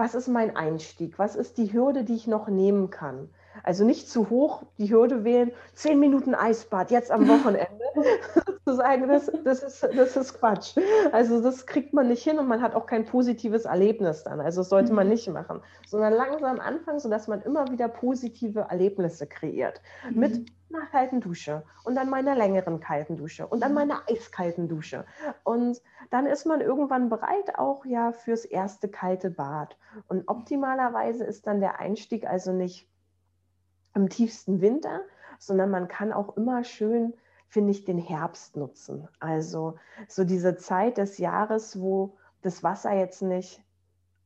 was 0.00 0.14
ist 0.14 0.28
mein 0.28 0.56
Einstieg? 0.56 1.18
Was 1.18 1.36
ist 1.36 1.58
die 1.58 1.74
Hürde, 1.74 2.04
die 2.04 2.14
ich 2.14 2.26
noch 2.26 2.48
nehmen 2.48 2.88
kann? 2.88 3.28
Also 3.62 3.84
nicht 3.84 4.08
zu 4.08 4.30
hoch 4.30 4.62
die 4.78 4.90
Hürde 4.90 5.24
wählen, 5.24 5.52
zehn 5.74 6.00
Minuten 6.00 6.34
Eisbad, 6.34 6.90
jetzt 6.90 7.10
am 7.10 7.28
Wochenende. 7.28 7.84
zu 8.70 8.76
sagen, 8.76 9.08
das, 9.08 9.30
das, 9.44 9.62
ist, 9.62 9.82
das 9.82 10.16
ist 10.16 10.38
Quatsch. 10.38 10.76
Also 11.12 11.42
das 11.42 11.66
kriegt 11.66 11.92
man 11.92 12.08
nicht 12.08 12.22
hin 12.22 12.38
und 12.38 12.46
man 12.46 12.62
hat 12.62 12.74
auch 12.74 12.86
kein 12.86 13.04
positives 13.04 13.64
Erlebnis 13.64 14.24
dann. 14.24 14.40
Also 14.40 14.60
das 14.60 14.68
sollte 14.68 14.92
man 14.92 15.06
mhm. 15.06 15.12
nicht 15.12 15.28
machen. 15.28 15.60
Sondern 15.86 16.12
langsam 16.12 16.60
anfangen, 16.60 17.00
sodass 17.00 17.28
man 17.28 17.42
immer 17.42 17.70
wieder 17.70 17.88
positive 17.88 18.66
Erlebnisse 18.70 19.26
kreiert. 19.26 19.80
Mit 20.10 20.32
mhm. 20.32 20.46
einer 20.74 20.86
kalten 20.86 21.20
Dusche 21.20 21.62
und 21.84 21.96
dann 21.96 22.10
meiner 22.10 22.34
längeren 22.36 22.80
kalten 22.80 23.16
Dusche 23.16 23.46
und 23.46 23.60
dann 23.60 23.72
mhm. 23.72 23.76
meiner 23.76 24.02
eiskalten 24.08 24.68
Dusche. 24.68 25.04
Und 25.44 25.80
dann 26.10 26.26
ist 26.26 26.46
man 26.46 26.60
irgendwann 26.60 27.08
bereit 27.08 27.58
auch 27.58 27.84
ja 27.84 28.12
fürs 28.12 28.44
erste 28.44 28.88
kalte 28.88 29.30
Bad. 29.30 29.76
Und 30.08 30.28
optimalerweise 30.28 31.24
ist 31.24 31.46
dann 31.46 31.60
der 31.60 31.80
Einstieg 31.80 32.26
also 32.26 32.52
nicht 32.52 32.89
im 33.94 34.08
tiefsten 34.08 34.60
Winter, 34.60 35.00
sondern 35.38 35.70
man 35.70 35.88
kann 35.88 36.12
auch 36.12 36.36
immer 36.36 36.64
schön, 36.64 37.14
finde 37.48 37.72
ich, 37.72 37.84
den 37.84 37.98
Herbst 37.98 38.56
nutzen. 38.56 39.08
Also 39.18 39.76
so 40.08 40.24
diese 40.24 40.56
Zeit 40.56 40.98
des 40.98 41.18
Jahres, 41.18 41.80
wo 41.80 42.16
das 42.42 42.62
Wasser 42.62 42.92
jetzt 42.92 43.22
nicht 43.22 43.62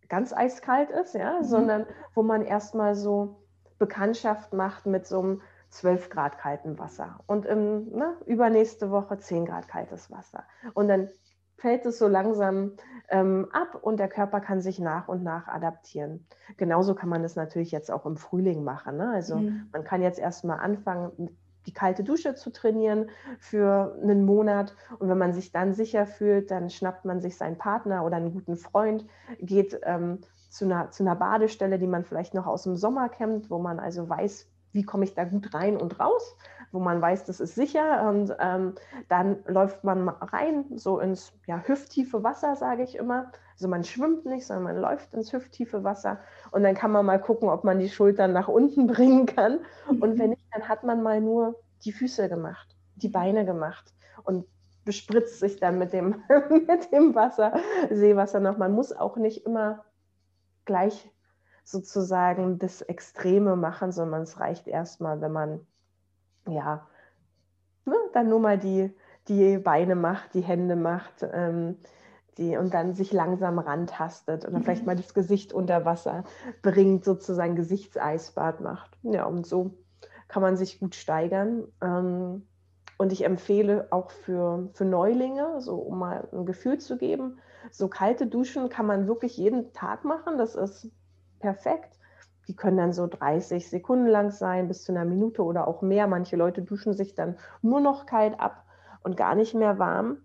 ganz 0.08 0.32
eiskalt 0.32 0.90
ist, 0.90 1.14
ja, 1.14 1.38
mhm. 1.38 1.44
sondern 1.44 1.86
wo 2.14 2.22
man 2.22 2.42
erstmal 2.42 2.94
so 2.94 3.36
Bekanntschaft 3.78 4.52
macht 4.52 4.86
mit 4.86 5.06
so 5.06 5.20
einem 5.20 5.42
12 5.70 6.10
Grad 6.10 6.38
kaltem 6.38 6.78
Wasser 6.78 7.18
und 7.26 7.46
im, 7.46 7.90
ne, 7.90 8.16
übernächste 8.26 8.92
Woche 8.92 9.18
10 9.18 9.46
Grad 9.46 9.66
kaltes 9.66 10.10
Wasser. 10.10 10.44
Und 10.74 10.86
dann 10.86 11.08
fällt 11.64 11.86
es 11.86 11.98
so 11.98 12.08
langsam 12.08 12.72
ähm, 13.08 13.48
ab 13.50 13.78
und 13.80 13.98
der 13.98 14.08
Körper 14.08 14.40
kann 14.40 14.60
sich 14.60 14.78
nach 14.78 15.08
und 15.08 15.22
nach 15.22 15.48
adaptieren. 15.48 16.26
Genauso 16.58 16.94
kann 16.94 17.08
man 17.08 17.22
das 17.22 17.36
natürlich 17.36 17.70
jetzt 17.70 17.90
auch 17.90 18.04
im 18.04 18.18
Frühling 18.18 18.64
machen. 18.64 18.98
Ne? 18.98 19.10
Also 19.14 19.36
mhm. 19.36 19.70
man 19.72 19.82
kann 19.82 20.02
jetzt 20.02 20.18
erstmal 20.18 20.60
anfangen 20.60 21.30
die 21.66 21.72
kalte 21.72 22.04
Dusche 22.04 22.34
zu 22.34 22.52
trainieren 22.52 23.08
für 23.38 23.98
einen 24.02 24.26
Monat. 24.26 24.76
Und 24.98 25.08
wenn 25.08 25.16
man 25.16 25.32
sich 25.32 25.52
dann 25.52 25.72
sicher 25.72 26.04
fühlt, 26.04 26.50
dann 26.50 26.68
schnappt 26.68 27.06
man 27.06 27.22
sich 27.22 27.38
seinen 27.38 27.56
Partner 27.56 28.04
oder 28.04 28.18
einen 28.18 28.34
guten 28.34 28.56
Freund, 28.56 29.06
geht 29.40 29.80
ähm, 29.84 30.18
zu, 30.50 30.66
einer, 30.66 30.90
zu 30.90 31.02
einer 31.02 31.16
Badestelle, 31.16 31.78
die 31.78 31.86
man 31.86 32.04
vielleicht 32.04 32.34
noch 32.34 32.46
aus 32.46 32.64
dem 32.64 32.76
Sommer 32.76 33.08
kennt, 33.08 33.48
wo 33.48 33.58
man 33.58 33.80
also 33.80 34.06
weiß, 34.06 34.50
wie 34.74 34.82
komme 34.82 35.04
ich 35.04 35.14
da 35.14 35.24
gut 35.24 35.54
rein 35.54 35.76
und 35.76 35.98
raus, 36.00 36.36
wo 36.72 36.80
man 36.80 37.00
weiß, 37.00 37.24
das 37.24 37.40
ist 37.40 37.54
sicher. 37.54 38.08
Und 38.08 38.34
ähm, 38.40 38.74
dann 39.08 39.38
läuft 39.46 39.84
man 39.84 40.08
rein, 40.08 40.64
so 40.74 40.98
ins 40.98 41.32
ja, 41.46 41.62
hüfttiefe 41.64 42.24
Wasser, 42.24 42.56
sage 42.56 42.82
ich 42.82 42.96
immer. 42.96 43.30
Also 43.54 43.68
man 43.68 43.84
schwimmt 43.84 44.26
nicht, 44.26 44.46
sondern 44.46 44.64
man 44.64 44.78
läuft 44.78 45.14
ins 45.14 45.32
hüfttiefe 45.32 45.84
Wasser. 45.84 46.18
Und 46.50 46.64
dann 46.64 46.74
kann 46.74 46.90
man 46.90 47.06
mal 47.06 47.20
gucken, 47.20 47.48
ob 47.48 47.62
man 47.62 47.78
die 47.78 47.88
Schultern 47.88 48.32
nach 48.32 48.48
unten 48.48 48.86
bringen 48.88 49.26
kann. 49.26 49.60
Und 49.86 50.18
wenn 50.18 50.30
nicht, 50.30 50.46
dann 50.52 50.68
hat 50.68 50.82
man 50.82 51.02
mal 51.02 51.20
nur 51.20 51.60
die 51.84 51.92
Füße 51.92 52.28
gemacht, 52.28 52.76
die 52.96 53.08
Beine 53.08 53.44
gemacht 53.44 53.94
und 54.24 54.46
bespritzt 54.84 55.38
sich 55.38 55.60
dann 55.60 55.78
mit 55.78 55.92
dem, 55.92 56.22
mit 56.66 56.92
dem 56.92 57.14
Wasser, 57.14 57.58
Seewasser 57.90 58.40
noch. 58.40 58.58
Man 58.58 58.72
muss 58.72 58.92
auch 58.92 59.16
nicht 59.16 59.46
immer 59.46 59.84
gleich 60.64 61.13
sozusagen 61.64 62.58
das 62.58 62.82
Extreme 62.82 63.56
machen, 63.56 63.90
sondern 63.90 64.22
es 64.22 64.38
reicht 64.38 64.68
erstmal, 64.68 65.20
wenn 65.20 65.32
man 65.32 65.66
ja 66.46 66.86
ne, 67.86 67.96
dann 68.12 68.28
nur 68.28 68.40
mal 68.40 68.58
die, 68.58 68.94
die 69.28 69.58
Beine 69.58 69.94
macht, 69.94 70.34
die 70.34 70.42
Hände 70.42 70.76
macht 70.76 71.26
ähm, 71.32 71.76
die, 72.36 72.56
und 72.56 72.74
dann 72.74 72.94
sich 72.94 73.12
langsam 73.12 73.58
rantastet 73.58 74.44
oder 74.46 74.58
mhm. 74.58 74.62
vielleicht 74.62 74.86
mal 74.86 74.96
das 74.96 75.14
Gesicht 75.14 75.52
unter 75.52 75.84
Wasser 75.84 76.24
bringt, 76.62 77.04
sozusagen 77.04 77.56
Gesichtseisbad 77.56 78.60
macht. 78.60 78.98
Ja, 79.02 79.24
und 79.24 79.46
so 79.46 79.74
kann 80.28 80.42
man 80.42 80.56
sich 80.56 80.80
gut 80.80 80.94
steigern. 80.94 81.64
Ähm, 81.80 82.46
und 82.98 83.12
ich 83.12 83.24
empfehle 83.24 83.88
auch 83.90 84.10
für, 84.10 84.68
für 84.72 84.84
Neulinge, 84.84 85.60
so 85.60 85.76
um 85.76 85.98
mal 85.98 86.28
ein 86.32 86.46
Gefühl 86.46 86.78
zu 86.78 86.96
geben, 86.96 87.38
so 87.70 87.88
kalte 87.88 88.26
Duschen 88.26 88.68
kann 88.68 88.86
man 88.86 89.08
wirklich 89.08 89.36
jeden 89.36 89.72
Tag 89.72 90.04
machen. 90.04 90.38
Das 90.38 90.54
ist 90.54 90.90
perfekt. 91.44 91.98
Die 92.48 92.56
können 92.56 92.78
dann 92.78 92.94
so 92.94 93.06
30 93.06 93.68
Sekunden 93.68 94.06
lang 94.06 94.30
sein, 94.30 94.66
bis 94.66 94.82
zu 94.82 94.92
einer 94.92 95.04
Minute 95.04 95.42
oder 95.44 95.68
auch 95.68 95.82
mehr. 95.82 96.06
Manche 96.06 96.36
Leute 96.36 96.62
duschen 96.62 96.94
sich 96.94 97.14
dann 97.14 97.36
nur 97.60 97.80
noch 97.80 98.06
kalt 98.06 98.40
ab 98.40 98.64
und 99.02 99.18
gar 99.18 99.34
nicht 99.34 99.54
mehr 99.54 99.78
warm. 99.78 100.16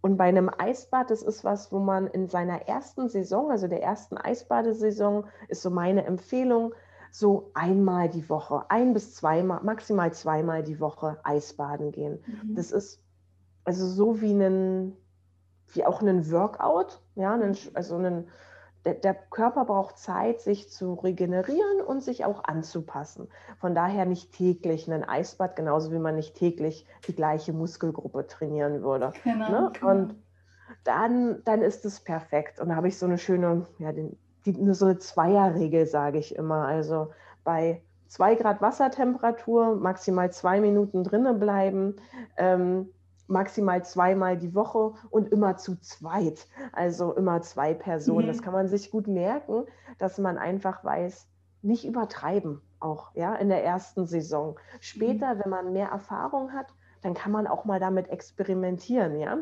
Und 0.00 0.16
bei 0.16 0.24
einem 0.24 0.50
Eisbad, 0.58 1.10
das 1.10 1.22
ist 1.22 1.44
was, 1.44 1.70
wo 1.70 1.78
man 1.78 2.08
in 2.08 2.28
seiner 2.28 2.62
ersten 2.68 3.08
Saison, 3.08 3.52
also 3.52 3.68
der 3.68 3.82
ersten 3.82 4.18
Eisbadesaison, 4.18 5.26
ist 5.46 5.62
so 5.62 5.70
meine 5.70 6.04
Empfehlung, 6.04 6.74
so 7.12 7.52
einmal 7.54 8.08
die 8.08 8.28
Woche, 8.28 8.64
ein 8.68 8.92
bis 8.92 9.14
zweimal, 9.14 9.62
maximal 9.62 10.12
zweimal 10.12 10.64
die 10.64 10.80
Woche 10.80 11.18
Eisbaden 11.22 11.92
gehen. 11.92 12.18
Mhm. 12.26 12.56
Das 12.56 12.72
ist 12.72 13.00
also 13.64 13.86
so 13.86 14.20
wie 14.20 14.32
ein, 14.32 14.96
wie 15.68 15.84
auch 15.84 16.02
ein 16.02 16.28
Workout, 16.30 17.00
ja, 17.14 17.34
einen, 17.34 17.56
also 17.74 17.96
ein 17.96 18.26
der, 18.86 18.94
der, 18.94 19.14
Körper 19.14 19.64
braucht 19.64 19.98
Zeit, 19.98 20.40
sich 20.40 20.70
zu 20.70 20.94
regenerieren 20.94 21.80
und 21.84 22.02
sich 22.02 22.24
auch 22.24 22.44
anzupassen. 22.44 23.28
Von 23.58 23.74
daher 23.74 24.06
nicht 24.06 24.32
täglich 24.32 24.90
ein 24.90 25.02
Eisbad, 25.02 25.56
genauso 25.56 25.90
wie 25.90 25.98
man 25.98 26.14
nicht 26.14 26.36
täglich 26.36 26.86
die 27.08 27.14
gleiche 27.14 27.52
Muskelgruppe 27.52 28.28
trainieren 28.28 28.82
würde. 28.82 29.12
Genau, 29.24 29.50
ne? 29.50 29.72
genau. 29.72 29.90
Und 29.90 30.14
dann, 30.84 31.42
dann 31.44 31.62
ist 31.62 31.84
es 31.84 31.98
perfekt. 31.98 32.60
Und 32.60 32.68
da 32.68 32.76
habe 32.76 32.86
ich 32.86 32.96
so 32.96 33.06
eine 33.06 33.18
schöne, 33.18 33.66
ja, 33.78 33.90
den, 33.90 34.16
die, 34.44 34.72
so 34.72 34.86
eine 34.86 34.98
Zweierregel, 34.98 35.86
sage 35.86 36.18
ich 36.18 36.36
immer. 36.36 36.66
Also 36.66 37.08
bei 37.42 37.82
zwei 38.06 38.36
Grad 38.36 38.62
Wassertemperatur 38.62 39.74
maximal 39.74 40.30
zwei 40.30 40.60
Minuten 40.60 41.02
drinnen 41.02 41.40
bleiben. 41.40 41.96
Ähm, 42.36 42.90
maximal 43.28 43.84
zweimal 43.84 44.36
die 44.36 44.54
Woche 44.54 44.94
und 45.10 45.32
immer 45.32 45.56
zu 45.56 45.76
zweit, 45.80 46.46
also 46.72 47.12
immer 47.14 47.42
zwei 47.42 47.74
Personen. 47.74 48.26
Mhm. 48.26 48.28
Das 48.28 48.42
kann 48.42 48.52
man 48.52 48.68
sich 48.68 48.90
gut 48.90 49.08
merken, 49.08 49.64
dass 49.98 50.18
man 50.18 50.38
einfach 50.38 50.84
weiß, 50.84 51.26
nicht 51.62 51.84
übertreiben 51.84 52.60
auch 52.78 53.14
ja 53.14 53.34
in 53.34 53.48
der 53.48 53.64
ersten 53.64 54.06
Saison. 54.06 54.58
Später, 54.80 55.34
mhm. 55.34 55.40
wenn 55.40 55.50
man 55.50 55.72
mehr 55.72 55.88
Erfahrung 55.88 56.52
hat, 56.52 56.68
dann 57.02 57.14
kann 57.14 57.32
man 57.32 57.46
auch 57.46 57.64
mal 57.64 57.80
damit 57.80 58.08
experimentieren, 58.08 59.18
ja. 59.18 59.38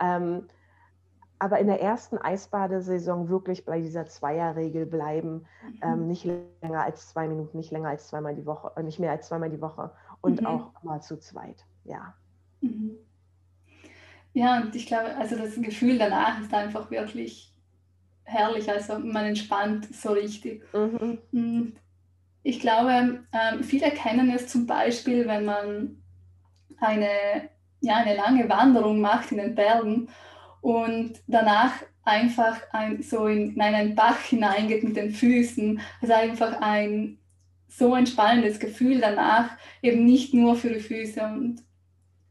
Ähm, 0.00 0.48
aber 1.38 1.58
in 1.58 1.66
der 1.66 1.82
ersten 1.82 2.16
Eisbadesaison 2.16 3.28
wirklich 3.28 3.64
bei 3.64 3.80
dieser 3.80 4.06
Zweierregel 4.06 4.86
bleiben, 4.86 5.44
mhm. 5.62 5.80
ähm, 5.82 6.06
nicht 6.06 6.24
länger 6.24 6.82
als 6.82 7.08
zwei 7.08 7.28
Minuten, 7.28 7.56
nicht 7.56 7.70
länger 7.70 7.88
als 7.88 8.08
zweimal 8.08 8.34
die 8.34 8.46
Woche, 8.46 8.72
äh, 8.76 8.82
nicht 8.82 8.98
mehr 8.98 9.10
als 9.10 9.28
zweimal 9.28 9.50
die 9.50 9.60
Woche 9.60 9.90
und 10.20 10.40
mhm. 10.40 10.46
auch 10.46 10.82
mal 10.82 11.02
zu 11.02 11.18
zweit, 11.18 11.64
ja. 11.84 12.14
Mhm. 12.60 12.96
Ja, 14.34 14.60
und 14.60 14.74
ich 14.74 14.86
glaube, 14.86 15.16
also 15.16 15.36
das 15.36 15.54
Gefühl 15.54 15.96
danach 15.96 16.40
ist 16.40 16.52
einfach 16.52 16.90
wirklich 16.90 17.52
herrlich. 18.24 18.68
Also 18.68 18.98
man 18.98 19.26
entspannt 19.26 19.94
so 19.94 20.12
richtig. 20.12 20.62
Mhm. 20.72 21.18
Und 21.32 21.72
ich 22.42 22.60
glaube, 22.60 23.24
ähm, 23.32 23.62
viele 23.62 23.90
kennen 23.90 24.30
es 24.30 24.48
zum 24.48 24.66
Beispiel, 24.66 25.26
wenn 25.26 25.44
man 25.44 26.02
eine, 26.78 27.48
ja, 27.80 27.96
eine 27.96 28.16
lange 28.16 28.48
Wanderung 28.48 29.00
macht 29.00 29.30
in 29.30 29.38
den 29.38 29.54
Bergen 29.54 30.08
und 30.60 31.20
danach 31.28 31.72
einfach 32.02 32.60
ein, 32.72 33.02
so 33.02 33.26
in, 33.26 33.54
in 33.54 33.60
einen 33.60 33.94
Bach 33.94 34.20
hineingeht 34.20 34.82
mit 34.82 34.96
den 34.96 35.12
Füßen. 35.12 35.80
Also 36.02 36.12
einfach 36.12 36.60
ein 36.60 37.18
so 37.68 37.94
entspannendes 37.94 38.58
Gefühl 38.58 39.00
danach, 39.00 39.50
eben 39.80 40.04
nicht 40.04 40.34
nur 40.34 40.56
für 40.56 40.70
die 40.70 40.80
Füße. 40.80 41.22
Und 41.22 41.62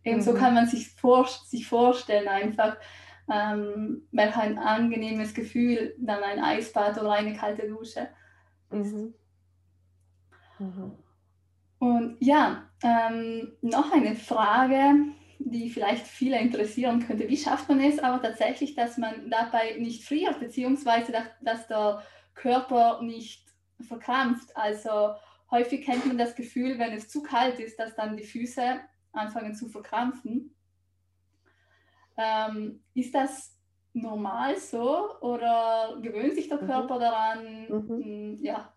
Eben 0.04 0.22
so 0.22 0.34
mhm. 0.34 0.38
kann 0.38 0.54
man 0.54 0.68
sich, 0.68 0.90
vor, 0.90 1.28
sich 1.28 1.68
vorstellen, 1.68 2.28
einfach 2.28 2.78
ähm, 3.32 4.08
welch 4.12 4.36
ein 4.36 4.58
angenehmes 4.58 5.34
Gefühl 5.34 5.96
dann 5.98 6.24
ein 6.24 6.44
Eisbad 6.44 7.00
oder 7.00 7.14
eine 7.14 7.36
kalte 7.36 7.68
Dusche 7.68 8.10
ist. 8.72 8.94
Mhm. 8.94 9.14
Mhm. 10.60 10.98
Und 11.80 12.18
ja, 12.20 12.70
ähm, 12.82 13.54
noch 13.62 13.92
eine 13.92 14.16
Frage, 14.16 14.96
die 15.40 15.70
vielleicht 15.70 16.08
viele 16.08 16.40
interessieren 16.40 17.06
könnte. 17.06 17.28
Wie 17.28 17.38
schafft 17.38 17.68
man 17.68 17.82
es 17.82 18.00
aber 18.00 18.22
tatsächlich, 18.22 18.76
dass 18.76 18.98
man 18.98 19.30
dabei 19.30 19.76
nicht 19.78 20.06
friert, 20.06 20.40
beziehungsweise 20.40 21.12
dass, 21.12 21.26
dass 21.42 21.68
der 21.68 22.04
Körper 22.36 23.02
nicht 23.02 23.46
verkrampft? 23.82 24.56
Also 24.56 25.14
häufig 25.52 25.84
kennt 25.84 26.06
man 26.06 26.18
das 26.18 26.36
Gefühl, 26.36 26.80
wenn 26.80 26.94
es 26.94 27.10
zu 27.10 27.22
kalt 27.22 27.60
ist, 27.60 27.78
dass 27.78 27.96
dann 27.96 28.16
die 28.16 28.24
Füße 28.24 28.80
anfangen 29.14 29.56
zu 29.56 29.70
verkrampfen. 29.70 30.54
Ähm, 32.18 32.84
ist 32.94 33.16
das 33.16 33.58
normal 33.94 34.58
so 34.58 35.20
oder 35.22 35.98
gewöhnt 36.02 36.34
sich 36.36 36.50
der 36.50 36.62
mhm. 36.62 36.68
Körper 36.68 37.00
daran? 37.00 37.68
Mhm. 37.70 37.88
Hm, 37.88 38.44
ja. 38.44 38.74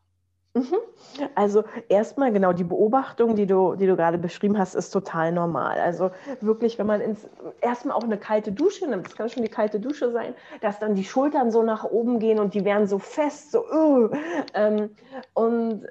Mhm. 0.57 0.77
Also 1.35 1.65
erstmal 1.91 2.33
genau 2.33 2.55
die 2.55 2.65
Beobachtung, 2.65 3.37
die 3.37 3.47
du, 3.47 3.75
die 3.75 3.87
du 3.87 3.95
gerade 3.95 4.17
beschrieben 4.17 4.57
hast, 4.57 4.75
ist 4.75 4.91
total 4.91 5.31
normal. 5.31 5.79
Also 5.79 6.13
wirklich, 6.41 6.79
wenn 6.79 6.87
man 6.87 7.03
ins, 7.03 7.29
erstmal 7.61 7.95
auch 7.95 8.05
eine 8.05 8.17
kalte 8.17 8.53
Dusche 8.53 8.89
nimmt, 8.89 9.05
das 9.05 9.17
kann 9.17 9.29
schon 9.29 9.43
die 9.43 9.51
kalte 9.51 9.81
Dusche 9.81 10.11
sein, 10.13 10.35
dass 10.63 10.79
dann 10.79 10.95
die 10.95 11.05
Schultern 11.05 11.51
so 11.51 11.63
nach 11.63 11.85
oben 11.85 12.21
gehen 12.21 12.39
und 12.39 12.55
die 12.55 12.65
werden 12.65 12.87
so 12.87 12.99
fest, 12.99 13.53
so 13.53 13.67
uh, 13.71 14.11
ähm, 14.55 14.91
und 15.35 15.87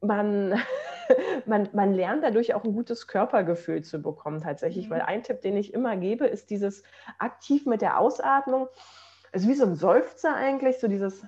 man 0.00 0.52
man, 1.46 1.68
man 1.72 1.92
lernt 1.92 2.24
dadurch 2.24 2.54
auch 2.54 2.64
ein 2.64 2.72
gutes 2.72 3.06
Körpergefühl 3.06 3.82
zu 3.82 4.00
bekommen 4.00 4.40
tatsächlich, 4.40 4.86
mhm. 4.86 4.94
weil 4.94 5.00
ein 5.02 5.22
Tipp, 5.22 5.40
den 5.40 5.56
ich 5.56 5.74
immer 5.74 5.96
gebe, 5.96 6.26
ist 6.26 6.50
dieses 6.50 6.82
aktiv 7.18 7.66
mit 7.66 7.82
der 7.82 7.98
Ausatmung, 7.98 8.68
also 9.32 9.48
wie 9.48 9.54
so 9.54 9.64
ein 9.64 9.74
Seufzer 9.74 10.34
eigentlich, 10.34 10.78
so 10.78 10.88
dieses 10.88 11.26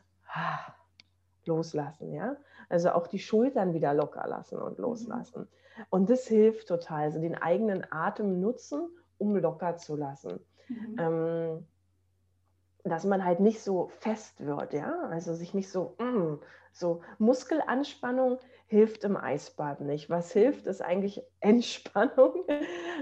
Loslassen, 1.44 2.12
ja. 2.12 2.36
Also 2.68 2.90
auch 2.90 3.06
die 3.06 3.20
Schultern 3.20 3.74
wieder 3.74 3.94
locker 3.94 4.26
lassen 4.26 4.58
und 4.58 4.78
mhm. 4.78 4.84
loslassen. 4.84 5.42
Mhm. 5.42 5.84
Und 5.90 6.10
das 6.10 6.26
hilft 6.26 6.68
total, 6.68 7.04
also 7.04 7.20
den 7.20 7.36
eigenen 7.36 7.86
Atem 7.90 8.40
nutzen, 8.40 8.88
um 9.18 9.36
locker 9.36 9.76
zu 9.76 9.96
lassen. 9.96 10.40
Mhm. 10.68 10.96
Ähm, 10.98 11.66
dass 12.88 13.04
man 13.04 13.24
halt 13.24 13.40
nicht 13.40 13.60
so 13.62 13.90
fest 13.98 14.44
wird, 14.44 14.72
ja, 14.72 14.94
also 15.10 15.34
sich 15.34 15.54
nicht 15.54 15.70
so, 15.70 15.96
mm, 15.98 16.38
so 16.72 17.02
Muskelanspannung 17.18 18.38
hilft 18.66 19.04
im 19.04 19.16
Eisbad 19.16 19.80
nicht. 19.80 20.10
Was 20.10 20.32
hilft, 20.32 20.66
ist 20.66 20.82
eigentlich 20.82 21.22
Entspannung, 21.40 22.44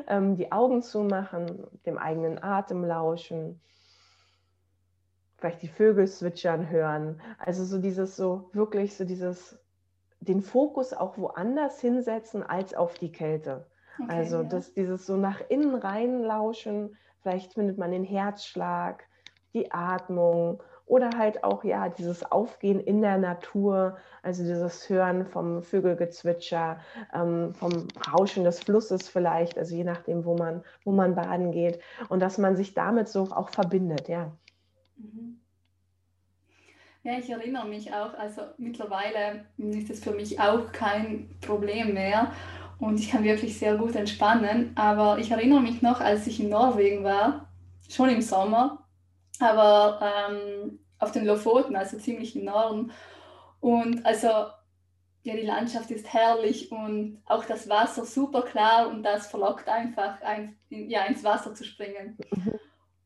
ähm, 0.07 0.37
die 0.37 0.53
Augen 0.53 0.83
zumachen, 0.83 1.67
dem 1.87 1.99
eigenen 1.99 2.43
Atem 2.43 2.85
lauschen, 2.85 3.61
vielleicht 5.37 5.63
die 5.63 5.69
Vögel 5.69 6.07
zwitschern 6.07 6.71
hören. 6.71 7.21
Also 7.39 7.65
so 7.65 7.79
dieses 7.79 8.17
so 8.17 8.51
wirklich 8.53 8.97
so 8.97 9.05
dieses 9.05 9.59
den 10.21 10.41
Fokus 10.41 10.93
auch 10.93 11.19
woanders 11.19 11.81
hinsetzen 11.81 12.43
als 12.43 12.75
auf 12.75 12.95
die 12.95 13.13
Kälte. 13.13 13.67
Okay, 14.01 14.11
also 14.11 14.43
das, 14.43 14.73
dieses 14.73 15.07
so 15.07 15.17
nach 15.17 15.41
innen 15.49 15.75
rein 15.75 16.23
lauschen, 16.23 16.97
vielleicht 17.21 17.55
findet 17.55 17.79
man 17.79 17.93
den 17.93 18.05
Herzschlag, 18.05 19.05
die 19.53 19.71
Atmung 19.71 20.63
oder 20.87 21.11
halt 21.17 21.45
auch 21.45 21.65
ja 21.65 21.89
dieses 21.89 22.31
Aufgehen 22.31 22.81
in 22.81 23.01
der 23.01 23.19
Natur, 23.19 23.97
also 24.23 24.43
dieses 24.43 24.89
Hören 24.89 25.27
vom 25.27 25.63
Vögelgezwitscher, 25.63 26.81
ähm, 27.15 27.55
vom 27.55 27.89
Rauschen 28.13 28.45
des 28.45 28.61
Flusses 28.61 29.09
vielleicht, 29.09 29.57
also 29.59 29.75
je 29.75 29.85
nachdem, 29.85 30.25
wo 30.25 30.37
man, 30.37 30.63
wo 30.85 30.93
man 30.93 31.15
baden 31.15 31.53
geht 31.53 31.81
und 32.09 32.21
dass 32.21 32.39
man 32.39 32.57
sich 32.57 32.75
damit 32.75 33.09
so 33.09 33.23
auch 33.25 33.49
verbindet, 33.49 34.09
ja. 34.09 34.33
Mhm. 34.97 35.41
Ja, 37.03 37.19
ich 37.19 37.29
erinnere 37.29 37.67
mich 37.69 37.93
auch, 37.93 38.15
also 38.15 38.41
mittlerweile 38.57 39.45
ist 39.59 39.91
es 39.91 40.03
für 40.03 40.13
mich 40.13 40.41
auch 40.41 40.73
kein 40.73 41.29
Problem 41.43 41.93
mehr 41.93 42.33
und 42.79 42.99
ich 42.99 43.11
kann 43.11 43.25
wirklich 43.25 43.59
sehr 43.59 43.77
gut 43.77 43.95
entspannen, 43.95 44.73
aber 44.75 45.19
ich 45.19 45.31
erinnere 45.31 45.61
mich 45.61 45.83
noch, 45.83 46.01
als 46.01 46.27
ich 46.27 46.41
in 46.41 46.49
Norwegen 46.49 47.05
war, 47.05 47.53
schon 47.91 48.09
im 48.09 48.23
Sommer, 48.23 48.84
aber 49.45 50.01
ähm, 50.03 50.81
auf 50.99 51.13
den 51.13 51.27
Lofoten, 51.27 51.77
also 51.77 51.99
ziemlich 51.99 52.35
im 52.37 52.47
Norden. 52.47 52.93
Und 53.61 54.05
also, 54.05 54.29
ja, 54.29 55.37
die 55.37 55.43
Landschaft 55.43 55.91
ist 55.91 56.13
herrlich 56.13 56.71
und 56.71 57.23
auch 57.27 57.45
das 57.45 57.69
Wasser 57.69 58.05
super 58.05 58.43
klar 58.43 58.89
und 58.89 59.03
das 59.03 59.27
verlockt 59.27 59.69
einfach, 59.69 60.21
ein, 60.23 60.59
ja, 60.69 61.05
ins 61.05 61.25
Wasser 61.25 61.55
zu 61.55 61.65
springen. 61.65 62.19
Mhm. 62.31 62.55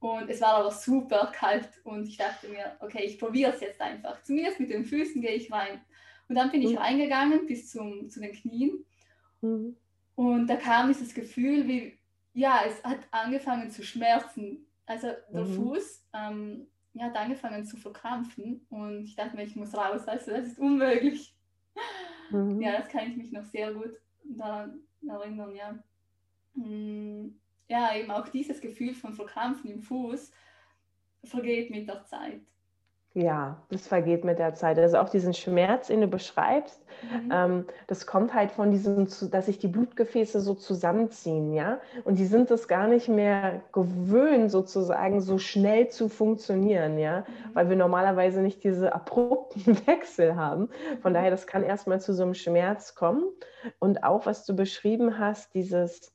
Und 0.00 0.30
es 0.30 0.40
war 0.40 0.54
aber 0.54 0.70
super 0.70 1.32
kalt 1.34 1.68
und 1.82 2.06
ich 2.06 2.16
dachte 2.16 2.48
mir, 2.48 2.76
okay, 2.80 3.04
ich 3.04 3.18
probiere 3.18 3.52
es 3.52 3.60
jetzt 3.60 3.80
einfach. 3.80 4.22
Zumindest 4.22 4.60
mit 4.60 4.70
den 4.70 4.84
Füßen 4.84 5.20
gehe 5.20 5.34
ich 5.34 5.50
rein. 5.50 5.80
Und 6.28 6.36
dann 6.36 6.50
bin 6.50 6.62
ich 6.62 6.72
mhm. 6.72 6.78
reingegangen 6.78 7.46
bis 7.46 7.70
zum, 7.70 8.08
zu 8.08 8.20
den 8.20 8.32
Knien. 8.32 8.84
Mhm. 9.40 9.76
Und 10.14 10.46
da 10.46 10.56
kam 10.56 10.88
dieses 10.88 11.14
Gefühl, 11.14 11.66
wie, 11.66 11.98
ja, 12.32 12.60
es 12.66 12.82
hat 12.84 12.98
angefangen 13.10 13.70
zu 13.70 13.82
schmerzen. 13.82 14.67
Also 14.88 15.08
der 15.30 15.44
mhm. 15.44 15.54
Fuß 15.54 16.08
ähm, 16.14 16.66
ja, 16.94 17.04
hat 17.04 17.16
angefangen 17.16 17.64
zu 17.66 17.76
verkrampfen 17.76 18.66
und 18.70 19.04
ich 19.04 19.14
dachte 19.14 19.36
mir, 19.36 19.44
ich 19.44 19.54
muss 19.54 19.76
raus, 19.76 20.08
also 20.08 20.30
das 20.30 20.46
ist 20.46 20.58
unmöglich. 20.58 21.36
Mhm. 22.30 22.60
Ja, 22.60 22.78
das 22.78 22.88
kann 22.88 23.10
ich 23.10 23.16
mich 23.16 23.30
noch 23.30 23.44
sehr 23.44 23.72
gut 23.74 23.92
daran 24.24 24.80
erinnern, 25.06 25.54
ja. 25.54 25.78
Hm, 26.54 27.38
ja, 27.68 27.94
eben 27.94 28.10
auch 28.10 28.28
dieses 28.28 28.60
Gefühl 28.62 28.94
von 28.94 29.12
Verkrampfen 29.12 29.70
im 29.70 29.82
Fuß 29.82 30.32
vergeht 31.24 31.70
mit 31.70 31.86
der 31.86 32.04
Zeit. 32.04 32.40
Ja, 33.14 33.62
das 33.70 33.88
vergeht 33.88 34.24
mit 34.24 34.38
der 34.38 34.54
Zeit. 34.54 34.78
Also 34.78 34.98
auch 34.98 35.08
diesen 35.08 35.32
Schmerz, 35.32 35.86
den 35.88 36.02
du 36.02 36.08
beschreibst, 36.08 36.80
mhm. 37.02 37.32
ähm, 37.32 37.64
das 37.86 38.06
kommt 38.06 38.34
halt 38.34 38.52
von 38.52 38.70
diesem, 38.70 39.08
dass 39.30 39.46
sich 39.46 39.58
die 39.58 39.66
Blutgefäße 39.66 40.40
so 40.40 40.54
zusammenziehen, 40.54 41.52
ja. 41.54 41.80
Und 42.04 42.18
die 42.18 42.26
sind 42.26 42.50
es 42.50 42.68
gar 42.68 42.86
nicht 42.86 43.08
mehr 43.08 43.62
gewöhnt, 43.72 44.50
sozusagen 44.50 45.20
so 45.20 45.38
schnell 45.38 45.88
zu 45.88 46.08
funktionieren, 46.08 46.98
ja, 46.98 47.20
mhm. 47.20 47.24
weil 47.54 47.68
wir 47.70 47.76
normalerweise 47.76 48.42
nicht 48.42 48.62
diese 48.62 48.94
abrupten 48.94 49.64
Wechsel 49.86 50.36
haben. 50.36 50.68
Von 51.00 51.14
daher, 51.14 51.30
das 51.30 51.46
kann 51.46 51.64
erstmal 51.64 52.00
zu 52.00 52.12
so 52.12 52.22
einem 52.22 52.34
Schmerz 52.34 52.94
kommen. 52.94 53.24
Und 53.78 54.04
auch, 54.04 54.26
was 54.26 54.44
du 54.44 54.54
beschrieben 54.54 55.18
hast, 55.18 55.54
dieses 55.54 56.12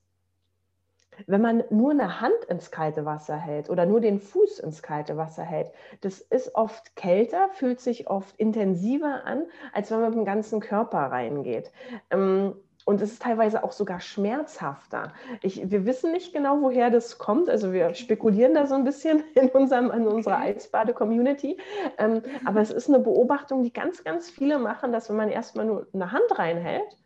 wenn 1.27 1.41
man 1.41 1.63
nur 1.69 1.91
eine 1.91 2.21
Hand 2.21 2.45
ins 2.47 2.71
kalte 2.71 3.05
Wasser 3.05 3.35
hält 3.35 3.69
oder 3.69 3.85
nur 3.85 4.01
den 4.01 4.19
Fuß 4.19 4.59
ins 4.59 4.81
kalte 4.81 5.17
Wasser 5.17 5.43
hält, 5.43 5.71
das 6.01 6.19
ist 6.19 6.55
oft 6.55 6.95
kälter, 6.95 7.49
fühlt 7.53 7.79
sich 7.79 8.07
oft 8.09 8.35
intensiver 8.37 9.25
an, 9.25 9.45
als 9.73 9.91
wenn 9.91 10.01
man 10.01 10.09
mit 10.09 10.19
dem 10.19 10.25
ganzen 10.25 10.59
Körper 10.59 10.99
reingeht. 10.99 11.71
Ähm, 12.11 12.55
und 12.85 13.01
es 13.01 13.13
ist 13.13 13.21
teilweise 13.21 13.63
auch 13.63 13.71
sogar 13.71 14.01
schmerzhafter. 14.01 15.13
Ich, 15.41 15.71
wir 15.71 15.85
wissen 15.85 16.11
nicht 16.11 16.33
genau, 16.33 16.61
woher 16.61 16.89
das 16.89 17.17
kommt. 17.17 17.49
Also 17.49 17.71
wir 17.71 17.93
spekulieren 17.93 18.53
da 18.53 18.67
so 18.67 18.75
ein 18.75 18.83
bisschen 18.83 19.23
in, 19.35 19.49
unserem, 19.49 19.89
in 19.91 20.05
unserer 20.05 20.39
Eisbade-Community. 20.39 21.57
Ähm, 21.97 22.21
aber 22.43 22.61
es 22.61 22.71
ist 22.71 22.89
eine 22.89 22.99
Beobachtung, 22.99 23.63
die 23.63 23.71
ganz, 23.71 24.03
ganz 24.03 24.29
viele 24.29 24.59
machen, 24.59 24.91
dass 24.91 25.09
wenn 25.09 25.15
man 25.15 25.29
erstmal 25.29 25.65
nur 25.65 25.87
eine 25.93 26.11
Hand 26.11 26.37
reinhält, 26.37 26.97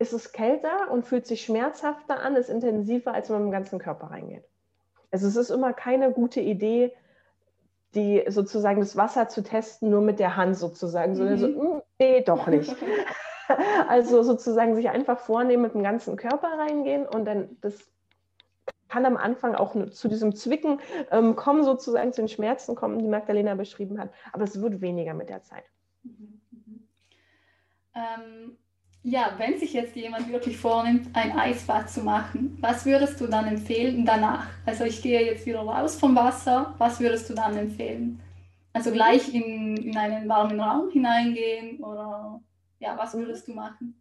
ist 0.00 0.14
es 0.14 0.32
kälter 0.32 0.90
und 0.90 1.04
fühlt 1.04 1.26
sich 1.26 1.42
schmerzhafter 1.42 2.20
an, 2.20 2.34
ist 2.34 2.48
intensiver, 2.48 3.12
als 3.12 3.28
wenn 3.28 3.36
man 3.36 3.44
im 3.46 3.50
ganzen 3.52 3.78
Körper 3.78 4.10
reingeht. 4.10 4.44
Also 5.10 5.28
es 5.28 5.36
ist 5.36 5.50
immer 5.50 5.74
keine 5.74 6.10
gute 6.10 6.40
Idee, 6.40 6.92
die 7.94 8.24
sozusagen 8.28 8.80
das 8.80 8.96
Wasser 8.96 9.28
zu 9.28 9.42
testen, 9.42 9.90
nur 9.90 10.00
mit 10.00 10.18
der 10.18 10.36
Hand 10.36 10.56
sozusagen, 10.56 11.16
sondern 11.16 11.38
so, 11.38 11.48
mhm. 11.48 11.54
mm, 11.54 11.82
nee, 11.98 12.22
doch 12.22 12.46
nicht. 12.46 12.74
also 13.88 14.22
sozusagen 14.22 14.74
sich 14.74 14.88
einfach 14.88 15.18
vornehmen, 15.18 15.64
mit 15.64 15.74
dem 15.74 15.82
ganzen 15.82 16.16
Körper 16.16 16.48
reingehen 16.48 17.06
und 17.06 17.26
dann 17.26 17.58
das 17.60 17.76
kann 18.88 19.04
am 19.04 19.18
Anfang 19.18 19.54
auch 19.54 19.76
zu 19.90 20.08
diesem 20.08 20.34
Zwicken 20.34 20.80
ähm, 21.10 21.36
kommen, 21.36 21.62
sozusagen 21.62 22.12
zu 22.12 22.22
den 22.22 22.28
Schmerzen 22.28 22.74
kommen, 22.74 23.00
die 23.00 23.08
Magdalena 23.08 23.54
beschrieben 23.54 24.00
hat, 24.00 24.10
aber 24.32 24.44
es 24.44 24.60
wird 24.60 24.80
weniger 24.80 25.12
mit 25.12 25.28
der 25.28 25.42
Zeit. 25.42 25.64
Mhm. 26.04 26.40
Mhm. 26.50 26.88
Ähm, 27.94 28.56
ja, 29.02 29.34
wenn 29.38 29.58
sich 29.58 29.72
jetzt 29.72 29.96
jemand 29.96 30.30
wirklich 30.30 30.58
vornimmt, 30.58 31.08
ein 31.14 31.32
Eisbad 31.32 31.90
zu 31.90 32.02
machen, 32.02 32.58
was 32.60 32.84
würdest 32.84 33.20
du 33.20 33.26
dann 33.26 33.46
empfehlen 33.46 34.04
danach? 34.04 34.46
Also 34.66 34.84
ich 34.84 35.00
gehe 35.02 35.24
jetzt 35.24 35.46
wieder 35.46 35.60
raus 35.60 35.96
vom 35.98 36.14
Wasser, 36.14 36.74
was 36.78 37.00
würdest 37.00 37.30
du 37.30 37.34
dann 37.34 37.56
empfehlen? 37.56 38.20
Also 38.72 38.92
gleich 38.92 39.34
in, 39.34 39.76
in 39.78 39.96
einen 39.96 40.28
warmen 40.28 40.60
Raum 40.60 40.90
hineingehen 40.90 41.80
oder 41.82 42.40
ja, 42.78 42.96
was 42.98 43.14
würdest 43.14 43.48
du 43.48 43.54
machen? 43.54 44.00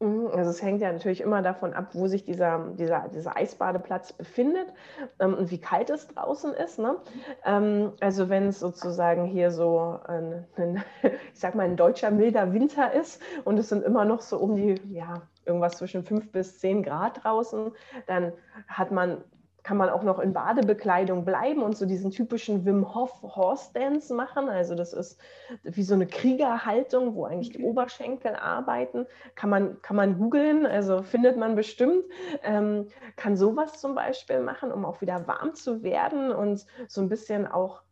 Mhm, 0.00 0.26
also 0.34 0.50
es 0.50 0.62
hängt 0.62 0.82
ja 0.82 0.92
natürlich 0.92 1.22
immer 1.22 1.40
davon 1.40 1.72
ab, 1.72 1.90
wo 1.94 2.06
sich 2.06 2.24
dieser, 2.24 2.68
dieser, 2.74 3.08
dieser 3.08 3.36
Eisbadeplatz 3.36 4.12
befindet 4.12 4.72
ähm, 5.20 5.34
und 5.34 5.50
wie 5.50 5.58
kalt 5.58 5.88
es 5.88 6.08
draußen 6.08 6.52
ist. 6.52 6.78
Ne? 6.78 6.96
Ähm, 7.44 7.92
also 8.00 8.28
wenn 8.28 8.48
es 8.48 8.60
sozusagen 8.60 9.24
hier 9.24 9.50
so 9.50 9.98
ein, 10.06 10.44
ein, 10.56 10.84
ich 11.32 11.40
sag 11.40 11.54
mal, 11.54 11.64
ein 11.64 11.76
deutscher 11.76 12.10
milder 12.10 12.52
Winter 12.52 12.92
ist 12.92 13.22
und 13.44 13.58
es 13.58 13.70
sind 13.70 13.84
immer 13.84 14.04
noch 14.04 14.20
so 14.20 14.38
um 14.38 14.56
die, 14.56 14.74
ja, 14.92 15.22
irgendwas 15.46 15.76
zwischen 15.78 16.04
5 16.04 16.30
bis 16.30 16.58
10 16.58 16.82
Grad 16.82 17.24
draußen, 17.24 17.72
dann 18.06 18.32
hat 18.68 18.90
man 18.90 19.24
kann 19.66 19.78
man 19.78 19.88
auch 19.88 20.04
noch 20.04 20.20
in 20.20 20.32
Badebekleidung 20.32 21.24
bleiben 21.24 21.60
und 21.60 21.76
so 21.76 21.86
diesen 21.86 22.12
typischen 22.12 22.64
Wim 22.64 22.94
Hof 22.94 23.20
Horse 23.22 23.72
Dance 23.74 24.14
machen. 24.14 24.48
Also 24.48 24.76
das 24.76 24.92
ist 24.92 25.18
wie 25.64 25.82
so 25.82 25.94
eine 25.94 26.06
Kriegerhaltung, 26.06 27.16
wo 27.16 27.24
eigentlich 27.24 27.50
die 27.50 27.64
Oberschenkel 27.64 28.36
arbeiten. 28.36 29.06
Kann 29.34 29.50
man, 29.50 29.82
kann 29.82 29.96
man 29.96 30.20
googeln, 30.20 30.66
also 30.66 31.02
findet 31.02 31.36
man 31.36 31.56
bestimmt. 31.56 32.04
Ähm, 32.44 32.86
kann 33.16 33.36
sowas 33.36 33.80
zum 33.80 33.96
Beispiel 33.96 34.38
machen, 34.38 34.70
um 34.70 34.84
auch 34.84 35.00
wieder 35.00 35.26
warm 35.26 35.56
zu 35.56 35.82
werden 35.82 36.30
und 36.30 36.64
so 36.86 37.00
ein 37.00 37.08
bisschen 37.08 37.48
auch 37.48 37.82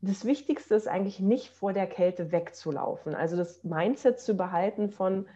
das 0.00 0.24
Wichtigste 0.24 0.74
ist 0.74 0.88
eigentlich 0.88 1.20
nicht 1.20 1.50
vor 1.50 1.72
der 1.72 1.86
Kälte 1.86 2.32
wegzulaufen. 2.32 3.14
Also 3.14 3.36
das 3.36 3.62
Mindset 3.62 4.18
zu 4.18 4.36
behalten 4.36 4.90
von, 4.90 5.28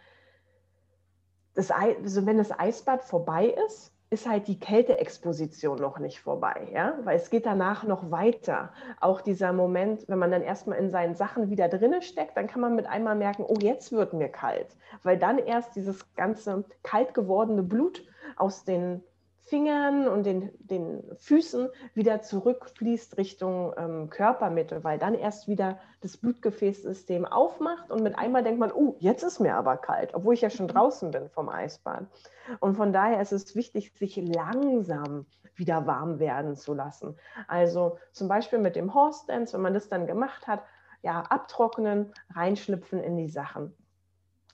das, 1.55 1.71
also 1.71 2.27
wenn 2.27 2.39
das 2.39 2.51
Eisbad 2.51 3.05
vorbei 3.05 3.55
ist, 3.67 3.92
ist 4.13 4.29
halt 4.29 4.47
die 4.47 4.59
Kälteexposition 4.59 5.79
noch 5.79 5.99
nicht 5.99 6.21
vorbei, 6.21 6.69
ja, 6.75 6.99
weil 7.05 7.17
es 7.17 7.31
geht 7.31 7.47
danach 7.47 7.85
noch 7.85 8.11
weiter. 8.11 8.71
Auch 9.01 9.23
dieser 9.23 9.55
Moment, 9.55 10.07
wenn 10.07 10.19
man 10.19 10.31
dann 10.31 10.43
erstmal 10.43 10.79
in 10.79 10.91
seinen 10.91 11.15
Sachen 11.15 11.49
wieder 11.49 11.67
drinne 11.69 12.03
steckt, 12.03 12.37
dann 12.37 12.47
kann 12.47 12.61
man 12.61 12.75
mit 12.75 12.87
einmal 12.87 13.17
merken, 13.17 13.43
oh, 13.49 13.57
jetzt 13.59 13.91
wird 13.91 14.13
mir 14.13 14.29
kalt, 14.29 14.77
weil 15.03 15.19
dann 15.19 15.39
erst 15.39 15.77
dieses 15.77 16.15
ganze 16.15 16.65
kalt 16.83 17.15
gewordene 17.15 17.63
Blut 17.63 18.05
aus 18.37 18.65
den 18.65 19.03
Fingern 19.53 20.09
und 20.09 20.25
den, 20.25 20.51
den 20.61 21.05
Füßen 21.19 21.69
wieder 21.93 22.23
zurückfließt 22.23 23.19
Richtung 23.19 23.75
ähm, 23.77 24.09
Körpermitte, 24.09 24.83
weil 24.83 24.99
dann 24.99 25.13
erst 25.13 25.47
wieder 25.47 25.79
das 26.01 26.17
Blutgefäßsystem 26.17 27.27
aufmacht 27.27 27.91
und 27.91 28.03
mit 28.03 28.19
einmal 28.19 28.43
denkt 28.43 28.59
man, 28.59 28.73
oh, 28.73 28.97
jetzt 28.99 29.23
ist 29.23 29.41
mir 29.41 29.55
aber 29.55 29.77
kalt, 29.77 30.15
obwohl 30.15 30.33
ich 30.33 30.41
ja 30.41 30.49
schon 30.49 30.69
mhm. 30.69 30.71
draußen 30.71 31.11
bin 31.11 31.29
vom 31.29 31.51
Eisbahn. 31.51 32.09
Und 32.61 32.77
von 32.77 32.95
daher 32.95 33.21
ist 33.21 33.33
es 33.33 33.55
wichtig, 33.55 33.93
sich 33.93 34.17
langsam 34.17 35.27
wieder 35.55 35.87
warm 35.87 36.19
werden 36.19 36.57
zu 36.57 36.73
lassen. 36.73 37.19
Also 37.47 37.99
zum 38.13 38.29
Beispiel 38.29 38.59
mit 38.59 38.75
dem 38.75 38.95
Horse 38.95 39.27
Dance, 39.27 39.53
wenn 39.53 39.61
man 39.61 39.75
das 39.75 39.91
dann 39.91 40.07
gemacht 40.07 40.47
hat, 40.47 40.63
ja, 41.03 41.25
abtrocknen, 41.29 42.15
reinschlüpfen 42.35 43.03
in 43.03 43.19
die 43.19 43.29
Sachen 43.29 43.75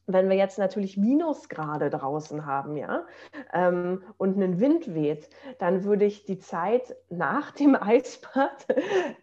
wenn 0.09 0.31
wir 0.31 0.37
jetzt 0.37 0.59
natürlich 0.59 0.97
Minusgrade 0.97 1.91
draußen 1.91 2.47
haben, 2.47 2.77
ja, 2.77 3.07
ähm, 3.53 4.03
und 4.17 4.37
einen 4.37 4.59
Wind 4.59 4.95
weht, 4.95 5.29
dann 5.59 5.85
würde 5.85 6.07
ich 6.07 6.25
die 6.25 6.39
Zeit 6.39 6.97
nach 7.11 7.51
dem 7.53 7.77
Eisbad, 7.81 8.67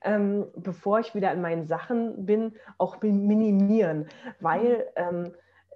ähm, 0.03 0.47
bevor 0.55 0.99
ich 0.99 1.15
wieder 1.15 1.33
in 1.33 1.41
meinen 1.41 1.65
Sachen 1.65 2.25
bin, 2.25 2.53
auch 2.77 3.01
minimieren, 3.01 4.07
weil, 4.39 4.87
ähm, 4.95 5.33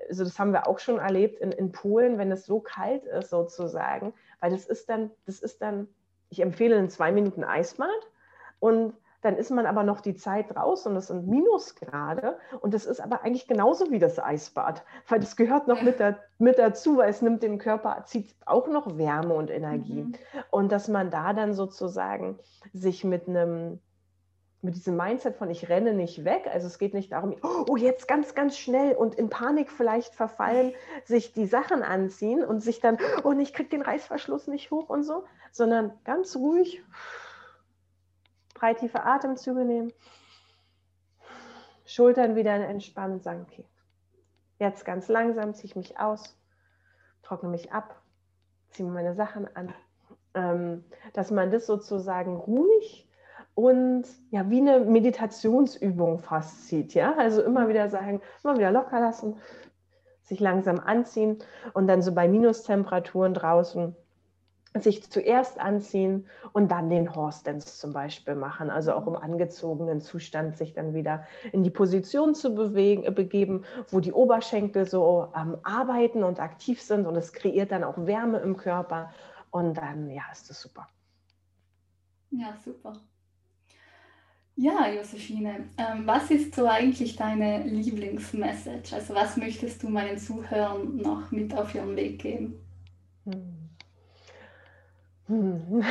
also 0.07 0.23
das 0.23 0.37
haben 0.39 0.53
wir 0.53 0.67
auch 0.67 0.79
schon 0.79 0.99
erlebt 0.99 1.39
in, 1.39 1.51
in 1.51 1.71
Polen, 1.71 2.19
wenn 2.19 2.31
es 2.31 2.45
so 2.45 2.59
kalt 2.59 3.05
ist 3.05 3.31
sozusagen, 3.31 4.13
weil 4.39 4.51
das 4.51 4.65
ist 4.65 4.89
dann, 4.89 5.11
das 5.25 5.39
ist 5.39 5.61
dann, 5.61 5.87
ich 6.29 6.39
empfehle 6.39 6.77
einen 6.77 6.89
zwei 6.89 7.11
Minuten 7.11 7.43
Eisbad 7.43 7.89
und 8.59 8.93
dann 9.21 9.35
ist 9.35 9.51
man 9.51 9.65
aber 9.65 9.83
noch 9.83 9.99
die 9.99 10.15
Zeit 10.15 10.55
draußen 10.55 10.91
und 10.91 10.97
es 10.97 11.07
sind 11.07 11.27
Minusgrade 11.27 12.37
und 12.61 12.73
das 12.73 12.85
ist 12.85 13.01
aber 13.01 13.23
eigentlich 13.23 13.47
genauso 13.47 13.91
wie 13.91 13.99
das 13.99 14.19
Eisbad, 14.19 14.83
weil 15.07 15.19
das 15.19 15.35
gehört 15.35 15.67
noch 15.67 15.81
mit, 15.81 15.99
da, 15.99 16.17
mit 16.37 16.57
dazu, 16.57 16.97
weil 16.97 17.09
es 17.09 17.21
nimmt 17.21 17.43
dem 17.43 17.57
Körper, 17.57 18.03
zieht 18.05 18.33
auch 18.45 18.67
noch 18.67 18.97
Wärme 18.97 19.33
und 19.33 19.49
Energie. 19.49 20.03
Mhm. 20.03 20.15
Und 20.51 20.71
dass 20.71 20.87
man 20.87 21.11
da 21.11 21.33
dann 21.33 21.53
sozusagen 21.53 22.39
sich 22.73 23.03
mit 23.03 23.27
einem 23.27 23.79
mit 24.61 24.75
diesem 24.75 24.97
Mindset 24.97 25.37
von 25.37 25.49
ich 25.49 25.69
renne 25.69 25.93
nicht 25.93 26.25
weg. 26.25 26.49
Also 26.51 26.67
es 26.67 26.79
geht 26.79 26.93
nicht 26.93 27.13
darum, 27.13 27.35
oh, 27.41 27.77
jetzt 27.77 28.07
ganz, 28.07 28.35
ganz 28.35 28.57
schnell 28.57 28.93
und 28.93 29.15
in 29.15 29.29
Panik 29.29 29.71
vielleicht 29.71 30.15
verfallen, 30.15 30.73
sich 31.05 31.31
die 31.31 31.45
Sachen 31.45 31.81
anziehen 31.81 32.43
und 32.43 32.59
sich 32.59 32.81
dann, 32.81 32.97
oh, 33.23 33.31
ich 33.31 33.53
kriege 33.53 33.69
den 33.69 33.81
Reißverschluss 33.81 34.47
nicht 34.47 34.69
hoch 34.69 34.89
und 34.89 35.03
so, 35.03 35.23
sondern 35.51 35.93
ganz 36.03 36.35
ruhig, 36.35 36.83
drei 38.59 38.73
tiefe 38.73 39.03
Atemzüge 39.03 39.65
nehmen, 39.65 39.93
Schultern 41.85 42.35
wieder 42.35 42.53
entspannen, 42.53 43.19
sagen, 43.19 43.45
okay, 43.49 43.65
jetzt 44.59 44.85
ganz 44.85 45.07
langsam 45.07 45.53
ziehe 45.53 45.65
ich 45.65 45.75
mich 45.75 45.99
aus, 45.99 46.37
trockne 47.23 47.49
mich 47.49 47.71
ab, 47.71 48.01
ziehe 48.69 48.87
meine 48.87 49.15
Sachen 49.15 49.47
an. 49.55 49.73
Ähm, 50.35 50.83
dass 51.13 51.31
man 51.31 51.49
das 51.49 51.65
sozusagen 51.65 52.35
ruhig 52.35 53.09
und 53.55 54.05
ja, 54.29 54.49
wie 54.49 54.61
eine 54.61 54.81
Meditationsübung 54.81 56.19
fast 56.19 56.67
sieht. 56.67 56.93
Ja? 56.93 57.15
Also 57.17 57.41
immer 57.41 57.67
wieder 57.67 57.89
sagen, 57.89 58.21
immer 58.43 58.57
wieder 58.57 58.71
locker 58.71 58.99
lassen, 58.99 59.37
sich 60.21 60.39
langsam 60.39 60.79
anziehen 60.79 61.39
und 61.73 61.87
dann 61.87 62.03
so 62.03 62.13
bei 62.13 62.27
Minustemperaturen 62.27 63.33
draußen 63.33 63.95
sich 64.75 65.09
zuerst 65.09 65.59
anziehen 65.59 66.27
und 66.53 66.69
dann 66.69 66.89
den 66.89 67.15
Horse 67.15 67.43
Dance 67.43 67.79
zum 67.79 67.91
Beispiel 67.91 68.35
machen, 68.35 68.69
also 68.69 68.93
auch 68.93 69.07
im 69.07 69.15
angezogenen 69.15 69.99
Zustand 69.99 70.57
sich 70.57 70.73
dann 70.73 70.93
wieder 70.93 71.25
in 71.51 71.63
die 71.63 71.71
Position 71.71 72.35
zu 72.35 72.53
bewegen, 72.53 73.03
äh, 73.03 73.11
begeben, 73.11 73.65
wo 73.89 73.99
die 73.99 74.13
Oberschenkel 74.13 74.85
so 74.85 75.31
ähm, 75.35 75.57
arbeiten 75.63 76.23
und 76.23 76.39
aktiv 76.39 76.81
sind 76.81 77.07
und 77.07 77.15
es 77.15 77.33
kreiert 77.33 77.71
dann 77.71 77.83
auch 77.83 78.05
Wärme 78.05 78.39
im 78.39 78.57
Körper 78.57 79.11
und 79.49 79.75
dann, 79.75 80.09
ja, 80.11 80.23
ist 80.31 80.49
das 80.49 80.61
super. 80.61 80.87
Ja, 82.29 82.55
super. 82.63 82.93
Ja, 84.55 84.91
Josephine, 84.91 85.69
ähm, 85.77 86.05
was 86.05 86.29
ist 86.29 86.53
so 86.53 86.67
eigentlich 86.67 87.15
deine 87.15 87.63
Lieblingsmessage? 87.63 88.93
Also 88.93 89.15
was 89.15 89.37
möchtest 89.37 89.81
du 89.81 89.89
meinen 89.89 90.17
Zuhörern 90.17 90.97
noch 90.97 91.31
mit 91.31 91.55
auf 91.57 91.73
ihren 91.73 91.95
Weg 91.95 92.21
geben? 92.21 92.59
Hm. 93.23 93.58
Hm. 95.29 95.83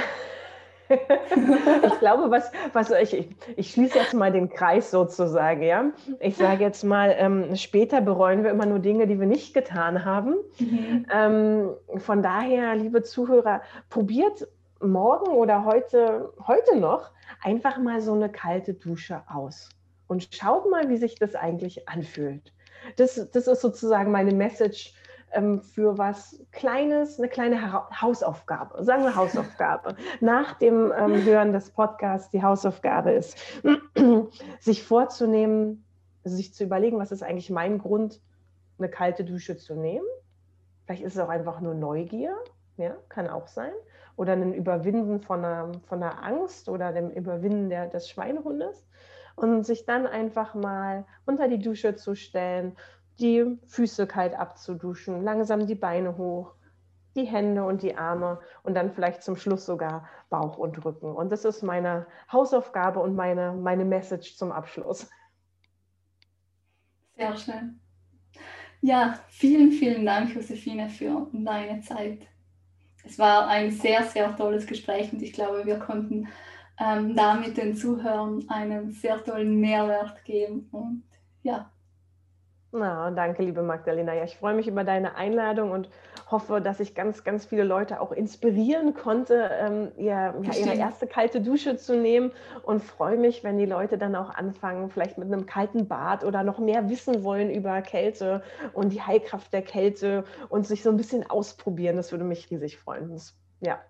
ich 0.91 1.99
glaube, 1.99 2.31
was, 2.31 2.51
was 2.73 2.91
ich, 2.91 3.29
ich, 3.57 3.71
schließe 3.71 3.99
jetzt 3.99 4.15
mal 4.15 4.33
den 4.33 4.49
Kreis 4.49 4.91
sozusagen, 4.91 5.63
ja. 5.63 5.93
Ich 6.21 6.37
sage 6.37 6.65
jetzt 6.65 6.83
mal, 6.83 7.15
ähm, 7.19 7.55
später 7.57 8.01
bereuen 8.01 8.43
wir 8.43 8.51
immer 8.51 8.67
nur 8.67 8.79
Dinge, 8.79 9.07
die 9.07 9.21
wir 9.21 9.27
nicht 9.27 9.55
getan 9.55 10.05
haben. 10.05 10.37
Mhm. 10.59 11.07
Ähm, 11.13 11.71
von 11.97 12.23
daher, 12.23 12.75
liebe 12.75 13.03
Zuhörer, 13.03 13.63
probiert 13.91 14.49
morgen 14.81 15.31
oder 15.33 15.65
heute, 15.65 16.33
heute 16.47 16.77
noch 16.79 17.11
einfach 17.43 17.79
mal 17.79 18.01
so 18.01 18.15
eine 18.15 18.31
kalte 18.31 18.75
Dusche 18.75 19.23
aus 19.33 19.69
und 20.07 20.29
schaut 20.35 20.71
mal, 20.71 20.89
wie 20.89 20.97
sich 20.97 21.17
das 21.17 21.35
eigentlich 21.35 21.89
anfühlt. 21.89 22.53
Das, 22.97 23.29
das 23.31 23.47
ist 23.47 23.61
sozusagen 23.61 24.11
meine 24.11 24.33
Message 24.33 24.95
ähm, 25.33 25.61
für 25.61 25.99
was 25.99 26.45
Kleines, 26.53 27.19
eine 27.19 27.29
kleine 27.29 27.73
Hausaufgabe, 28.01 28.83
sagen 28.85 29.05
wir 29.05 29.15
Hausaufgabe. 29.17 29.97
Nach 30.21 30.55
dem 30.59 30.93
ähm, 30.97 31.25
Hören 31.25 31.53
des 31.53 31.71
Podcasts, 31.71 32.31
die 32.31 32.43
Hausaufgabe 32.43 33.13
ist, 33.13 33.39
sich 34.61 34.83
vorzunehmen, 34.83 35.85
sich 36.25 36.55
zu 36.55 36.65
überlegen, 36.65 36.99
was 36.99 37.13
ist 37.13 37.23
eigentlich 37.23 37.51
mein 37.51 37.79
Grund, 37.79 38.21
eine 38.79 38.89
kalte 38.89 39.25
Dusche 39.25 39.57
zu 39.57 39.75
nehmen. 39.75 40.07
Vielleicht 40.85 41.03
ist 41.03 41.15
es 41.15 41.21
auch 41.21 41.29
einfach 41.29 41.61
nur 41.61 41.75
Neugier, 41.75 42.37
ja, 42.77 42.97
kann 43.09 43.29
auch 43.29 43.49
sein 43.49 43.73
oder 44.19 44.33
ein 44.33 44.53
Überwinden 44.53 45.21
von 45.21 45.45
einer, 45.45 45.71
von 45.87 46.03
einer 46.03 46.23
Angst 46.23 46.69
oder 46.69 46.93
dem 46.93 47.11
Überwinden 47.11 47.71
der, 47.71 47.87
des 47.87 48.09
Schweinehundes 48.09 48.85
und 49.37 49.65
sich 49.65 49.87
dann 49.87 50.09
einfach 50.09 50.55
mal 50.55 51.07
unter 51.25 51.47
die 51.47 51.61
Dusche 51.61 51.95
zu 51.95 52.17
stellen, 52.17 52.77
die 53.21 53.59
Füße 53.67 54.07
kalt 54.07 54.35
abzuduschen, 54.35 55.23
langsam 55.23 55.67
die 55.67 55.75
Beine 55.75 56.17
hoch, 56.17 56.55
die 57.17 57.25
Hände 57.25 57.65
und 57.65 57.83
die 57.83 57.97
Arme 57.97 58.41
und 58.63 58.75
dann 58.75 58.93
vielleicht 58.93 59.23
zum 59.23 59.37
Schluss 59.37 59.67
sogar 59.67 60.09
Bauch 60.31 60.57
und 60.57 60.85
Rücken. 60.85 61.15
Und 61.15 61.33
das 61.33 61.45
ist 61.45 61.63
meine 61.63 62.07
Hausaufgabe 62.31 63.01
und 63.01 63.17
meine, 63.17 63.53
meine 63.53 63.85
Message 63.85 64.37
zum 64.37 64.53
Abschluss. 64.53 65.09
Sehr 67.17 67.37
schön. 67.37 67.81
Ja, 68.81 69.19
vielen, 69.29 69.73
vielen 69.73 70.07
Dank, 70.07 70.35
Josephine, 70.35 70.89
für 70.89 71.27
deine 71.33 71.81
Zeit 71.81 72.29
es 73.09 73.19
war 73.19 73.49
ein 73.49 73.71
sehr, 73.71 74.05
sehr 74.05 74.37
tolles 74.37 74.67
Gespräch 74.67 75.13
und 75.13 75.23
ich 75.23 75.33
glaube, 75.33 75.65
wir 75.65 75.79
konnten 75.79 76.29
ähm, 76.79 77.17
damit 77.17 77.57
den 77.57 77.75
Zuhörern 77.75 78.45
einen 78.49 78.93
sehr 78.93 79.23
tollen 79.25 79.59
Mehrwert 79.61 80.25
geben. 80.25 80.69
Und 80.73 81.05
ja. 81.43 81.73
Na, 82.71 83.11
danke, 83.11 83.43
liebe 83.43 83.63
Magdalena. 83.63 84.15
Ja, 84.15 84.25
ich 84.25 84.37
freue 84.37 84.55
mich 84.55 84.67
über 84.67 84.85
deine 84.85 85.17
Einladung 85.17 85.71
und 85.71 85.89
hoffe, 86.31 86.61
dass 86.61 86.81
ich 86.81 86.95
ganz, 86.95 87.25
ganz 87.25 87.47
viele 87.47 87.65
Leute 87.65 87.99
auch 88.01 88.13
inspirieren 88.13 88.93
konnte, 88.93 89.51
ähm, 89.59 89.89
ihr, 89.97 90.35
ja, 90.43 90.55
ihre 90.55 90.75
erste 90.75 91.07
kalte 91.07 91.41
Dusche 91.41 91.79
zu 91.79 91.97
nehmen 91.97 92.31
und 92.63 92.83
freue 92.83 93.17
mich, 93.17 93.43
wenn 93.43 93.57
die 93.57 93.65
Leute 93.65 93.97
dann 93.97 94.15
auch 94.15 94.35
anfangen, 94.35 94.91
vielleicht 94.91 95.17
mit 95.17 95.33
einem 95.33 95.47
kalten 95.47 95.89
Bad 95.89 96.25
oder 96.25 96.43
noch 96.43 96.59
mehr 96.59 96.91
wissen 96.91 97.25
wollen 97.25 97.51
über 97.51 97.81
Kälte 97.81 98.43
und 98.75 98.93
die 98.93 99.01
Heilkraft 99.01 99.51
der 99.55 99.63
Kälte 99.63 100.25
und 100.51 100.67
sich 100.67 100.83
so 100.83 100.91
ein 100.91 100.99
bisschen 100.99 101.29
ausprobieren. 101.29 101.97
Das 101.97 102.13
würde 102.13 102.25
mich 102.25 102.51
riesig 102.51 102.77
freuen. 102.77 103.11
Das, 103.11 103.35
ja. 103.61 103.81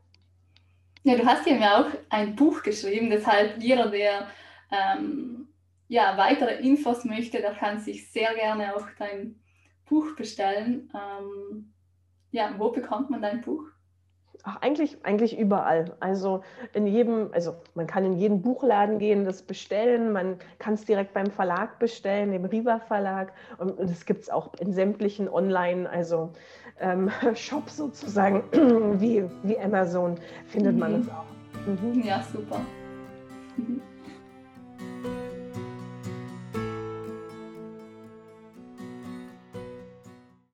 Ja, 1.03 1.17
du 1.17 1.27
hast 1.27 1.47
ja 1.47 1.81
auch 1.81 1.87
ein 2.11 2.37
Buch 2.37 2.63
geschrieben, 2.63 3.11
deshalb 3.11 3.61
jeder, 3.61 3.89
der 3.89 4.29
ähm, 4.71 5.49
ja, 5.89 6.17
weitere 6.17 6.61
Infos 6.61 7.05
möchte, 7.05 7.41
der 7.41 7.55
kann 7.55 7.81
sich 7.81 8.11
sehr 8.13 8.35
gerne 8.35 8.77
auch 8.77 8.87
dein 8.99 9.41
Buch 9.89 10.15
bestellen. 10.17 10.91
Ähm, 10.95 11.73
ja, 12.31 12.55
wo 12.59 12.71
bekommt 12.71 13.11
man 13.11 13.23
dein 13.23 13.41
Buch? 13.41 13.65
Ach, 14.45 14.57
eigentlich, 14.61 15.05
eigentlich 15.05 15.37
überall. 15.37 15.97
Also 15.99 16.43
in 16.73 16.87
jedem, 16.87 17.31
also 17.33 17.57
man 17.75 17.87
kann 17.87 18.05
in 18.05 18.13
jeden 18.19 18.41
Buchladen 18.41 18.99
gehen, 18.99 19.25
das 19.25 19.43
bestellen, 19.43 20.13
man 20.13 20.39
kann 20.59 20.75
es 20.75 20.85
direkt 20.85 21.13
beim 21.13 21.31
Verlag 21.31 21.79
bestellen, 21.79 22.31
dem 22.33 22.45
Riva 22.45 22.79
Verlag. 22.79 23.33
Und 23.57 23.81
das 23.81 24.05
gibt 24.05 24.23
es 24.23 24.31
auch 24.31 24.55
in 24.61 24.73
sämtlichen 24.73 25.29
Online, 25.29 25.91
also 25.91 26.31
ähm, 26.79 27.11
Shops 27.35 27.79
sozusagen, 27.79 28.45
wie, 29.01 29.25
wie 29.43 29.59
Amazon 29.59 30.17
findet 30.47 30.75
mhm. 30.75 30.79
man 30.79 31.01
es 31.01 31.09
auch. 31.09 31.25
Mhm. 31.67 32.03
Ja, 32.05 32.23
super. 32.23 32.61
Mhm. 33.57 33.83